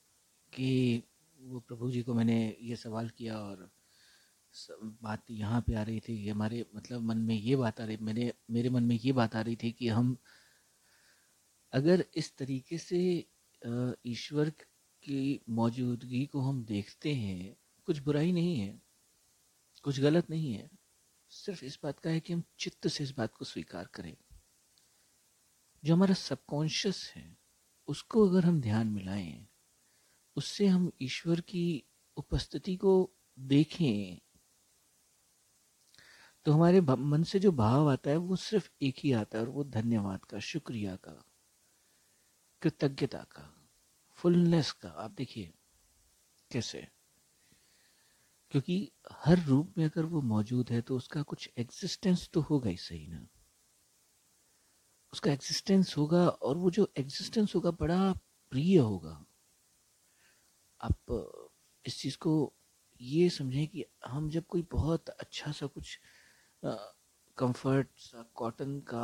कि 0.53 1.03
वो 1.39 1.60
प्रभु 1.60 1.91
जी 1.91 2.01
को 2.01 2.13
मैंने 2.13 2.58
ये 2.62 2.75
सवाल 2.75 3.10
किया 3.10 3.38
और 3.38 3.69
बात 4.84 5.24
यहाँ 5.31 5.62
पे 5.62 5.75
आ 5.75 5.84
रही 5.84 6.00
थी 6.00 6.24
कि 6.24 6.29
हमारे 6.29 6.65
मतलब 6.75 7.01
मन 7.01 7.17
में 7.17 7.36
ये 7.36 7.55
बात 7.55 7.81
आ 7.81 7.86
रही 7.86 7.98
मेरे 7.98 8.34
मेरे 8.51 8.69
मन 8.69 8.84
में 8.84 8.96
ये 8.96 9.12
बात 9.12 9.36
आ 9.36 9.41
रही 9.41 9.55
थी 9.55 9.72
कि 9.72 9.88
हम 9.88 10.17
अगर 11.74 12.05
इस 12.15 12.38
तरीके 12.38 12.77
से 12.77 13.25
ईश्वर 14.05 14.50
की 15.03 15.41
मौजूदगी 15.50 16.25
को 16.25 16.39
हम 16.39 16.63
देखते 16.65 17.13
हैं, 17.13 17.55
कुछ 17.86 18.00
बुराई 18.00 18.31
नहीं 18.31 18.60
है, 18.60 18.81
कुछ 19.84 20.00
गलत 20.00 20.29
नहीं 20.29 20.53
है, 20.53 20.69
सिर्फ़ 21.29 21.65
इस 21.65 21.79
बात 21.84 22.00
का 22.00 22.10
है 22.10 22.19
कि 22.19 22.34
हम 22.34 22.43
चित्त 22.60 22.88
से 22.88 23.03
इस 23.03 23.12
बात 23.12 23.34
को 23.34 23.46
स्वीकार 23.46 23.89
करें। 23.93 24.15
जो 25.84 25.96
हमारा 25.96 26.13
सबकॉन्शियस 26.13 27.13
है 27.15 27.38
उसको 27.89 28.29
अगर 28.29 28.46
हम 28.46 28.62
ध्यान 28.62 28.88
मिलाएँ 28.88 29.48
उससे 30.36 30.67
हम 30.67 30.91
ईश्वर 31.01 31.41
की 31.41 31.84
उपस्थिति 32.17 32.75
को 32.75 33.12
देखें 33.39 34.19
तो 36.46 36.51
हमारे 36.51 36.81
मन 36.81 37.24
से 37.24 37.39
जो 37.39 37.51
भाव 37.51 37.91
आता 37.91 38.10
है, 38.10 38.17
वो 38.17 38.36
सिर्फ़ 38.36 38.69
एक 38.81 38.96
ही 39.03 39.12
आता 39.12 39.38
है 39.38 39.43
और 39.43 39.50
वो 39.50 39.63
धन्यवाद 39.63 40.25
का, 40.25 40.39
शुक्रिया 40.39 40.96
का, 40.96 41.24
कृतज्ञता 42.62 43.17
का, 43.17 43.53
फुलनेस 44.17 44.71
का। 44.71 44.89
आप 44.89 45.12
देखिए 45.12 45.54
कैसे? 46.52 46.88
क्योंकि 48.52 48.91
हर 49.12 49.39
रूप 49.39 49.73
में 49.78 49.86
अगर 49.86 50.06
वो 50.06 50.21
मौजूद 50.21 50.69
है 50.69 50.82
तो 50.82 50.97
उसका 50.97 51.21
कुछ 51.21 51.49
एग्जिस्टेंस 51.58 52.30
तो 52.34 52.41
होगा 52.41 52.69
ही 52.69 52.78
सही 52.78 53.08
ना। 53.08 53.28
उसका 55.13 55.32
एग्जिस्टेंस 55.32 55.95
होगा 55.98 56.28
और 56.28 56.58
वो 56.58 56.72
जो 56.72 56.88
एग्जिस्टेंस 56.98 57.56
होगा 57.56 57.72
बड़ा 57.72 58.12
प्रिय 58.52 58.78
होगा। 58.78 59.26
आप, 60.82 60.98
इस 61.86 62.00
चीज़ 62.02 62.17
को 62.17 62.54
ये 63.02 63.30
समझें 63.30 63.67
कि 63.67 63.86
हम 64.08 64.30
जब 64.30 64.45
कोई 64.48 64.62
बहुत 64.72 65.10
अच्छा 65.10 65.52
सा 65.52 65.65
कुछ 65.67 65.98
कंफर्ट 67.38 67.88
सा 67.98 68.24
कॉटन 68.36 68.80
का 68.89 69.04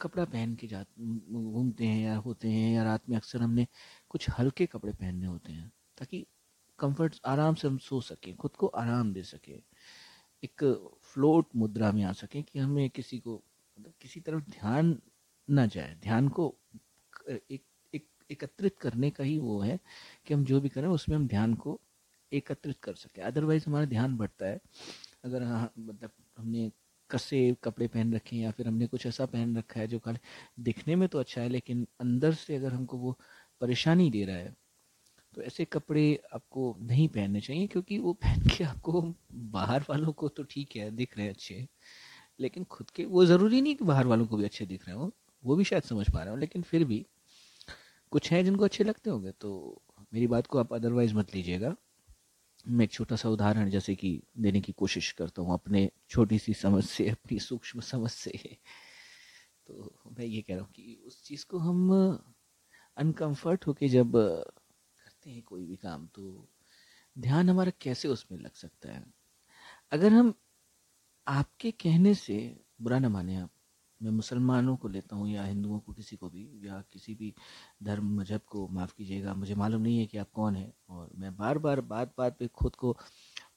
कपड़ा 0.00 0.24
पहन 0.24 0.54
के 0.54 0.66
जा, 0.66 0.84
घूमते 1.00 1.86
हैं 1.86 2.02
या 2.04 2.16
होते 2.16 2.48
हैं 2.48 2.72
या 2.74 2.82
रात 2.84 3.08
में 3.08 3.16
अक्सर 3.16 3.42
हमने 3.42 3.66
कुछ 4.10 4.28
हल्के 4.30 4.66
कपड़े 4.66 4.92
पहनने 4.92 5.26
होते 5.26 5.52
हैं 5.52 5.70
ताकि 5.98 6.26
कंफर्ट 6.78 7.20
आराम 7.26 7.54
से 7.54 7.68
हम 7.68 7.78
सो 7.78 8.00
सकें, 8.00 8.36
खुद 8.36 8.56
को 8.56 8.66
आराम 8.66 9.12
दे 9.12 9.22
सकें। 9.22 9.62
एक 10.42 10.64
फ्लोट 11.04 11.48
मुद्रा 11.56 11.92
में 11.92 12.02
आ 12.04 12.12
सकें 12.12 12.42
कि 12.42 12.58
हमें 12.58 12.88
किसी 12.90 13.18
को 13.18 13.42
मतलब 13.78 13.94
किसी 14.02 14.20
तरफ़ 14.20 14.44
ध्यान 14.50 14.92
ना 15.48 15.66
जाए। 15.66 15.94
ध्यान 16.02 16.28
को 16.28 16.54
एक 17.30 17.62
एक, 17.94 18.06
एकत्रित 18.30 18.76
करने 18.78 19.10
का 19.10 19.24
ही 19.24 19.38
वो 19.38 19.60
है 19.60 19.78
कि 20.26 20.34
हम 20.34 20.44
जो 20.44 20.60
भी 20.60 20.68
करें, 20.68 20.88
उसमें 20.88 21.16
हम 21.16 21.26
ध्यान 21.28 21.54
को 21.54 21.80
एकत्रित 22.32 22.76
कर 22.82 22.94
सकें। 22.94 23.22
अदरवाइज़ 23.22 23.64
हमारा 23.68 23.84
ध्यान 23.86 24.16
बढ़ता 24.16 24.46
है। 24.46 24.60
अगर 25.24 25.42
हाँ 25.42 25.72
मतलब 25.78 26.10
हमने 26.38 26.70
कसे 27.10 27.40
कपड़े 27.64 27.86
पहन 27.88 28.14
रखे 28.14 28.36
हैं 28.36 28.42
या 28.44 28.50
फिर 28.50 28.68
हमने 28.68 28.86
कुछ 28.86 29.06
ऐसा 29.06 29.26
पहन 29.26 29.56
रखा 29.56 29.80
है 29.80 29.86
जो 29.88 29.98
खाली 29.98 30.18
दिखने 30.60 30.96
में 30.96 31.08
तो 31.08 31.18
अच्छा 31.18 31.40
है, 31.40 31.48
लेकिन 31.48 31.86
अंदर 32.00 32.32
से 32.34 32.56
अगर 32.56 32.72
हमको 32.72 32.98
वो 32.98 33.18
परेशानी 33.60 34.10
दे 34.10 34.24
रहा 34.24 34.36
है 34.36 34.54
तो 35.34 35.42
ऐसे 35.42 35.64
कपड़े 35.64 36.04
आपको 36.34 36.76
नहीं 36.82 37.08
पहनने 37.08 37.40
चाहिए 37.40 37.66
क्योंकि 37.66 37.98
वो 37.98 38.12
पहन 38.14 38.42
के 38.48 38.64
आपको 38.64 39.02
बाहर 39.52 39.84
वालों 39.90 40.12
को 40.14 40.28
तो 40.28 40.42
ठीक 40.44 40.76
है, 40.76 40.90
दिख 40.92 41.16
रहे 41.16 41.26
हैं 41.26 41.32
अच्छे। 41.34 41.66
लेकिन 42.40 42.64
खुद 42.64 42.90
के, 42.90 43.04
वो 43.06 43.24
ज़रूरी 43.26 43.60
नहीं 43.62 43.74
कि 43.76 43.84
बाहर 43.84 44.06
वालों 44.06 44.26
को 44.26 44.36
भी 44.36 44.44
अच्छे 44.44 44.66
दिख 44.66 44.86
रहे 44.88 44.96
हो। 44.96 45.12
वो 45.44 45.56
भी 45.56 45.64
शायद 45.64 45.82
समझ 45.82 46.08
पा 46.10 46.22
रहे 46.22 46.30
हो, 46.30 46.36
लेकिन 46.36 46.62
फिर 46.62 46.84
भी 46.84 47.06
कुछ 48.12 48.30
हैं 48.32 48.44
जिनको 48.44 48.64
अच्छे 48.64 48.84
लगते 48.84 49.10
होंगे 49.10 49.30
तो 49.30 49.82
मेरी 50.14 50.26
बात 50.26 50.46
को 50.46 50.58
आप 50.58 50.72
अदरवाइज़ 50.74 51.14
मत 51.14 51.34
लीजिएगा। 51.34 51.74
मैं 52.68 52.84
एक 52.84 52.92
छोटा 52.92 53.16
सा 53.16 53.28
उदाहरण 53.28 53.70
जैसे 53.70 53.94
कि 53.94 54.22
देने 54.38 54.60
की 54.60 54.72
कोशिश 54.72 55.10
करता 55.12 55.42
हूँ 55.42 55.54
अपने 55.54 55.90
छोटी 56.10 56.38
सी 56.38 56.54
समझ 56.54 56.84
से, 56.84 57.08
अपनी 57.10 57.38
सूक्ष्म 57.38 57.80
समझ 57.80 58.10
से। 58.10 58.56
तो 59.66 59.92
मैं 60.18 60.24
ये 60.24 60.42
कह 60.42 60.54
रहा 60.54 60.62
हूँ 60.62 60.70
कि 60.72 61.02
उस 61.06 61.22
चीज़ 61.24 61.44
को 61.46 61.58
हम 61.58 61.90
अनकम्फर्ट 62.96 63.66
होके 63.66 63.88
जब 63.88 64.12
करते 64.12 65.30
हैं 65.30 65.42
कोई 65.42 65.64
भी 65.64 65.76
काम 65.76 66.06
तो 66.06 66.48
ध्यान 67.16 67.50
हमारा 67.50 67.72
कैसे 67.80 68.08
उसमें 68.08 68.38
लग 68.38 68.54
सकता 68.54 68.92
है? 68.92 69.04
अगर 69.92 70.12
हम 70.12 70.34
आपके 71.26 71.70
कहने 71.70 72.14
से 72.14 72.38
बुरा 72.82 72.98
ना 72.98 73.08
माने 73.08 73.36
आप 73.36 73.50
मैं 74.02 74.10
मुसलमानों 74.10 74.76
को 74.76 74.88
लेता 74.88 75.16
हूँ 75.16 75.28
या 75.30 75.44
हिंदुओं 75.44 75.78
को 75.78 75.92
किसी 75.92 76.16
को 76.16 76.28
भी 76.28 76.48
या 76.64 76.82
किसी 76.92 77.14
भी 77.14 77.34
धर्म, 77.82 78.20
मज़हब 78.20 78.40
को 78.46 78.68
माफ़ 78.68 78.94
कीजिएगा। 78.98 79.34
मुझे 79.34 79.54
मालूम 79.54 79.82
नहीं 79.82 79.98
है 79.98 80.06
कि 80.06 80.18
आप 80.18 80.30
कौन 80.34 80.56
हैं 80.56 80.72
और 80.88 81.10
मैं 81.16 81.36
बार 81.36 81.58
बार 81.58 81.80
बात 81.80 82.14
बात 82.18 82.36
पे 82.38 82.46
खुद 82.48 82.76
को 82.76 82.96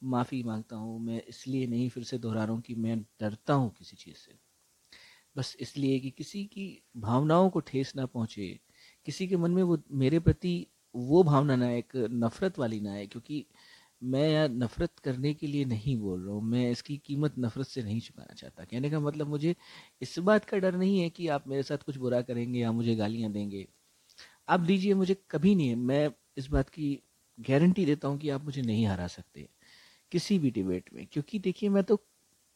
माफ़ी 0.04 0.44
माँगता 0.44 0.76
हूँ। 0.76 1.00
मैं 1.00 1.22
इसलिए 1.30 1.68
नहीं 1.68 1.90
फिर 1.90 2.04
से 2.04 2.18
दोहरा 2.18 2.44
रहा 2.44 2.54
हूँ 2.54 2.62
कि 2.62 2.76
मैं 2.76 3.00
डरता 3.22 3.54
हूँ 3.54 3.72
किसी 3.80 3.96
चीज़ 3.96 4.18
से। 4.18 4.38
बस 5.38 5.56
इसलिए 5.60 6.00
कि 6.00 6.10
किसी 6.12 6.44
की 6.46 6.84
भावनाओं 6.98 7.50
को 7.50 7.60
ठेस 7.60 7.94
ना 7.96 8.06
पहुँचे, 8.06 8.60
किसी 9.06 9.28
के 9.28 9.38
मन 9.38 9.52
में 9.52 9.64
वो, 9.64 9.78
मेरे 9.92 10.20
प्रति 10.20 10.68
वो 10.96 11.24
भावना 11.24 11.56
ना 11.56 11.72
एक 11.72 11.96
नफ़रत 11.96 12.60
वाली 12.60 12.80
ना 12.80 12.92
है 12.92 13.08
क्योंकि 13.08 13.46
मैं 14.02 14.28
यार 14.30 14.50
नफ़रत 14.52 15.00
करने 15.00 15.34
के 15.34 15.48
लिए 15.48 15.66
नहीं 15.66 15.98
बोल 15.98 16.26
रहा 16.26 16.34
हूँ, 16.34 16.42
मैं 16.44 16.70
इसकी 16.72 16.98
कीमत 16.98 17.34
नफ़रत 17.40 17.68
से 17.68 17.84
नहीं 17.84 18.00
चुकाना 18.02 18.34
चाहता। 18.34 18.64
कहने 18.64 18.90
का 18.90 19.00
मतलब 19.00 19.28
मुझे 19.28 19.56
इस 20.02 20.18
बात 20.20 20.46
का 20.46 20.58
डर 20.58 20.76
नहीं 20.76 21.00
है 21.00 21.10
कि 21.10 21.28
आप 21.30 21.48
मेरे 21.48 21.64
साथ 21.64 21.78
कुछ 21.78 21.98
बुरा 21.98 22.22
करेंगे 22.22 22.60
या 22.60 22.72
मुझे 22.72 22.96
गालियाँ 22.96 23.32
देंगे। 23.32 23.66
आप 24.50 24.60
दीजिए, 24.62 24.94
मुझे 24.94 25.16
कभी 25.32 25.56
नहीं 25.56 25.70
है। 25.70 25.76
मैं 25.78 26.10
इस 26.38 26.48
बात 26.50 26.70
की 26.70 27.00
गारंटी 27.38 27.86
देता 27.86 28.08
हूँ 28.08 28.18
कि 28.20 28.30
आप 28.30 28.46
मुझे 28.46 28.62
नहीं 28.62 28.88
हरा 28.88 29.08
सकते 29.10 29.48
किसी 30.12 30.40
भी 30.40 30.52
डिबेट 30.52 30.90
में। 30.94 31.06
क्योंकि 31.14 31.40
देखिए, 31.40 31.70
मैं 31.70 31.84
तो 31.84 32.00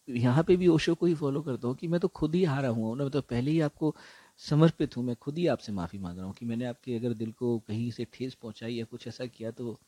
यहाँ 0.08 0.44
पे 0.44 0.56
भी 0.58 0.68
ओशो 0.68 0.96
को 0.96 1.06
ही 1.06 1.14
फॉलो 1.16 1.42
करता 1.44 1.68
हूँ 1.68 1.76
कि 1.76 1.88
मैं 1.88 2.00
तो 2.00 2.08
खुद 2.10 2.36
ही 2.36 2.44
हारा 2.46 2.70
हुआ 2.70 2.88
हूँ। 2.90 2.98
मैं 2.98 3.10
तो 3.10 3.22
पहले 3.24 3.52
ही 3.52 3.60
आपको 3.62 3.96
समर्पित 4.42 4.98
हूँ, 4.98 5.06
मैं 5.06 5.16
खुद 5.18 5.38
ही 5.38 5.48
आपसे 5.48 5.72
माफ़ी 5.74 6.00
मांग 6.00 6.18
रहा 6.18 6.26
हूँ 6.28 6.34
कि 6.36 6.46
मैंने 6.46 6.66
आपके 6.66 6.96
अगर 6.96 7.14
दिल 7.16 7.32
को 7.34 7.58
कहीं 7.60 7.90
से 7.92 8.06
ठेस 8.14 8.36
पहुँचाई 8.36 8.76
या 8.76 8.86
कुछ 8.86 9.08
ऐसा 9.08 9.26
किया 9.28 9.52
तो 9.52 9.80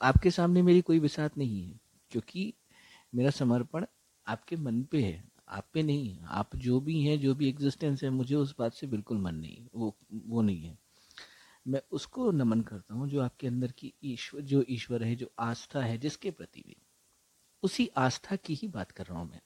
आपके 0.00 0.30
सामने 0.30 0.62
मेरी 0.62 0.80
कोई 0.80 0.98
विसात 0.98 1.36
नहीं 1.38 1.62
है, 1.62 1.80
क्योंकि 2.10 2.52
मेरा 3.14 3.30
समर्पण 3.30 3.86
आपके 4.26 4.56
मन 4.56 4.82
पे 4.82 5.02
है, 5.02 5.24
आप 5.48 5.68
पे 5.74 5.82
नहीं 5.82 6.08
है। 6.08 6.26
आप 6.28 6.56
जो 6.56 6.80
भी 6.80 7.00
हैं, 7.02 7.18
जो 7.20 7.34
भी 7.34 7.48
एग्जिस्टेंस 7.48 8.02
है, 8.04 8.10
मुझे 8.10 8.34
उस 8.34 8.54
बात 8.58 8.72
से 8.72 8.86
बिल्कुल 8.86 9.18
मन 9.18 9.34
नहीं 9.34 9.66
वो 9.74 9.96
वो 10.26 10.42
नहीं 10.42 10.62
है। 10.62 10.78
मैं 11.66 11.80
उसको 11.90 12.30
नमन 12.32 12.60
करता 12.60 12.94
हूँ, 12.94 13.08
जो 13.08 13.20
आपके 13.22 13.46
अंदर 13.46 13.72
की 13.72 13.92
ईश्वर, 14.04 14.40
जो 14.40 14.64
ईश्वर 14.68 15.02
है, 15.04 15.14
जो 15.16 15.30
आस्था 15.38 15.82
है, 15.82 15.98
जिसके 15.98 16.30
प्रति 16.30 16.62
भी। 16.66 16.76
उसी 17.62 17.90
आस्था 17.96 18.36
की 18.36 18.54
ही 18.54 18.68
बात 18.68 18.92
कर 18.92 19.06
रहा 19.06 19.18
हूँ 19.18 19.30
मैं। 19.30 19.40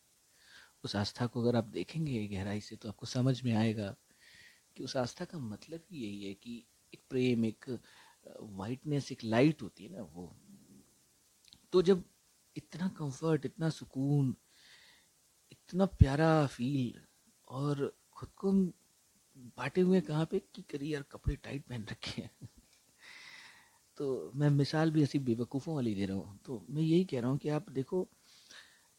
उस 0.85 0.97
आस्था 0.97 1.27
को 1.27 1.43
अगर 1.43 1.57
आप 1.57 1.65
देखेंगे 1.65 2.27
गहराई 2.29 2.61
से 2.61 2.77
तो 2.77 2.89
आपको 2.89 3.07
समझ 3.07 3.43
में 3.43 3.53
आएगा 3.55 3.95
कि 4.77 4.85
उस 4.85 4.97
आस्था 4.97 5.25
का 5.25 5.39
मतलब 5.39 5.83
ही 5.91 6.05
यही 6.05 6.25
है 6.29 6.35
कि 6.35 6.57
एक 6.95 7.01
प्रेम, 7.11 7.45
एक 7.45 7.79
वाइटनेस 8.41 9.13
एक 9.13 9.25
लाइट 9.25 9.63
होती 9.63 9.85
है 9.85 9.97
ना 9.97 10.03
वो। 10.03 10.35
तो 11.75 11.83
जब 11.83 12.05
इतना 12.57 12.89
कंफर्ट 12.89 13.47
इतना 13.47 13.71
सुकून, 13.71 14.37
इतना 15.53 15.87
प्यारा 15.87 16.47
फील 16.47 17.01
और 17.49 17.97
खुद 18.13 18.29
को 18.29 18.53
बांटे 19.37 19.81
हुए 19.81 20.01
कहाँ 20.01 20.27
पे 20.27 20.39
कि 20.39 20.63
करिए 20.63 20.93
यार 20.95 21.03
कपड़े 21.03 21.37
टाइट 21.37 21.65
पहन 21.65 21.87
रखे 21.91 22.23
हैं। 22.23 22.31
तो 23.97 24.33
मैं 24.35 24.51
मिसाल 24.51 24.91
भी 24.91 25.03
ऐसी 25.03 25.19
बेवकूफ़ों 25.19 25.75
वाली 25.75 25.95
दे 25.95 26.07
रहा 26.07 26.17
हूँ। 26.17 26.39
तो 26.45 26.67
मैं 26.71 26.83
यही 26.83 27.05
कह 27.05 27.21
रहा 27.21 27.31
हूँ 27.31 27.39
कि 27.39 27.49
आप 27.49 27.71
देखो, 27.71 28.09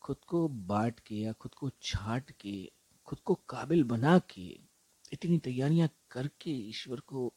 खुद 0.01 0.17
को 0.27 0.47
बांट 0.47 0.99
के 0.99 1.15
या 1.15 1.33
खुद 1.33 1.53
को 1.53 1.69
छाट 1.81 2.31
के, 2.31 2.71
खुद 3.05 3.19
को 3.19 3.35
काबिल 3.35 3.83
बना 3.83 4.19
के, 4.19 4.59
इतनी 5.13 5.37
तैयारियाँ 5.37 5.89
करके 6.11 6.51
ईश्वर 6.51 6.99
को 6.99 7.33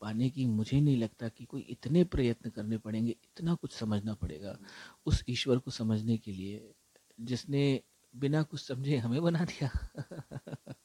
पाने 0.00 0.30
की 0.30 0.46
मुझे 0.46 0.80
नहीं 0.80 0.96
लगता 0.96 1.28
कि 1.28 1.44
कोई 1.44 1.60
इतने 1.60 2.04
प्रयत्न 2.04 2.50
करने 2.50 2.78
पड़ेंगे, 2.78 3.10
इतना 3.10 3.54
कुछ 3.54 3.72
समझना 3.72 4.14
पड़ेगा 4.14 4.58
उस 5.06 5.24
ईश्वर 5.28 5.58
को 5.58 5.70
समझने 5.70 6.18
के 6.18 6.32
लिए, 6.32 6.74
जिसने 7.20 7.82
बिना 8.16 8.42
कुछ 8.42 8.66
समझे 8.68 8.96
हमें 8.96 9.22
बना 9.22 9.44
दिया। 9.44 9.70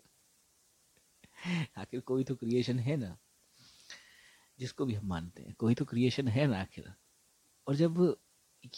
आखिर 1.78 2.00
कोई 2.00 2.24
तो 2.24 2.36
क्रिएशन 2.36 2.80
है 2.80 2.98
ना, 2.98 3.18
जिसको 4.60 4.86
भी 4.86 4.94
हम 4.94 5.08
मानते 5.08 5.44
हैं, 5.44 5.54
कोई 5.54 5.76
तो 5.76 5.86
क्रिएशन 5.86 6.28
है 6.28 6.48
ना 6.48 6.62
आखिर। 6.62 6.94
और 7.68 7.76
जब 7.76 8.18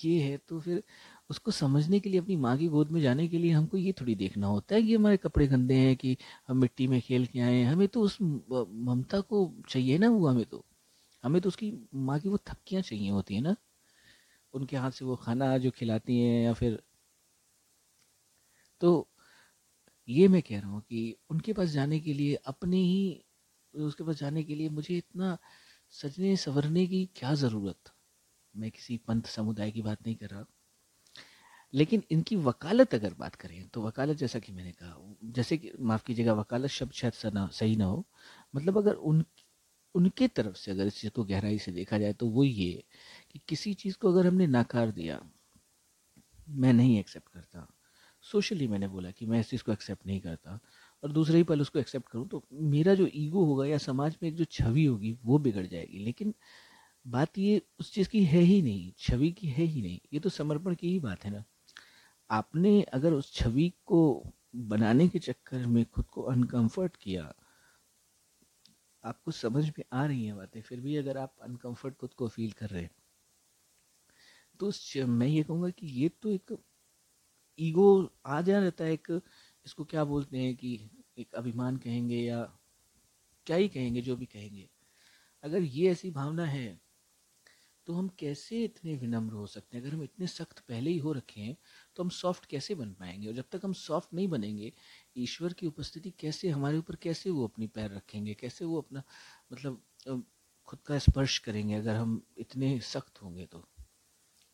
ये 0.03 0.19
है 0.21 0.37
तो 0.39 0.59
फिर 0.59 0.83
उसको 1.29 1.51
समझने 1.51 1.99
के 1.99 2.09
लिए, 2.09 2.19
अपनी 2.19 2.35
माँ 2.37 2.57
की 2.57 2.67
गोद 2.67 2.91
में 2.91 3.01
जाने 3.01 3.27
के 3.27 3.37
लिए 3.37 3.51
हमको 3.51 3.77
ये 3.77 3.93
थोड़ी 4.01 4.15
देखना 4.15 4.47
होता 4.47 4.75
है 4.75 4.81
कि 4.83 4.95
हमारे 4.95 5.17
कपड़े 5.17 5.47
गंदे 5.47 5.75
हैं 5.75 5.95
कि 5.97 6.15
हम 6.47 6.57
मिट्टी 6.57 6.87
में 6.87 6.99
खेल 7.01 7.25
के 7.25 7.39
आए 7.39 7.55
हैं। 7.55 7.65
हमें 7.65 7.87
तो 7.87 8.01
उस 8.01 8.17
ममता 8.21 9.19
को 9.21 9.51
चाहिए 9.69 9.97
ना 9.97 10.09
वो 10.09 10.27
हमें 10.27 10.45
तो। 10.45 10.63
हमें 11.23 11.41
तो 11.41 11.49
उसकी 11.49 11.73
माँ 11.95 12.19
की 12.19 12.29
वो 12.29 12.37
थपकियाँ 12.47 12.81
चाहिए 12.83 13.09
होती 13.11 13.35
है 13.35 13.41
ना। 13.41 13.55
उनके 14.53 14.77
हाथ 14.77 14.91
से 14.91 15.05
वो 15.05 15.15
खाना 15.17 15.57
जो 15.57 15.71
खिलाती 15.71 16.19
हैं 16.21 16.43
या 16.45 16.53
फिर 16.53 16.81
तो 18.81 19.07
ये 20.07 20.27
मैं 20.27 20.41
कह 20.41 20.59
रहा 20.59 20.69
हूँ 20.69 20.81
कि 20.81 21.15
उनके 21.29 21.53
पास 21.53 21.69
जाने 21.69 21.99
के 21.99 22.13
लिए, 22.13 22.35
अपने 22.45 22.77
ही, 22.77 23.23
उसके 23.73 24.03
पास 24.03 24.15
जाने 24.15 24.43
के 24.43 24.55
लिए 24.55 24.69
मुझे 24.69 24.97
इतना 24.97 25.37
सजने, 25.93 26.35
संवरने 26.37 26.85
की 26.87 27.05
क्या 27.15 27.33
ज़रूरत? 27.35 27.91
मैं 28.57 28.71
किसी 28.71 28.97
पंथ 29.07 29.23
समुदाय 29.27 29.71
की 29.71 29.81
बात 29.81 29.97
नहीं 30.05 30.15
कर 30.15 30.29
रहा। 30.29 30.45
लेकिन 31.73 32.03
इनकी 32.11 32.35
वकालत 32.35 32.93
अगर 32.95 33.13
बात 33.13 33.35
करें 33.35 33.67
तो 33.69 33.81
वकालत 33.81 34.17
जैसा 34.17 34.39
कि 34.39 34.51
मैंने 34.51 34.71
कहा, 34.71 34.95
जैसे 35.25 35.57
कि, 35.57 35.71
माफ़ 35.79 36.03
कीजिएगा, 36.05 36.33
वकालत 36.33 36.69
शब्द 36.69 36.91
शायद 36.93 37.13
सही 37.51 37.75
ना 37.75 37.85
हो 37.85 38.03
मतलब 38.53 38.77
अगर 38.77 38.93
उन, 38.93 39.23
उनके 39.95 40.27
तरफ़ 40.27 40.55
से 40.55 40.71
अगर 40.71 40.87
इस 40.87 40.99
चीज़ 41.01 41.11
को 41.11 41.23
गहराई 41.23 41.57
से 41.59 41.71
देखा 41.71 41.97
जाए 41.97 42.13
तो 42.13 42.27
वो 42.29 42.43
ये 42.43 42.83
कि 43.31 43.39
किसी 43.49 43.73
चीज़ 43.75 43.97
को 43.97 44.11
अगर 44.13 44.27
हमने 44.27 44.47
नाकार 44.47 44.91
दिया, 44.91 45.21
मैं 46.49 46.73
नहीं 46.73 46.99
एक्सेप्ट 46.99 47.29
करता। 47.29 47.67
सोशली 48.25 48.67
मैंने 48.67 48.87
बोला 48.87 49.11
कि 49.11 49.25
मैं 49.25 49.39
इस 49.39 49.49
चीज़ 49.49 49.63
को 49.63 49.71
एक्सेप्ट 49.71 50.07
नहीं 50.07 50.19
करता, 50.21 50.59
और 51.03 51.11
दूसरे 51.11 51.37
ही 51.37 51.43
पल 51.43 51.61
उसको 51.61 51.79
एक्सेप्ट 51.79 52.09
करूँ 52.09 52.27
तो 52.29 52.43
मेरा 52.53 52.95
जो 52.95 53.07
ईगो 53.15 53.45
होगा 53.45 53.65
या 53.65 53.77
समाज 53.79 54.17
में 54.23 54.29
एक 54.29 54.35
जो 54.35 54.45
छवि 54.45 54.85
होगी, 54.85 55.17
वो 55.25 55.37
बिगड़ 55.39 55.65
जाएगी। 55.67 55.99
लेकिन 55.99 56.33
बात 57.07 57.37
ये 57.37 57.61
उस 57.79 57.91
चीज़ 57.93 58.09
की 58.09 58.23
है 58.25 58.39
ही 58.41 58.61
नहीं, 58.61 58.91
छवि 58.99 59.31
की 59.31 59.47
है 59.49 59.63
ही 59.65 59.81
नहीं, 59.81 59.99
ये 60.13 60.19
तो 60.19 60.29
समर्पण 60.29 60.75
की 60.75 60.89
ही 60.89 60.99
बात 60.99 61.25
है 61.25 61.31
ना। 61.31 61.43
आपने 62.29 62.81
अगर 62.93 63.13
उस 63.13 63.33
छवि 63.33 63.71
को 63.85 63.99
बनाने 64.67 65.07
के 65.07 65.19
चक्कर 65.19 65.65
में 65.67 65.83
खुद 65.85 66.05
को 66.05 66.21
अनकंफर्ट 66.23 66.95
किया, 66.95 67.33
आपको 69.03 69.31
समझ 69.31 69.65
में 69.67 69.83
आ 69.93 70.05
रही 70.05 70.25
हैं 70.25 70.35
बातें, 70.37 70.61
फिर 70.61 70.79
भी 70.81 70.95
अगर 70.97 71.17
आप 71.17 71.33
अनकंफर्ट 71.43 71.95
खुद 71.95 72.13
को 72.13 72.27
फील 72.27 72.51
कर 72.51 72.69
रहे 72.69 72.81
हैं 72.81 72.91
तो 74.59 74.71
मैं 75.07 75.27
ये 75.27 75.43
कहूँगा 75.43 75.69
कि 75.69 75.87
ये 75.87 76.09
तो 76.21 76.29
एक 76.29 76.57
ईगो 77.59 77.87
आ 78.25 78.41
जा 78.41 78.59
रहता 78.59 78.83
है, 78.83 78.93
एक 78.93 79.21
इसको 79.65 79.83
क्या 79.85 80.03
बोलते 80.03 80.37
हैं 80.37 80.55
कि 80.55 80.89
एक 81.17 81.35
अभिमान 81.35 81.77
कहेंगे 81.77 82.17
या 82.17 82.41
क्या 83.47 83.57
ही 83.57 83.67
कहेंगे, 83.69 84.01
जो 84.01 84.15
भी 84.15 84.25
कहेंगे। 84.25 84.67
अगर 85.43 85.61
ये 85.61 85.91
ऐसी 85.91 86.11
भावना 86.11 86.45
है 86.45 86.79
तो 87.87 87.93
हम 87.93 88.07
कैसे 88.19 88.63
इतने 88.63 88.95
विनम्र 88.95 89.33
हो 89.33 89.45
सकते 89.47 89.77
हैं? 89.77 89.83
अगर 89.83 89.93
हम 89.95 90.03
इतने 90.03 90.27
सख्त 90.27 90.59
पहले 90.59 90.91
ही 90.91 90.97
हो 90.97 91.11
रखे 91.13 91.41
हैं 91.41 91.55
तो 91.95 92.03
हम 92.03 92.09
सॉफ्ट 92.11 92.45
कैसे 92.45 92.75
बन 92.75 92.91
पाएँगे? 92.93 93.27
और 93.27 93.33
जब 93.33 93.45
तक 93.51 93.61
हम 93.63 93.73
सॉफ्ट 93.73 94.13
नहीं 94.13 94.27
बनेंगे, 94.27 94.71
ईश्वर 95.17 95.53
की 95.53 95.67
उपस्थिति 95.67 96.11
कैसे 96.19 96.49
हमारे 96.49 96.77
ऊपर 96.77 96.95
कैसे 96.95 97.29
वो 97.29 97.47
अपनी 97.47 97.67
पैर 97.67 97.91
रखेंगे? 97.91 98.33
कैसे 98.33 98.65
वो 98.65 98.81
अपना 98.81 99.03
मतलब 99.53 99.81
खुद 100.69 100.79
का 100.87 100.97
स्पर्श 100.99 101.37
करेंगे 101.39 101.75
अगर 101.75 101.95
हम 101.95 102.21
इतने 102.37 102.79
सख्त 102.79 103.21
होंगे 103.23 103.45
तो? 103.45 103.67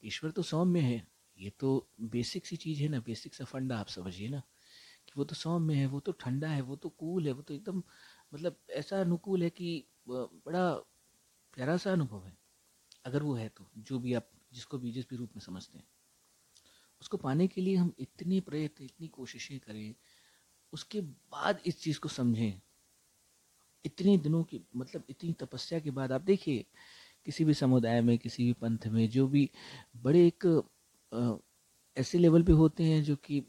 ईश्वर 0.03 0.31
तो 0.31 0.41
सौम्य 0.41 0.79
है। 0.79 1.07
ये 1.37 1.49
तो 1.59 1.69
बेसिक 2.01 2.45
सी 2.45 2.55
चीज़ 2.55 2.81
है 2.81 2.87
ना, 2.89 2.99
बेसिक 2.99 3.33
सा 3.35 3.45
फंडा 3.45 3.77
आप 3.77 3.87
समझिए 3.87 4.29
ना, 4.29 4.39
कि 5.07 5.13
वो 5.17 5.23
तो 5.23 5.35
सौम्य 5.35 5.75
है, 5.75 5.85
वो 5.87 5.99
तो 5.99 6.11
ठंडा 6.11 6.49
है, 6.49 6.61
वो 6.61 6.75
तो 6.75 6.89
कूल 6.89 7.27
है, 7.27 7.33
वो 7.33 7.41
तो 7.41 7.53
एकदम 7.53 7.83
मतलब 8.33 8.57
ऐसा 8.69 9.01
अनुकूल 9.01 9.43
है 9.43 9.49
कि 9.49 9.83
बड़ा 10.09 10.71
प्यारा 11.53 11.77
सा 11.77 11.91
अनुभव 11.91 12.25
है। 12.25 12.37
अगर 13.05 13.23
वो 13.23 13.33
है 13.35 13.47
तो 13.49 13.67
जो 13.79 13.99
भी 13.99 14.13
आप, 14.13 14.29
जिसको 14.53 14.77
भी 14.77 14.91
जिस 14.91 15.09
भी 15.09 15.15
रूप 15.15 15.29
में 15.35 15.41
समझते 15.41 15.77
हैं। 15.77 15.85
उसको 17.01 17.17
पाने 17.17 17.47
के 17.47 17.61
लिए 17.61 17.75
हम 17.75 17.93
इतने 17.99 18.39
प्रयत्न, 18.41 18.83
इतनी 18.85 19.07
कोशिशें 19.09 19.59
करें, 19.59 19.93
उसके 20.73 21.01
बाद 21.01 21.59
इस 21.65 21.81
चीज़ 21.81 21.99
को 21.99 22.09
समझें। 22.09 22.61
इतने 23.85 24.17
दिनों 24.17 24.43
की 24.43 24.61
मतलब 24.75 25.03
इतनी 25.09 25.33
तपस्या 25.33 25.79
के 25.79 25.91
बाद, 25.91 26.11
आप 26.11 26.21
देखिए, 26.21 26.65
किसी 27.25 27.45
भी 27.45 27.53
समुदाय 27.53 28.01
में, 28.01 28.17
किसी 28.17 28.43
भी 28.45 28.53
पंथ 28.53 28.87
में, 28.87 29.07
जो 29.09 29.27
भी 29.27 29.49
बड़े 29.97 30.25
एक 30.27 30.45
ऐसे 31.97 32.17
लेवल 32.17 32.43
पे 32.43 32.51
होते 32.51 32.83
हैं, 32.83 33.03
जो 33.03 33.15
कि 33.15 33.43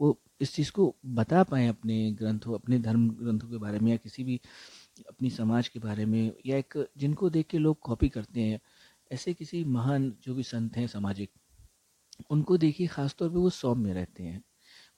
वो 0.00 0.18
इस 0.40 0.54
चीज़ 0.54 0.70
को 0.72 0.94
बता 1.06 1.42
पाएँ 1.44 1.68
अपने 1.68 2.10
ग्रंथों, 2.12 2.54
अपने 2.54 2.78
धर्म 2.78 3.08
ग्रंथों 3.10 3.48
के 3.48 3.58
बारे 3.58 3.78
में 3.78 3.90
या 3.90 3.96
किसी 3.96 4.24
भी 4.24 4.40
अपनी 5.08 5.30
समाज 5.30 5.68
के 5.68 5.78
बारे 5.78 6.04
में, 6.06 6.32
या 6.46 6.56
एक 6.58 6.74
जिनको 6.96 7.30
देख 7.30 7.46
के 7.46 7.58
लोग 7.58 7.78
कॉपी 7.80 8.08
करते 8.08 8.40
हैं। 8.40 8.60
ऐसे 9.10 9.34
किसी 9.34 9.64
महान 9.64 10.10
जो 10.22 10.34
भी 10.34 10.42
संत 10.42 10.76
हैं 10.76 10.86
सामाजिक, 10.86 11.30
उनको 12.30 12.56
देखिए 12.58 12.86
ख़ासतौर 12.86 13.30
पे 13.30 13.36
वो 13.36 13.50
सौम्य 13.50 13.92
रहते 13.92 14.22
हैं, 14.22 14.42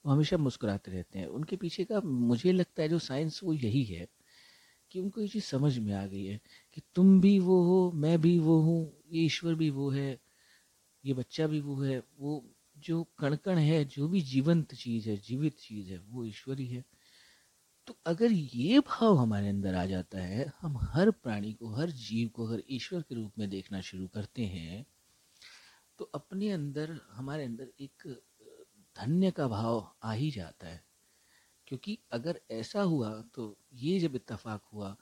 वो 0.05 0.13
हमेशा 0.13 0.37
मुस्कुराते 0.37 0.91
रहते 0.91 1.19
हैं। 1.19 1.27
उनके 1.27 1.55
पीछे 1.55 1.85
का 1.85 2.01
मुझे 2.01 2.51
लगता 2.51 2.81
है 2.83 2.89
जो 2.89 2.99
साइंस 2.99 3.39
वो 3.43 3.53
यही 3.53 3.83
है 3.83 4.07
कि 4.91 4.99
उनको 4.99 5.21
ये 5.21 5.27
चीज़ 5.27 5.43
समझ 5.43 5.77
में 5.79 5.93
आ 5.93 6.05
गई 6.05 6.25
है 6.25 6.39
कि 6.73 6.81
तुम 6.95 7.21
भी 7.21 7.39
वो 7.39 7.63
हो, 7.63 7.91
मैं 7.91 8.21
भी 8.21 8.39
वो 8.39 8.59
हूँ, 8.61 9.03
ये 9.11 9.25
ईश्वर 9.25 9.55
भी 9.55 9.69
वो 9.69 9.89
है, 9.89 10.19
ये 11.05 11.13
बच्चा 11.13 11.47
भी 11.47 11.61
वो 11.61 11.75
है, 11.75 12.03
वो 12.19 12.43
जो 12.77 13.03
कण 13.19 13.35
कण 13.35 13.57
है, 13.57 13.85
जो 13.85 14.07
भी 14.07 14.21
जीवंत 14.21 14.73
चीज़ 14.73 15.09
है, 15.09 15.17
जीवित 15.17 15.57
चीज़ 15.59 15.91
है, 15.91 15.97
वो 15.99 16.25
ईश्वर 16.25 16.61
है। 16.61 16.83
तो 17.87 17.95
अगर 18.05 18.31
ये 18.31 18.79
भाव 18.79 19.17
हमारे 19.17 19.49
अंदर 19.49 19.75
आ 19.75 19.85
जाता 19.85 20.19
है, 20.19 20.51
हम 20.61 20.77
हर 20.83 21.11
प्राणी 21.11 21.53
को, 21.53 21.73
हर 21.75 21.89
जीव 21.89 22.29
को 22.29 22.45
अगर 22.47 22.63
ईश्वर 22.69 23.01
के 23.01 23.15
रूप 23.15 23.33
में 23.39 23.49
देखना 23.49 23.81
शुरू 23.81 24.07
करते 24.07 24.45
हैं 24.45 24.85
तो 25.99 26.05
अपने 26.15 26.49
अंदर, 26.51 26.99
हमारे 27.11 27.45
अंदर 27.45 27.67
एक 27.79 28.07
धन्य 28.95 29.31
का 29.31 29.47
भाव 29.47 29.91
आ 30.03 30.11
ही 30.11 30.29
जाता 30.31 30.67
है। 30.67 30.83
क्योंकि 31.67 31.97
अगर 32.11 32.39
ऐसा 32.51 32.81
हुआ 32.81 33.09
तो 33.35 33.55
ये 33.73 33.99
जब 33.99 34.15
इत्तेफाक 34.15 34.61
हुआ 34.73 34.95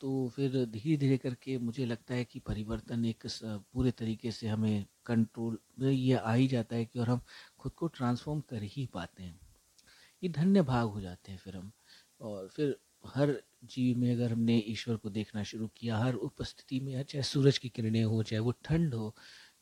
तो 0.00 0.28
फिर 0.28 0.64
धीरे 0.66 0.96
धीरे 0.96 1.16
करके 1.18 1.58
मुझे 1.58 1.86
लगता 1.86 2.14
है 2.14 2.24
कि 2.24 2.38
परिवर्तन 2.38 3.04
एक 3.04 3.26
पूरे 3.44 3.90
तरीके 3.90 4.32
से 4.32 4.48
हमें 4.48 4.86
कंट्रोल 5.06 5.58
ये 5.84 6.14
आ 6.14 6.32
ही 6.32 6.46
जाता 6.48 6.76
है 6.76 6.84
कि 6.84 6.98
और 6.98 7.08
हम 7.08 7.20
खुद 7.58 7.72
को 7.72 7.86
ट्रांसफॉर्म 7.88 8.40
कर 8.40 8.62
ही 8.62 8.86
पाते 8.86 9.22
हैं। 9.22 9.40
ये 10.22 10.28
धन्य 10.28 10.62
भाग 10.62 10.88
हो 10.88 11.00
जाते 11.00 11.32
हैं 11.32 11.38
फिर 11.38 11.56
हम। 11.56 11.72
और 12.20 12.48
फिर 12.48 12.76
हर 13.06 13.32
जीव 13.64 13.98
में 13.98 14.12
अगर 14.12 14.32
हमने 14.32 14.56
ईश्वर 14.68 14.96
को 14.96 15.10
देखना 15.10 15.42
शुरू 15.42 15.66
किया, 15.76 15.98
हर 15.98 16.14
उपस्थिति 16.14 16.80
में 16.80 17.02
चाहे 17.02 17.22
सूरज 17.22 17.58
की 17.58 17.68
किरणें 17.68 18.02
हो, 18.04 18.22
चाहे 18.22 18.40
वो 18.40 18.52
ठंड 18.64 18.94
हो, 18.94 19.14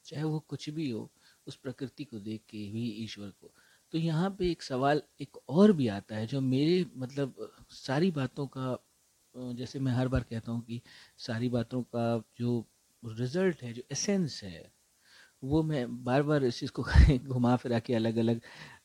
चाहे 0.05 0.25
वो 0.25 0.38
कुछ 0.40 0.69
भी 0.71 0.90
हो, 0.90 1.11
उस 1.47 1.57
प्रकृति 1.57 2.05
को 2.05 2.19
देख 2.19 2.42
के 2.51 2.59
ही 2.59 2.88
ईश्वर 3.05 3.31
को। 3.40 3.53
तो 3.92 3.99
यहाँ 3.99 4.31
पे 4.38 4.51
एक 4.51 4.62
सवाल 4.62 5.03
एक 5.21 5.37
और 5.49 5.73
भी 5.73 5.88
आता 5.88 6.16
है, 6.16 6.27
जो 6.27 6.40
मेरे 6.40 6.85
मतलब 6.97 7.53
सारी 7.71 8.11
बातों 8.11 8.47
का 8.47 8.77
जैसे 9.35 9.79
मैं 9.79 9.92
हर 9.92 10.09
बार 10.09 10.23
कहता 10.23 10.53
हूँ 10.53 10.62
कि 10.64 10.81
सारी 11.19 11.49
बातों 11.49 11.83
का 11.83 12.23
जो 12.38 12.64
रिज़ल्ट 13.03 13.62
है, 13.62 13.73
जो 13.73 13.83
एसेंस 13.92 14.40
है 14.45 14.75
वो 15.42 15.62
मैं 15.62 16.05
बार 16.05 16.22
बार 16.22 16.44
इस 16.44 16.59
चीज़ 16.61 16.70
को 16.72 16.83
घुमा 17.18 17.55
फिरा 17.57 17.79
के 17.79 17.94
अलग 17.94 18.16
अलग 18.16 18.40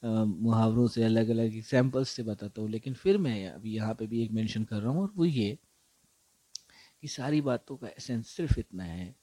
मुहावरों 0.05 0.87
से 0.87 1.03
अलग 1.03 1.29
अलग 1.29 1.55
एग्जाम्पल्स 1.55 2.09
से 2.09 2.23
बताता 2.23 2.61
हूँ। 2.61 2.69
लेकिन 2.69 2.93
फिर 2.93 3.17
मैं 3.17 3.49
अभी 3.49 3.75
यहाँ 3.75 3.93
पे 3.95 4.07
भी 4.07 4.23
एक 4.23 4.31
मेंशन 4.31 4.63
कर 4.63 4.81
रहा 4.81 4.91
हूँ 4.91 5.01
और 5.01 5.11
वो 5.15 5.25
ये 5.25 5.57
कि 7.01 7.07
सारी 7.07 7.41
बातों 7.41 7.77
का 7.77 7.87
एसेंस 7.87 8.29
सिर्फ़ 8.29 8.59
इतना 8.59 8.83
है 8.83 9.15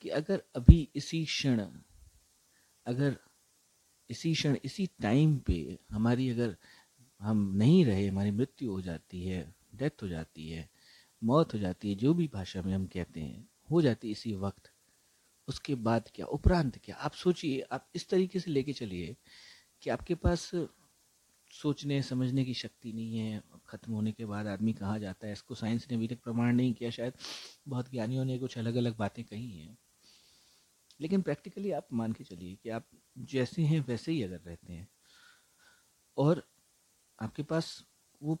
कि 0.00 0.08
अगर 0.08 0.42
अभी 0.56 0.88
इसी 0.96 1.24
क्षण, 1.24 1.60
अगर 2.86 3.16
इसी 4.10 4.32
क्षण, 4.34 4.56
इसी 4.64 4.86
टाइम 5.02 5.36
पे 5.38 5.78
हमारी 5.90 6.30
अगर 6.30 6.56
हम 7.20 7.52
नहीं 7.56 7.84
रहे, 7.84 8.06
हमारी 8.08 8.30
मृत्यु 8.30 8.70
हो 8.72 8.80
जाती 8.80 9.24
है 9.24 9.54
डेथ 9.74 10.02
हो 10.02 10.08
जाती 10.08 10.48
है, 10.50 10.68
मौत 11.22 11.54
हो 11.54 11.58
जाती 11.58 11.88
है, 11.88 11.94
जो 11.94 12.14
भी 12.14 12.28
भाषा 12.34 12.62
में 12.62 12.74
हम 12.74 12.86
कहते 12.86 13.20
हैं, 13.20 13.48
हो 13.70 13.82
जाती 13.82 14.08
है 14.08 14.12
इसी 14.12 14.34
वक्त 14.36 14.70
उसके 15.48 15.74
बाद 15.74 16.10
क्या? 16.14 16.26
उपरांत 16.26 16.78
क्या? 16.84 16.96
आप 16.96 17.12
सोचिए, 17.12 17.60
आप 17.60 17.88
इस 17.94 18.08
तरीके 18.08 18.40
से 18.40 18.50
लेके 18.50 18.72
चलिए 18.72 19.16
कि 19.82 19.90
आपके 19.90 20.14
पास 20.14 20.50
सोचने, 21.52 22.02
समझने 22.02 22.44
की 22.44 22.54
शक्ति 22.54 22.92
नहीं 22.92 23.18
है, 23.18 23.42
ख़त्म 23.66 23.92
होने 23.92 24.12
के 24.12 24.24
बाद 24.24 24.46
आदमी 24.46 24.72
कहाँ 24.72 24.98
जाता 24.98 25.26
है? 25.26 25.32
इसको 25.32 25.54
साइंस 25.54 25.86
ने 25.90 25.96
अभी 25.96 26.08
तक 26.08 26.22
प्रमाण 26.24 26.54
नहीं 26.54 26.74
किया, 26.74 26.90
शायद 26.90 27.12
बहुत 27.68 27.90
ज्ञानियों 27.90 28.24
ने 28.24 28.38
कुछ 28.38 28.58
अलग 28.58 28.74
अलग 28.74 28.96
बातें 28.96 29.24
कही 29.24 29.58
हैं। 29.58 29.78
लेकिन 31.00 31.22
प्रैक्टिकली 31.22 31.70
आप 31.70 31.88
मान 31.92 32.12
के 32.12 32.24
चलिए 32.24 32.56
कि 32.62 32.68
आप 32.68 32.86
जैसे 33.18 33.62
हैं, 33.62 33.80
वैसे 33.80 34.12
ही 34.12 34.22
अगर 34.22 34.40
रहते 34.40 34.72
हैं 34.72 34.88
और 36.16 36.42
आपके 37.22 37.42
पास 37.42 37.84
वो 38.22 38.38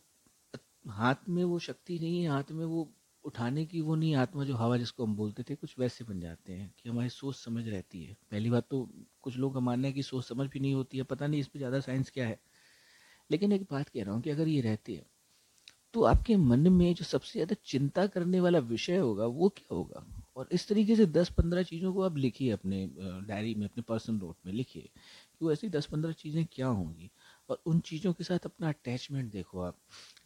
हाथ 0.88 1.28
में 1.28 1.44
वो 1.44 1.58
शक्ति 1.58 1.98
नहीं 1.98 2.22
है, 2.22 2.28
हाथ 2.28 2.50
में 2.50 2.64
वो 2.64 2.92
उठाने 3.26 3.64
की 3.66 3.80
वो 3.80 3.94
नहीं, 3.94 4.14
आत्मा 4.16 4.44
जो 4.44 4.54
हवा 4.56 4.76
जिसको 4.76 5.04
हम 5.06 5.14
बोलते 5.16 5.42
थे, 5.42 5.54
कुछ 5.54 5.78
वैसे 5.78 6.04
बन 6.04 6.20
जाते 6.20 6.52
हैं 6.52 6.72
कि 6.78 6.88
हमारी 6.88 7.08
सोच 7.10 7.36
समझ 7.36 7.66
रहती 7.68 8.02
है। 8.04 8.16
पहली 8.30 8.50
बात 8.50 8.66
तो 8.70 8.88
कुछ 9.22 9.36
लोग 9.36 9.54
का 9.54 9.60
मानना 9.62 9.86
है 9.88 9.92
कि 9.92 10.02
सोच 10.04 10.24
समझ 10.24 10.48
भी 10.48 10.60
नहीं 10.60 10.74
होती 10.74 10.98
है, 10.98 11.04
पता 11.04 11.26
नहीं 11.26 11.40
इस 11.40 11.46
पर 11.48 11.58
ज़्यादा 11.58 11.80
साइंस 11.80 12.10
क्या 12.10 12.26
है। 12.28 12.38
लेकिन 13.30 13.52
एक 13.52 13.62
बात 13.70 13.88
कह 13.88 14.04
रहा 14.04 14.14
हूँ 14.14 14.22
कि 14.22 14.30
अगर 14.30 14.48
ये 14.48 14.60
रहती 14.62 14.94
है 14.94 15.04
तो 15.94 16.02
आपके 16.04 16.36
मन 16.36 16.68
में 16.72 16.94
जो 16.94 17.04
सबसे 17.04 17.32
ज़्यादा 17.32 17.56
चिंता 17.66 18.06
करने 18.08 18.40
वाला 18.40 18.58
विषय 18.60 18.96
होगा, 18.96 19.26
वो 19.26 19.48
क्या 19.48 19.74
होगा? 19.76 20.04
और 20.36 20.48
इस 20.52 20.68
तरीके 20.68 20.96
से 20.96 21.06
दस 21.08 21.28
पंद्रह 21.30 21.62
चीज़ों 21.62 21.92
को 21.94 22.02
आप 22.02 22.16
लिखिए 22.18 22.50
अपने 22.52 22.86
डायरी 23.28 23.54
में, 23.54 23.66
अपने 23.66 23.82
पर्सनल 23.82 24.16
नोट 24.16 24.36
में 24.46 24.52
लिखिए 24.52 24.82
कि 24.82 25.44
वो 25.44 25.52
ऐसी 25.52 25.68
दस 25.70 25.86
पंद्रह 25.86 26.12
चीज़ें 26.14 26.44
क्या 26.52 26.66
होंगी? 26.68 27.10
और 27.48 27.62
उन 27.66 27.80
चीज़ों 27.82 28.12
के 28.12 28.24
साथ 28.24 28.46
अपना 28.46 28.68
अटैचमेंट 28.68 29.30
देखो 29.32 29.60
आप। 29.60 29.76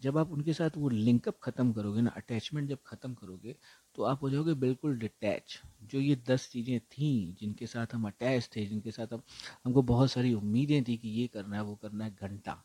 जब 0.02 0.18
आप 0.18 0.30
उनके 0.33 0.52
साथ 0.52 0.76
वो 0.76 0.88
लिंकअप 0.88 1.38
ख़त्म 1.42 1.72
करोगे 1.72 2.00
ना 2.02 2.11
अटैचमेंट 2.16 2.68
जब 2.68 2.78
ख़त्म 2.87 3.14
करोगे 3.14 3.56
तो 3.96 4.02
आप 4.04 4.22
हो 4.22 4.30
जाओगे 4.30 4.54
बिल्कुल 4.56 4.98
डिटैच 4.98 5.59
जो 5.85 6.00
ये 6.00 6.16
दस 6.28 6.48
चीज़ें 6.52 6.78
थी, 6.83 7.37
जिनके 7.40 7.66
साथ 7.66 7.94
हम 7.94 8.06
अटैच 8.06 8.48
थे, 8.56 8.66
जिनके 8.66 8.90
साथ 8.90 9.12
हम, 9.12 9.22
हमको 9.64 9.83
बहुत 9.85 10.11
सारी 10.11 10.33
उम्मीदें 10.35 10.83
थी 10.85 10.96
कि 10.96 11.09
ये 11.11 11.26
करना 11.28 11.56
है, 11.56 11.62
वो 11.62 11.74
करना 11.76 12.04
है, 12.04 12.14
घंटा। 12.16 12.62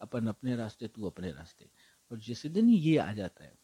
अपन 0.00 0.26
अपने 0.28 0.56
रास्ते, 0.56 0.88
तू 0.88 1.06
अपने 1.06 1.32
रास्ते। 1.32 1.70
और 2.10 2.18
जिस 2.20 2.46
दिन 2.48 2.68
ये 2.70 2.96
आ 2.98 3.12
जाता 3.14 3.44
है 3.44 3.54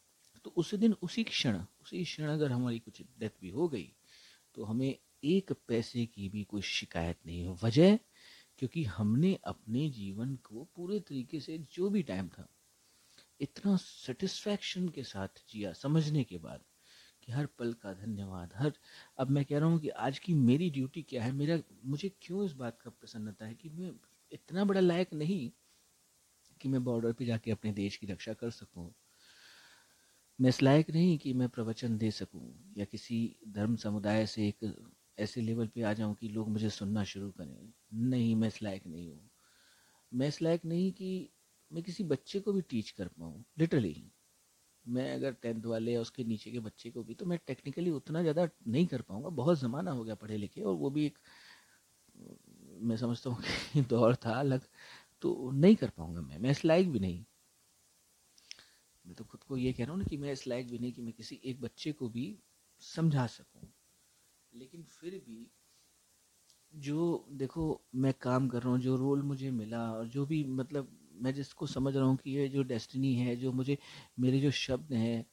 तो 0.45 0.53
उस 0.57 0.75
दिन 0.77 0.95
उसी 1.03 1.23
क्षण 1.25 1.57
उसी 1.83 2.03
क्षण 2.05 2.25
अगर 2.27 2.53
हमारी 2.53 2.79
कुछ 2.81 3.03
डेथ 3.21 3.31
भी 3.41 3.51
हो 3.51 3.69
गई 3.69 3.93
तो 4.57 4.65
हमें 4.65 4.95
एक 5.25 5.53
पैसे 5.69 6.05
की 6.07 6.29
भी 6.29 6.43
कोई 6.45 6.63
शिकायत 6.65 7.19
नहीं 7.27 7.45
हो। 7.45 7.59
वजह 7.63 7.99
क्योंकि 8.59 8.85
हमने 8.85 9.38
अपने 9.45 9.90
जीवन 9.90 10.37
को 10.37 10.64
पूरे 10.77 11.01
तरीके 11.01 11.40
से 11.40 11.59
जो 11.59 11.90
भी 11.90 12.03
टाइम 12.03 12.29
था, 12.29 12.49
इतना 13.40 13.77
सेटिस्फैक्शन 13.77 14.88
के 14.88 15.03
साथ 15.03 15.29
जिया 15.51 15.73
समझने 15.73 16.25
के 16.25 16.38
बाद 16.38 16.64
कि 17.23 17.33
हर 17.33 17.47
पल 17.47 17.73
का 17.73 17.92
धन्यवाद, 17.95 18.53
हर, 18.57 18.73
अब 19.19 19.31
मैं 19.31 19.45
कह 19.45 19.59
रहा 19.59 19.69
हूँ 19.69 19.81
कि 19.81 19.88
आज 19.88 20.19
की 20.19 20.35
मेरी 20.35 20.71
ड्यूटी 20.71 21.03
क्या 21.03 21.25
है? 21.25 21.33
मेरा, 21.33 21.59
मुझे 21.85 22.12
क्यों 22.23 22.45
इस 22.45 22.53
बात 22.53 22.79
का 22.83 22.90
प्रसन्नता 22.90 23.47
है 23.47 23.55
कि 23.55 23.69
मैं 23.69 23.92
इतना 24.33 24.64
बड़ा 24.64 24.81
लायक 24.81 25.14
नहीं 25.14 25.51
कि 26.61 26.69
मैं 26.69 26.85
बॉर्डर 26.85 27.12
पे 27.12 27.25
जाके 27.25 27.51
अपने 27.51 27.73
देश 27.73 27.97
की 27.97 28.07
रक्षा 28.07 28.33
कर 28.35 28.51
सकूँ? 28.51 28.95
मैं 30.40 30.49
इस 30.49 30.62
लायक 30.62 30.90
नहीं 30.90 31.19
कि 31.19 31.33
मैं 31.33 31.49
प्रवचन 31.49 31.99
दे 31.99 32.11
सकूँ 32.11 32.75
या 32.77 32.85
किसी 32.85 33.37
धर्म 33.49 33.77
समुदाय 33.77 34.27
से 34.27 34.49
एक 34.49 34.88
ऐसे 35.19 35.41
लेवल 35.41 35.67
पे 35.69 35.83
आ 35.83 35.93
जाऊँ 35.93 36.15
कि 36.15 36.29
लोग 36.29 36.49
मुझे 36.51 36.71
सुनना 36.71 37.05
शुरू 37.05 37.31
करें। 37.33 37.73
नहीं, 37.95 38.35
मैं 38.37 38.49
इस 38.49 38.63
लायक 38.63 38.87
नहीं 38.87 39.11
हूँ। 39.11 39.31
मैं 40.13 40.29
इस 40.29 40.43
लायक 40.43 40.65
नहीं 40.65 40.93
कि 40.93 41.31
मैं 41.71 41.83
किसी 41.85 42.05
बच्चे 42.05 42.41
को 42.41 42.53
भी 42.53 42.63
टीच 42.63 42.91
कर 42.91 43.09
पाऊँ 43.11 43.45
लिटरली 43.59 43.95
मैं 44.85 45.13
अगर 45.15 45.33
टेंथ 45.35 45.65
वाले 45.67 45.93
या 45.93 46.01
उसके 46.01 46.25
नीचे 46.25 46.51
के 46.53 46.61
बच्चे 46.61 46.91
को 46.91 47.03
भी 47.05 47.15
तो 47.15 47.27
मैं 47.27 47.39
टेक्निकली 47.47 47.91
उतना 47.91 48.21
ज़्यादा 48.23 48.49
नहीं 48.69 48.87
कर 48.87 49.03
पाऊँगा। 49.03 49.29
बहुत 49.33 49.59
ज़माना 49.59 49.91
हो 49.91 50.05
गया 50.05 50.15
पढ़े 50.17 50.37
लिखे, 50.37 50.63
और 50.63 50.75
वो 50.75 50.91
भी 50.91 51.07
एक, 51.07 51.19
मैं 52.83 52.97
समझता 52.97 53.31
हूँ 53.31 53.43
कि 53.43 53.83
दौर 53.91 54.17
था 54.17 54.39
अलग 54.41 54.67
तो 55.23 55.51
नहीं 55.53 55.77
कर 55.77 55.91
पाऊँगा 55.91 56.21
मैं। 56.23 56.39
मैं 56.39 56.51
इस 56.51 56.65
लायक 56.65 56.93
भी 56.93 57.01
नहीं। 57.01 57.25
मैं 59.05 59.15
तो 59.15 59.25
खुद 59.25 59.43
को 59.43 59.57
ये 59.57 59.73
कह 59.73 59.85
रहा 59.85 59.93
हूँ 59.93 59.99
ना 59.99 60.05
कि 60.05 60.17
मैं 60.17 60.33
इस 60.33 60.47
लायक 60.47 60.71
भी 60.71 60.79
नहीं 60.79 60.93
कि 60.93 61.03
मैं 61.03 61.13
किसी 61.13 61.41
एक 61.45 61.61
बच्चे 61.61 61.93
को 61.93 62.09
भी 62.09 62.27
समझा 62.83 63.27
सकूँ। 63.27 63.69
लेकिन 64.57 64.83
फिर 64.83 65.23
भी 65.29 65.47
जो, 66.75 67.27
देखो, 67.33 67.81
मैं 67.95 68.12
काम 68.21 68.49
कर 68.49 68.62
रहा 68.62 68.71
हूँ, 68.71 68.79
जो 68.81 68.97
रोल 68.97 69.23
मुझे 69.23 69.51
मिला 69.51 69.92
और 69.92 70.07
जो 70.09 70.25
भी 70.27 70.45
मतलब 70.45 70.88
मैं 71.23 71.33
जिसको 71.35 71.66
समझ 71.66 71.95
रहा 71.97 72.05
हूँ 72.05 72.16
कि 72.16 72.31
ये 72.31 72.49
जो 72.49 72.62
डेस्टिनी 72.62 73.14
है, 73.14 73.37
जो 73.37 73.53
मुझे, 73.53 73.79
मेरे 74.21 74.40
जो 74.40 74.51
शब्द 74.51 74.92
हैं, 74.92 75.25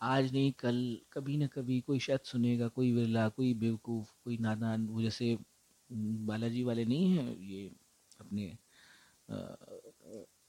आज 0.00 0.32
नहीं, 0.32 0.52
कल 0.52 0.98
कभी 1.12 1.36
ना 1.36 1.46
कभी 1.46 1.80
कोई 1.80 1.98
शायद 1.98 2.20
सुनेगा, 2.24 2.68
कोई 2.68 2.92
विरला, 2.92 3.28
कोई 3.28 3.54
बेवकूफ़, 3.54 4.12
कोई 4.24 4.38
नादान, 4.38 4.86
वो 4.88 5.02
जैसे, 5.02 5.36
बालाजी 5.90 6.62
वाले 6.62 6.84
नहीं 6.84 7.18
हैं, 7.18 7.36
ये 7.38 7.70
अपने 8.20 8.58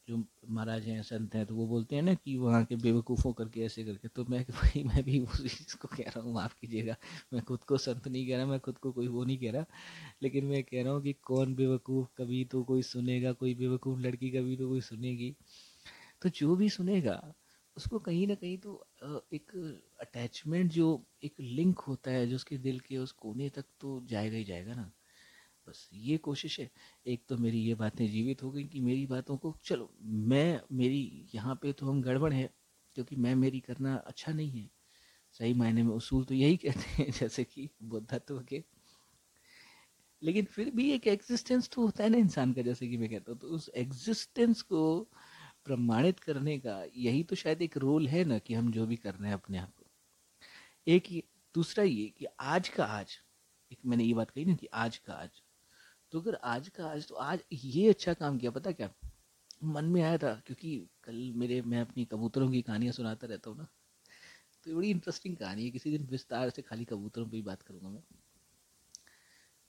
जो 0.08 0.18
महाराज 0.50 0.86
हैं, 0.86 1.02
संत 1.04 1.36
हैं 1.36 1.46
तो 1.46 1.56
वो 1.56 1.66
बोलते 1.68 1.96
हैं 1.96 2.02
ना 2.04 2.14
कि 2.14 2.36
वहाँ 2.38 2.64
के 2.66 2.76
बेवकूफ़ों 2.76 3.34
करके, 3.34 3.62
ऐसे 3.62 3.84
करके। 3.84 4.08
तो 4.08 4.26
मैं 4.26 4.44
भाई, 4.52 4.84
मैं 4.84 5.04
भी 5.04 5.20
उसी 5.20 5.50
चीज़ 5.50 5.76
को 5.78 5.88
कह 5.88 6.04
रहा 6.04 6.22
हूँ, 6.22 6.34
माफ़ 6.34 6.56
कीजिएगा। 6.62 6.96
मैं 7.34 7.42
खुद 7.44 7.64
को 7.64 7.78
संत 7.78 8.08
नहीं 8.08 8.28
कह 8.28 8.38
रहा, 8.38 8.46
मैं 8.46 8.60
खुद 8.60 8.78
को 8.78 8.92
कोई 8.92 9.08
वो 9.08 9.24
नहीं 9.24 9.38
कह 9.38 9.52
रहा। 9.52 9.66
लेकिन 10.24 10.46
मैं 10.46 10.64
कह 10.64 10.84
रहा 10.84 10.94
हूँ 10.94 11.02
कि 11.04 11.14
कौन 11.14 11.56
बेवकूफ़? 11.56 12.08
कभी 12.18 12.44
तो 12.46 12.64
कोई 12.64 12.82
सुनेगा, 12.84 13.32
कोई 13.34 13.56
बेवकूफ़ 13.56 14.00
लड़की 14.00 14.32
कभी 14.32 14.58
तो 14.58 14.70
कोई 14.70 14.82
सुनेगी। 14.82 15.36
तो 16.22 16.30
जो 16.30 16.56
भी 16.56 16.70
सुनेगा, 16.70 17.22
उसको 17.78 18.00
कहीं 18.00 18.28
ना 18.28 18.36
कहीं 18.36 18.58
तो 18.58 18.86
एक 19.34 19.52
अटैचमेंट 20.02 20.72
जो 20.72 21.06
एक 21.24 21.36
लिंक 21.40 21.80
होता 21.80 22.12
है, 22.12 22.28
जो 22.28 22.36
उसके 22.36 22.58
दिल 22.58 22.80
के 22.80 22.98
उस 22.98 23.12
कोने 23.12 23.50
तक 23.50 23.66
तो 23.82 24.02
जाएगा 24.06 24.38
ही 24.38 24.44
जाएगा 24.44 24.74
ना। 24.76 24.92
बस 25.68 25.90
ये 25.94 26.18
कोशिश 26.18 26.60
है। 26.60 26.72
एक 27.08 27.24
तो 27.30 27.38
मेरी 27.38 27.60
ये 27.60 27.76
बातें 27.76 28.08
जीवित 28.08 28.44
हो 28.44 28.52
गई 28.52 28.64
कि 28.64 28.82
मेरी 28.82 29.06
बातों 29.06 29.38
को, 29.38 29.58
चलो, 29.64 29.94
मैं, 30.02 30.62
मेरी 30.72 31.30
यहाँ 31.36 31.56
पे 31.56 31.74
तो 31.74 31.86
हम 31.86 32.02
गड़बड़ 32.02 32.34
है, 32.34 32.54
क्योंकि 32.96 33.16
मैं, 33.16 33.36
मेरी 33.36 33.60
करना 33.60 33.96
अच्छा 33.96 34.32
नहीं 34.32 34.50
है। 34.50 34.70
सही 35.32 35.54
मायने 35.54 35.84
में 35.84 35.96
उसूल 35.96 36.24
तो 36.24 36.34
यही 36.34 36.58
कहते 36.58 37.04
हैं, 37.04 37.12
जैसे 37.20 37.44
कि 37.44 37.70
बुद्धत्व 37.84 38.44
के। 38.44 38.64
लेकिन 40.24 40.46
फिर 40.46 40.72
भी 40.72 40.92
एक 40.92 41.08
एग्जिस्टेंस 41.08 41.70
तो 41.70 41.82
होता 41.82 42.04
है 42.04 42.10
ना 42.10 42.18
इंसान 42.18 42.54
का, 42.54 42.62
जैसे 42.62 42.88
कि 42.88 42.98
मैं 42.98 43.10
कहता 43.10 43.32
हूँ 43.32 43.40
तो 43.40 43.48
उस 43.48 43.70
एग्जिस्टेंस 43.76 44.62
को 44.62 45.08
प्रमाणित 45.66 46.20
करने 46.20 46.60
का 46.60 46.86
यही 46.98 47.24
तो 47.24 47.36
शायद 47.36 47.62
एक 47.62 47.78
रोल 47.78 48.08
है 48.08 48.24
ना, 48.26 48.40
कि 48.40 48.54
हम 48.54 48.72
जो 48.72 48.86
भी 48.86 48.96
कर 48.96 49.14
रहे 49.14 49.28
हैं 49.28 49.34
अपने 49.34 49.58
आप 49.58 49.74
को। 49.76 49.86
एक 50.88 51.26
दूसरा 51.56 51.84
ये 51.84 52.14
कि 52.18 52.26
आज 52.40 52.70
का 52.70 52.86
आज, 52.86 53.20
एक 53.72 53.78
मैंने 53.86 54.04
ये 54.04 54.14
बात 54.14 54.30
कही 54.32 54.46
ना 54.46 54.56
कि 54.56 54.68
आज 54.74 54.98
का 54.98 55.14
आज 55.14 55.30
तो 56.14 56.20
अगर 56.20 56.38
आज 56.44 56.68
का, 56.70 56.86
आज 56.86 57.08
तो 57.08 57.16
आज 57.16 57.40
ये 57.54 57.90
अच्छा 57.90 58.14
काम 58.14 58.38
किया, 58.38 58.52
पता 58.52 58.72
क्या? 58.72 58.90
मन 59.66 59.86
में 59.86 60.02
आया 60.02 60.18
था, 60.18 60.34
क्योंकि 60.46 60.76
कल 61.04 61.16
मेरे, 61.36 61.62
मैं 61.62 61.82
अपनी 61.82 62.06
कबूतरों 62.06 62.50
की 62.52 62.62
कहानियाँ 62.62 62.94
सुनाता 62.94 63.28
रहता 63.28 63.50
हूँ 63.50 63.58
ना 63.58 63.68
तो 64.66 64.76
बड़ी 64.76 64.90
इंटरेस्टिंग 64.90 65.38
कहानी 65.38 65.64
है, 65.66 65.72
किसी 65.72 65.98
दिन 65.98 66.08
विस्तार 66.12 66.50
से 66.50 66.62
खाली 66.62 66.86
कबूतरों 66.86 67.26
पर 67.26 67.36
ही 67.36 67.42
बात 67.42 67.62
करूँगा 67.62 67.90
मैं। 67.90 68.02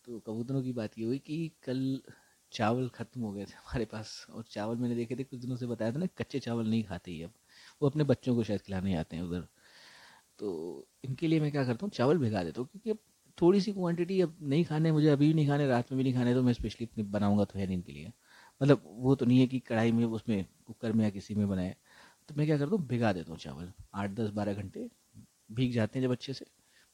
तो 0.05 0.19
कबूतरों 0.21 0.63
की 0.63 0.73
बात 0.73 0.99
ये 0.99 1.05
हुई 1.05 1.19
कि 1.19 1.51
कल 1.63 2.01
चावल 2.53 2.89
ख़त्म 2.89 3.21
हो 3.21 3.33
गए 3.33 3.45
थे 3.45 3.55
हमारे 3.55 3.85
पास, 3.85 4.27
और 4.31 4.45
चावल 4.51 4.77
मैंने 4.77 4.95
देखे 4.95 5.17
थे, 5.17 5.25
कुछ 5.25 5.41
दिनों 5.41 5.57
से 5.57 5.67
बताया 5.67 5.93
था 5.93 5.99
ना, 5.99 6.07
कच्चे 6.19 6.39
चावल 6.41 6.67
नहीं 6.67 6.83
खाते 6.85 7.11
ही 7.11 7.23
अब, 7.23 7.33
वो 7.83 7.89
अपने 7.89 8.05
बच्चों 8.05 8.35
को 8.37 8.45
शायद 8.45 8.61
खिलाने 8.61 8.95
आते 8.97 9.17
हैं 9.17 9.23
उधर। 9.23 9.47
तो 10.39 10.89
इनके 11.05 11.29
लिए 11.29 11.41
मैं 11.41 11.51
क्या 11.53 11.65
करता 11.65 11.87
हूँ, 11.87 11.91
चावल 11.91 12.19
भिगा 12.19 12.45
देता 12.45 12.61
हूँ, 12.61 12.69
क्योंकि 12.69 12.91
अब 12.91 12.99
थोड़ी 13.39 13.61
सी 13.61 13.73
क्वांटिटी 13.73 14.21
अब 14.21 14.37
नहीं 14.43 14.65
खाने, 14.65 14.93
मुझे 14.93 15.09
अभी 15.09 15.27
भी 15.29 15.35
नहीं 15.35 15.47
खाने, 15.49 15.67
रात 15.67 15.93
में 15.93 15.97
भी 15.99 16.05
नहीं 16.05 16.15
खाने 16.15 16.35
तो 16.35 16.43
मैं 16.43 16.53
स्पेशली 16.53 16.85
इतनी 16.85 17.05
बनाऊँगा 17.05 17.45
तो 17.45 17.59
है 17.59 17.67
नहीं 17.67 17.77
इनके 17.77 17.93
लिए। 17.93 18.13
मतलब 18.61 18.83
वो 18.87 19.15
तो 19.15 19.27
नहीं 19.27 19.39
है 19.41 19.47
कि 19.47 19.59
कढ़ाई 19.61 19.93
में 19.93 20.05
उसमें 20.05 20.45
कुकर 20.67 20.93
में 20.93 21.05
या 21.05 21.11
किसी 21.11 21.35
में 21.35 21.49
बनाए। 21.49 21.75
तो 22.29 22.35
मैं 22.35 22.47
क्या 22.47 22.59
करता 22.59 22.77
हूँ, 22.77 22.87
भिगा 22.89 23.13
देता 23.13 23.31
हूँ 23.31 23.39
चावल। 23.39 23.73
आठ, 23.95 24.11
दस, 24.11 24.31
बारह 24.31 24.55
घंटे 24.55 24.89
भीग 25.53 25.73
जाते 25.73 25.99
हैं 25.99 26.07
जब 26.07 26.13
अच्छे 26.13 26.33
से। 26.33 26.47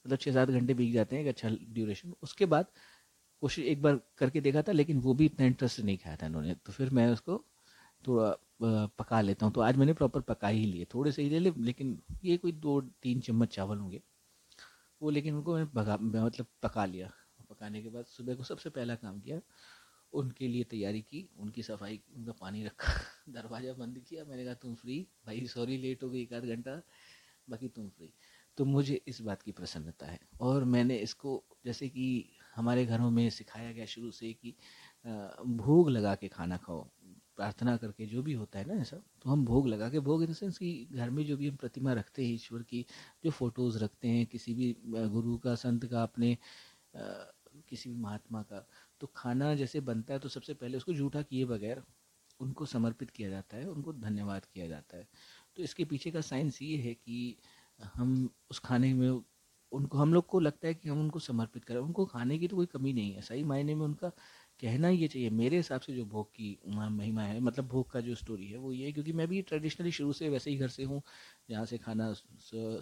मतलब 0.04 0.18
छः 0.18 0.32
सात 0.32 0.48
घंटे 0.50 0.74
भीग 0.74 0.92
जाते 0.94 1.16
हैं, 1.16 1.22
एक 1.22 1.28
अच्छा 1.28 1.48
ड्यूरेशन 1.50 2.14
उसके 2.22 2.46
बाद 2.46 2.66
कोशिश 3.42 3.64
एक 3.64 3.82
बार 3.82 4.00
करके 4.18 4.40
देखा 4.40 4.62
था, 4.62 4.72
लेकिन 4.72 4.98
वो 5.00 5.14
भी 5.14 5.26
इतना 5.26 5.46
इंटरेस्ट 5.46 5.80
नहीं 5.80 5.98
खाया 5.98 6.16
था 6.16 6.26
इन्होंने। 6.26 6.54
तो 6.66 6.72
फिर 6.72 6.90
मैं 6.90 7.06
उसको 7.12 7.44
थोड़ा 8.04 8.86
पका 8.98 9.20
लेता 9.20 9.46
हूँ। 9.46 9.52
तो 9.54 9.60
आज 9.60 9.76
मैंने 9.76 9.92
प्रॉपर 9.92 10.20
पका 10.20 10.48
ही 10.48 10.64
लिए। 10.64 10.86
थोड़े 10.94 11.12
से 11.12 11.22
ही 11.22 11.38
ले 11.38 11.52
लेकिन 11.58 11.98
ये 12.24 12.36
कोई 12.36 12.52
दो, 12.52 12.80
तीन 12.80 13.20
चम्मच 13.20 13.54
चावल 13.54 13.78
होंगे। 13.78 14.02
वो, 15.00 15.10
लेकिन 15.10 15.34
उनको 15.34 15.54
मैं 15.56 15.66
भगा 15.74 15.96
मतलब 15.98 16.46
पका 16.62 16.84
लिया। 16.84 17.10
पकाने 17.50 17.82
के 17.82 17.88
बाद 17.88 18.04
सुबह 18.06 18.34
को 18.34 18.42
सबसे 18.44 18.70
पहला 18.70 18.94
काम 18.96 19.20
किया, 19.20 19.40
उनके 20.12 20.48
लिए 20.48 20.64
तैयारी 20.64 21.00
की, 21.02 21.28
उनकी 21.38 21.62
सफ़ाई, 21.62 22.00
उनका 22.16 22.32
पानी 22.32 22.64
रखा, 22.64 22.92
दरवाज़ा 23.28 23.72
बंद 23.74 23.98
किया। 24.00 24.24
मैंने 24.24 24.44
कहा, 24.44 24.54
तुम 24.54 24.74
फ्री 24.74 25.00
भाई 25.26 25.46
सॉरी 25.46 25.76
लेट 25.78 26.02
हो 26.02 26.10
गई, 26.10 26.22
एक 26.22 26.32
आध 26.32 26.44
घंटा। 26.46 26.82
बाकी 27.48 27.68
तुम 27.68 27.88
फ्री 27.88 28.12
तो 28.58 28.64
मुझे 28.64 29.00
इस 29.08 29.20
बात 29.20 29.42
की 29.42 29.52
प्रसन्नता 29.52 30.06
है। 30.06 30.18
और 30.40 30.64
मैंने 30.64 30.96
इसको, 30.98 31.44
जैसे 31.64 31.88
कि 31.88 32.06
हमारे 32.56 32.84
घरों 32.86 33.10
में 33.10 33.28
सिखाया 33.30 33.72
गया 33.72 33.86
शुरू 33.86 34.10
से 34.10 34.32
कि 34.34 34.56
भूख 35.56 35.88
लगा 35.88 36.14
के 36.14 36.28
खाना 36.28 36.56
खाओ। 36.56 36.88
प्रार्थना 37.36 37.76
करके 37.76 38.06
जो 38.06 38.22
भी 38.22 38.32
होता 38.32 38.58
है 38.58 38.64
ना 38.66 38.74
ऐसा 38.74 38.96
तो 39.22 39.30
हम 39.30 39.44
भोग 39.44 39.68
लगा 39.68 39.88
के 39.90 40.00
भोग 40.00 40.22
इन 40.22 40.32
सेंस 40.32 40.58
कि 40.58 40.70
घर 40.92 41.10
में 41.10 41.24
जो 41.26 41.36
भी 41.36 41.48
हम 41.48 41.56
प्रतिमा 41.56 41.92
रखते 41.92 42.24
हैं 42.26 42.32
ईश्वर 42.34 42.62
की 42.64 42.84
जो 43.24 43.30
फ़ोटोज़ 43.30 43.78
रखते 43.78 44.08
हैं 44.08 44.26
किसी 44.26 44.54
भी 44.54 44.72
गुरु 44.86 45.36
का 45.38 45.54
संत 45.56 45.84
का 45.86 46.02
अपने 46.02 46.32
आ, 46.96 47.00
किसी 47.68 47.90
भी 47.90 47.96
महात्मा 47.96 48.42
का 48.42 48.66
तो 49.00 49.06
खाना 49.16 49.54
जैसे 49.54 49.80
बनता 49.82 50.12
है 50.14 50.18
तो 50.20 50.28
सबसे 50.28 50.54
पहले 50.54 50.76
उसको 50.76 50.92
जूठा 50.94 51.22
किए 51.22 51.44
बगैर 51.44 51.82
उनको 52.40 52.66
समर्पित 52.66 53.10
किया 53.10 53.30
जाता 53.30 53.56
है 53.56 53.66
उनको 53.66 53.92
धन्यवाद 53.94 54.44
किया 54.44 54.66
जाता 54.68 54.96
है। 54.96 55.08
तो 55.56 55.62
इसके 55.62 55.84
पीछे 55.84 56.10
का 56.10 56.20
साइंस 56.20 56.62
ये 56.62 56.76
है 56.78 56.94
कि 56.94 57.36
हम 57.94 58.28
उस 58.50 58.58
खाने 58.58 58.92
में 58.94 59.10
उनको 59.72 59.98
हम 59.98 60.14
लोग 60.14 60.26
को 60.26 60.40
लगता 60.40 60.68
है 60.68 60.74
कि 60.74 60.88
हम 60.88 61.00
उनको 61.00 61.18
समर्पित 61.18 61.64
करें 61.64 61.78
उनको 61.80 62.04
खाने 62.06 62.38
की 62.38 62.48
तो 62.48 62.56
कोई 62.56 62.66
कमी 62.66 62.92
नहीं 62.92 63.12
है 63.14 63.22
सही 63.22 63.44
मायने 63.44 63.74
में 63.74 63.84
उनका 63.86 64.10
कहना 64.60 64.88
ये 64.90 65.06
चाहिए, 65.08 65.30
मेरे 65.32 65.56
हिसाब 65.56 65.80
से 65.80 65.92
जो 65.94 66.04
भोग 66.06 66.26
की 66.30 66.58
महिमा 66.68 67.22
है 67.22 67.38
मतलब 67.40 67.66
भोग 67.68 67.90
का 67.92 68.00
जो 68.00 68.14
स्टोरी 68.14 68.46
है, 68.46 68.56
वो 68.58 68.72
ये 68.72 68.86
है, 68.86 68.92
क्योंकि 68.92 69.12
मैं 69.12 69.26
भी 69.28 69.40
ट्रेडिशनली 69.42 69.90
शुरू 69.92 70.12
से 70.12 70.28
वैसे 70.28 70.50
ही 70.50 70.56
घर 70.58 70.68
से 70.68 70.84
हूँ, 70.84 71.00
जहाँ 71.50 71.64
से 71.66 71.78
खाना 71.78 72.12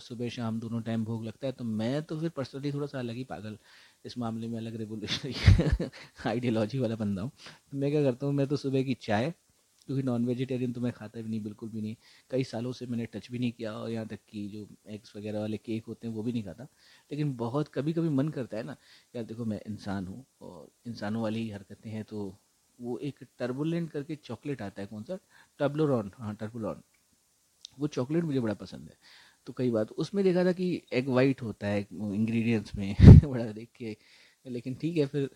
सुबह 0.00 0.28
शाम 0.28 0.58
दोनों 0.60 0.80
टाइम 0.82 1.04
भोग 1.04 1.24
लगता 1.24 1.46
है 1.46 1.52
तो 1.52 1.64
मैं 1.64 2.02
तो 2.04 2.20
फिर 2.20 2.30
पर्सनली 2.30 2.72
थोड़ा 2.72 2.86
सा 2.86 2.98
अलग 2.98 3.14
ही 3.14 3.24
पागल, 3.26 3.58
इस 4.04 4.18
मामले 4.18 4.48
में 4.48 4.58
अलग 4.58 4.76
रेवोल्यूशनरी 4.76 5.88
आइडियोलॉजी 6.26 6.78
वाला 6.80 6.96
बंदा 6.96 7.22
हूँ। 7.22 7.30
तो 7.72 7.78
मैं 7.78 7.90
क्या 7.90 8.02
करता 8.02 8.26
हूँ, 8.26 8.34
मैं 8.34 8.46
तो 8.46 8.56
सुबह 8.56 8.82
की 8.82 8.94
चाय 9.02 9.32
क्योंकि 9.88 10.02
नॉन 10.04 10.24
वेजिटेरियन 10.26 10.72
तो 10.72 10.80
मैं 10.80 10.92
खाता 10.92 11.20
भी 11.20 11.28
नहीं, 11.30 11.42
बिल्कुल 11.42 11.68
भी 11.70 11.80
नहीं। 11.82 11.96
कई 12.30 12.44
सालों 12.44 12.72
से 12.72 12.86
मैंने 12.86 13.06
टच 13.06 13.30
भी 13.30 13.38
नहीं 13.38 13.52
किया 13.52 13.72
और 13.74 13.90
यहाँ 13.90 14.06
तक 14.08 14.18
कि 14.28 14.46
जो 14.48 14.66
एग्स 14.88 15.16
वगैरह 15.16 15.40
वाले 15.40 15.56
केक 15.58 15.86
होते 15.86 16.08
हैं, 16.08 16.14
वो 16.14 16.22
भी 16.22 16.32
नहीं 16.32 16.42
खाता। 16.44 16.64
लेकिन 17.10 17.34
बहुत 17.36 17.68
कभी 17.68 17.92
कभी 17.92 18.08
मन 18.10 18.28
करता 18.30 18.56
है 18.56 18.62
ना, 18.64 18.76
यार 19.16 19.24
देखो 19.24 19.44
मैं 19.44 19.60
इंसान 19.66 20.06
हूँ 20.06 20.24
और 20.42 20.70
इंसानों 20.86 21.22
वाली 21.22 21.42
ही 21.42 21.50
हरकतें 21.50 21.90
हैं 21.90 22.04
तो 22.04 22.26
वो 22.78 22.98
एक 23.00 23.24
टर्बुलेंट 23.38 23.90
करके 23.90 24.16
चॉकलेट 24.16 24.62
आता 24.62 24.82
है, 24.82 24.86
कौन 24.88 25.02
सा? 25.04 25.18
टर्बलोरॉन 25.60 26.12
हाँ 26.16 26.34
टर्बुलॉन 26.36 26.82
वो 27.78 27.86
चॉकलेट 27.88 28.24
मुझे 28.24 28.40
बड़ा 28.40 28.54
पसंद 28.54 28.88
है। 28.88 28.96
तो 29.46 29.52
कई 29.52 29.70
बात, 29.70 29.90
उसमें 29.92 30.22
देखा 30.24 30.44
था 30.44 30.52
कि 30.52 30.66
एग 30.92 31.08
वाइट 31.10 31.42
होता 31.42 31.66
है 31.66 31.80
इंग्रेडिएंट्स 31.92 32.74
में, 32.76 32.94
बड़ा 33.24 33.44
देख 33.52 33.70
के 33.76 33.96
लेकिन 34.46 34.74
ठीक 34.74 34.96
है, 34.96 35.06
फिर 35.06 35.30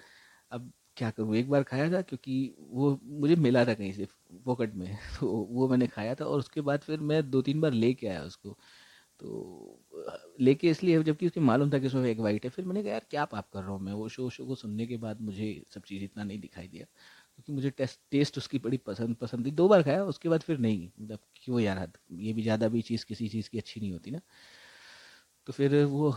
अब 0.53 0.73
क्या 0.97 1.11
करूँ? 1.11 1.35
एक 1.37 1.49
बार 1.51 1.63
खाया 1.63 1.91
था 1.93 2.01
क्योंकि 2.03 2.35
वो 2.61 2.99
मुझे 3.05 3.37
मिला 3.39 3.65
था 3.65 3.75
कहीं 3.75 3.93
से 3.93 4.07
पॉकेट 4.47 4.75
में 4.75 4.87
तो 5.21 5.27
वो 5.51 5.69
मैंने 5.69 5.87
खाया 5.89 6.15
था 6.15 6.25
और 6.27 6.39
उसके 6.39 6.61
बाद 6.63 6.81
फिर 6.83 7.01
मैं 7.03 7.23
दो 7.31 7.43
तीन 7.43 7.61
बार 7.61 7.73
लेके 7.75 8.07
आया 8.09 8.23
उसको। 8.25 8.57
तो 9.21 9.81
लेके 10.41 10.69
इसलिए 10.71 11.03
जबकि 11.03 11.27
उसके 11.27 11.41
मालूम 11.41 11.71
था 11.73 11.79
कि 11.79 11.87
उसमें 11.87 12.09
एक 12.11 12.19
वाइट 12.21 12.45
है, 12.45 12.51
फिर 12.51 12.65
मैंने 12.65 12.83
कहा, 12.83 12.93
यार, 12.93 13.07
क्या 13.11 13.25
पाप 13.27 13.49
कर 13.53 13.61
रहा 13.63 13.71
हूँ 13.71 13.81
मैं? 13.81 13.93
वो 13.93 14.09
शो 14.09 14.29
शो 14.31 14.47
को 14.47 14.55
सुनने 14.55 14.87
के 14.87 14.97
बाद 14.99 15.21
मुझे 15.23 15.49
सब 15.69 15.83
चीज़ 15.85 16.05
इतना 16.05 16.25
नहीं 16.25 16.39
दिखाई 16.41 16.69
दिया, 16.69 16.85
क्योंकि 16.85 17.53
मुझे 17.53 17.71
टेस्ट 17.73 18.01
टेस्ट 18.11 18.39
उसकी 18.39 18.59
बड़ी 18.61 18.77
पसंद 18.87 19.17
पसंद 19.17 19.47
थी। 19.47 19.51
दो 19.53 19.69
बार 19.69 19.83
खाया, 19.83 20.05
उसके 20.07 20.29
बाद 20.29 20.43
फिर 20.43 20.59
नहीं 20.59 20.91
मतलब 21.01 21.19
क्यों 21.37 21.61
यार 21.61 21.93
ये 22.13 22.33
भी 22.33 22.43
ज़्यादा 22.43 22.69
भी 22.69 22.83
चीज़ 22.83 23.07
किसी 23.07 23.29
चीज़ 23.29 23.51
की 23.51 23.59
अच्छी 23.59 23.81
नहीं 23.81 23.93
होती 23.93 24.11
ना। 24.11 24.21
तो 25.47 25.53
फिर 25.53 25.75
वो 25.87 26.15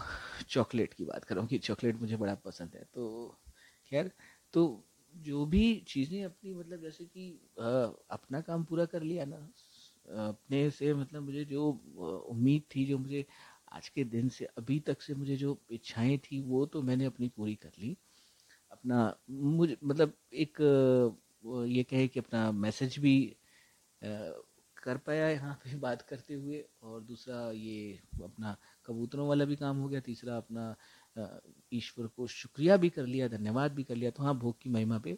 चॉकलेट 0.50 0.94
की 0.94 1.06
बात 1.06 1.24
करूँ 1.24 1.46
कि 1.48 1.58
चॉकलेट 1.60 1.96
मुझे 1.96 2.18
बड़ा 2.18 2.36
पसंद 2.36 2.76
है 2.76 2.84
तो 2.94 3.08
खैर 3.92 4.12
तो 4.56 4.62
जो 5.16 5.46
भी 5.46 5.64
चीज़ें 5.88 6.24
अपनी 6.26 6.54
मतलब 6.54 6.82
जैसे 6.82 7.06
कि 7.06 7.30
अपना 8.12 8.42
काम 8.42 8.64
पूरा 8.64 8.86
कर 8.86 9.02
लिया 9.04 9.26
ना 9.26 9.38
अपने 10.28 10.70
से 10.72 10.94
मतलब 10.94 11.24
मुझे 11.24 11.44
जो 11.46 11.70
उम्मीद 12.30 12.64
थी, 12.76 12.86
जो 12.86 12.98
मुझे 12.98 13.26
आज 13.74 13.90
के 13.90 14.04
दिन 14.06 14.30
से 14.30 14.46
अभी 14.58 14.80
तक 14.80 15.02
से 15.02 15.14
मुझे 15.16 15.36
जो 15.36 15.58
इच्छाएँ 15.72 16.18
थी, 16.20 16.42
वो 16.42 16.66
तो 16.66 16.82
मैंने 16.82 17.06
अपनी 17.06 17.30
पूरी 17.30 17.56
कर 17.56 17.72
ली। 17.80 17.96
अपना 18.72 19.16
मुझे 19.32 19.78
मतलब 19.84 20.14
एक 20.36 20.62
ये 21.68 21.84
कहे 21.84 22.08
कि 22.08 22.20
अपना 22.20 22.52
मैसेज 22.54 22.98
भी 23.00 23.16
कर 24.78 24.98
पाया 24.98 25.30
यहाँ 25.30 25.54
पे 25.64 25.76
बात 25.80 26.02
करते 26.02 26.34
हुए 26.34 26.64
और 26.84 27.02
दूसरा 27.04 27.52
ये 27.54 28.00
अपना 28.24 28.56
कबूतरों 28.86 29.28
वाला 29.28 29.46
भी 29.46 29.56
काम 29.56 29.78
हो 29.78 29.88
गया, 29.90 30.00
तीसरा 30.02 30.38
अपना 30.38 30.76
ईश्वर 31.74 32.08
को 32.08 32.28
शुक्रिया 32.28 32.78
भी 32.78 32.90
कर 32.90 33.06
लिया, 33.06 33.28
धन्यवाद 33.28 33.72
भी 33.72 33.84
कर 33.84 33.96
लिया 33.96 34.12
तो 34.12 34.24
हाँ 34.24 34.38
भोग 34.40 34.60
की 34.62 34.70
महिमा 34.70 35.00
पे। 35.00 35.18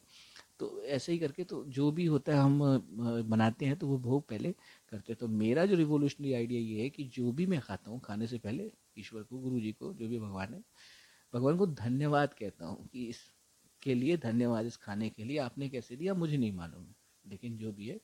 तो 0.59 0.83
ऐसे 0.83 1.11
ही 1.11 1.17
करके 1.19 1.43
तो 1.43 1.63
जो 1.67 1.91
भी 1.91 2.05
होता 2.05 2.33
है, 2.33 2.39
हम 2.39 3.23
बनाते 3.29 3.65
हैं 3.65 3.75
तो 3.77 3.87
वो 3.87 3.97
भोग 3.99 4.27
पहले 4.27 4.51
करते 4.91 5.13
हैं। 5.13 5.17
तो 5.19 5.27
मेरा 5.27 5.65
जो 5.65 5.75
रिवोल्यूशनरी 5.75 6.33
आइडिया 6.33 6.61
ये 6.61 6.83
है 6.83 6.89
कि 6.89 7.03
जो 7.15 7.31
भी 7.31 7.45
मैं 7.45 7.59
खाता 7.61 7.91
हूँ, 7.91 7.99
खाने 7.99 8.27
से 8.27 8.37
पहले 8.37 8.71
ईश्वर 8.97 9.23
को, 9.23 9.37
गुरु 9.39 9.59
जी 9.59 9.71
को, 9.71 9.93
जो 9.93 10.07
भी 10.07 10.19
भगवान 10.19 10.53
है, 10.53 10.63
भगवान 11.33 11.57
को 11.57 11.67
धन्यवाद 11.67 12.33
कहता 12.33 12.65
हूँ 12.65 12.87
कि 12.87 13.05
इसके 13.05 13.93
लिए 13.95 14.17
धन्यवाद, 14.17 14.65
इस 14.65 14.77
खाने 14.77 15.09
के 15.09 15.23
लिए 15.23 15.37
आपने 15.39 15.69
कैसे 15.69 15.95
दिया, 15.95 16.13
मुझे 16.13 16.37
नहीं 16.37 16.51
मालूम। 16.51 16.87
लेकिन 17.25 17.57
जो 17.57 17.71
भी 17.71 17.87
है 17.87 17.99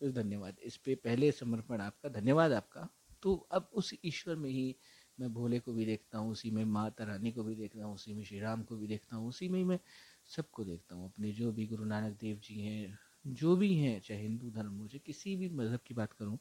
तो 0.00 0.10
धन्यवाद। 0.12 0.56
इस 0.64 0.76
पे 0.76 0.94
पहले 0.94 1.30
समर्पण 1.32 1.80
आपका, 1.80 2.08
धन्यवाद 2.10 2.52
आपका। 2.52 2.88
तो 3.22 3.34
अब 3.52 3.70
उस 3.72 3.92
ईश्वर 4.04 4.36
में 4.36 4.50
ही 4.50 4.74
मैं 5.18 5.32
भोले 5.32 5.58
को 5.58 5.72
भी 5.72 5.86
देखता 5.86 6.18
हूँ, 6.18 6.30
उसी 6.32 6.50
में 6.50 6.64
माता 6.64 7.04
रानी 7.04 7.32
को 7.32 7.42
भी 7.44 7.54
देखता 7.54 7.84
हूँ, 7.84 7.94
उसी 7.94 8.14
में 8.14 8.24
श्री 8.24 8.40
राम 8.40 8.62
को 8.62 8.76
भी 8.76 8.86
देखता 8.86 9.16
हूँ, 9.16 9.28
उसी 9.28 9.48
में 9.48 9.58
ही 9.58 9.64
मैं 9.64 9.78
सबको 10.26 10.64
देखता 10.64 10.94
हूँ। 10.94 11.04
अपने 11.04 11.32
जो 11.32 11.52
भी 11.52 11.66
गुरु 11.66 11.84
नानक 11.84 12.16
देव 12.20 12.40
जी 12.44 12.60
हैं, 12.60 12.98
जो 13.26 13.56
भी 13.56 13.74
हैं, 13.74 14.00
चाहे 14.00 14.20
हिंदू 14.22 14.50
धर्म 14.50 14.72
मुझे 14.72 14.98
किसी 14.98 15.36
भी 15.36 15.48
मज़हब 15.48 15.80
की 15.86 15.94
बात 15.94 16.12
करूँ, 16.12 16.38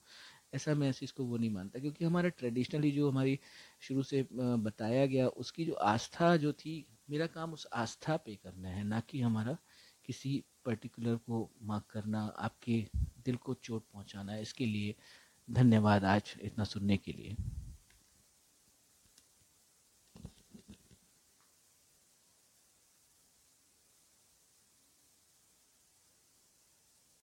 ऐसा 0.54 0.76
मैं 0.76 0.92
इसको 1.04 1.24
वो 1.26 1.38
नहीं 1.38 1.50
मानता, 1.50 1.80
क्योंकि 1.80 2.06
हमारा 2.06 2.30
ट्रेडिशनली 2.30 2.92
जो 2.92 3.10
हमारी 3.12 3.40
शुरू 3.82 4.04
से 4.04 4.28
बताया 4.34 5.06
गया, 5.06 5.28
उसकी 5.28 5.66
जो 5.66 5.74
आस्था 5.74 6.36
जो 6.38 6.54
थी, 6.54 6.86
मेरा 7.10 7.28
काम 7.28 7.54
उस 7.54 7.68
आस्था 7.74 8.18
पे 8.18 8.36
करना 8.36 8.70
है, 8.70 8.84
ना 8.84 9.00
कि 9.00 9.22
हमारा 9.22 9.58
किसी 10.06 10.44
पर्टिकुलर 10.66 11.16
को 11.16 11.50
मार्क 11.64 11.86
करना, 11.92 12.22
आपके 12.40 12.86
दिल 13.26 13.36
को 13.36 13.54
चोट 13.54 13.84
पहुंचाना, 13.94 14.38
इसके 14.38 14.66
लिए 14.66 14.96
धन्यवाद 15.48 16.04
आज 16.04 16.36
इतना 16.42 16.64
सुनने 16.64 16.98
के 16.98 17.12
लिए। 17.12 17.36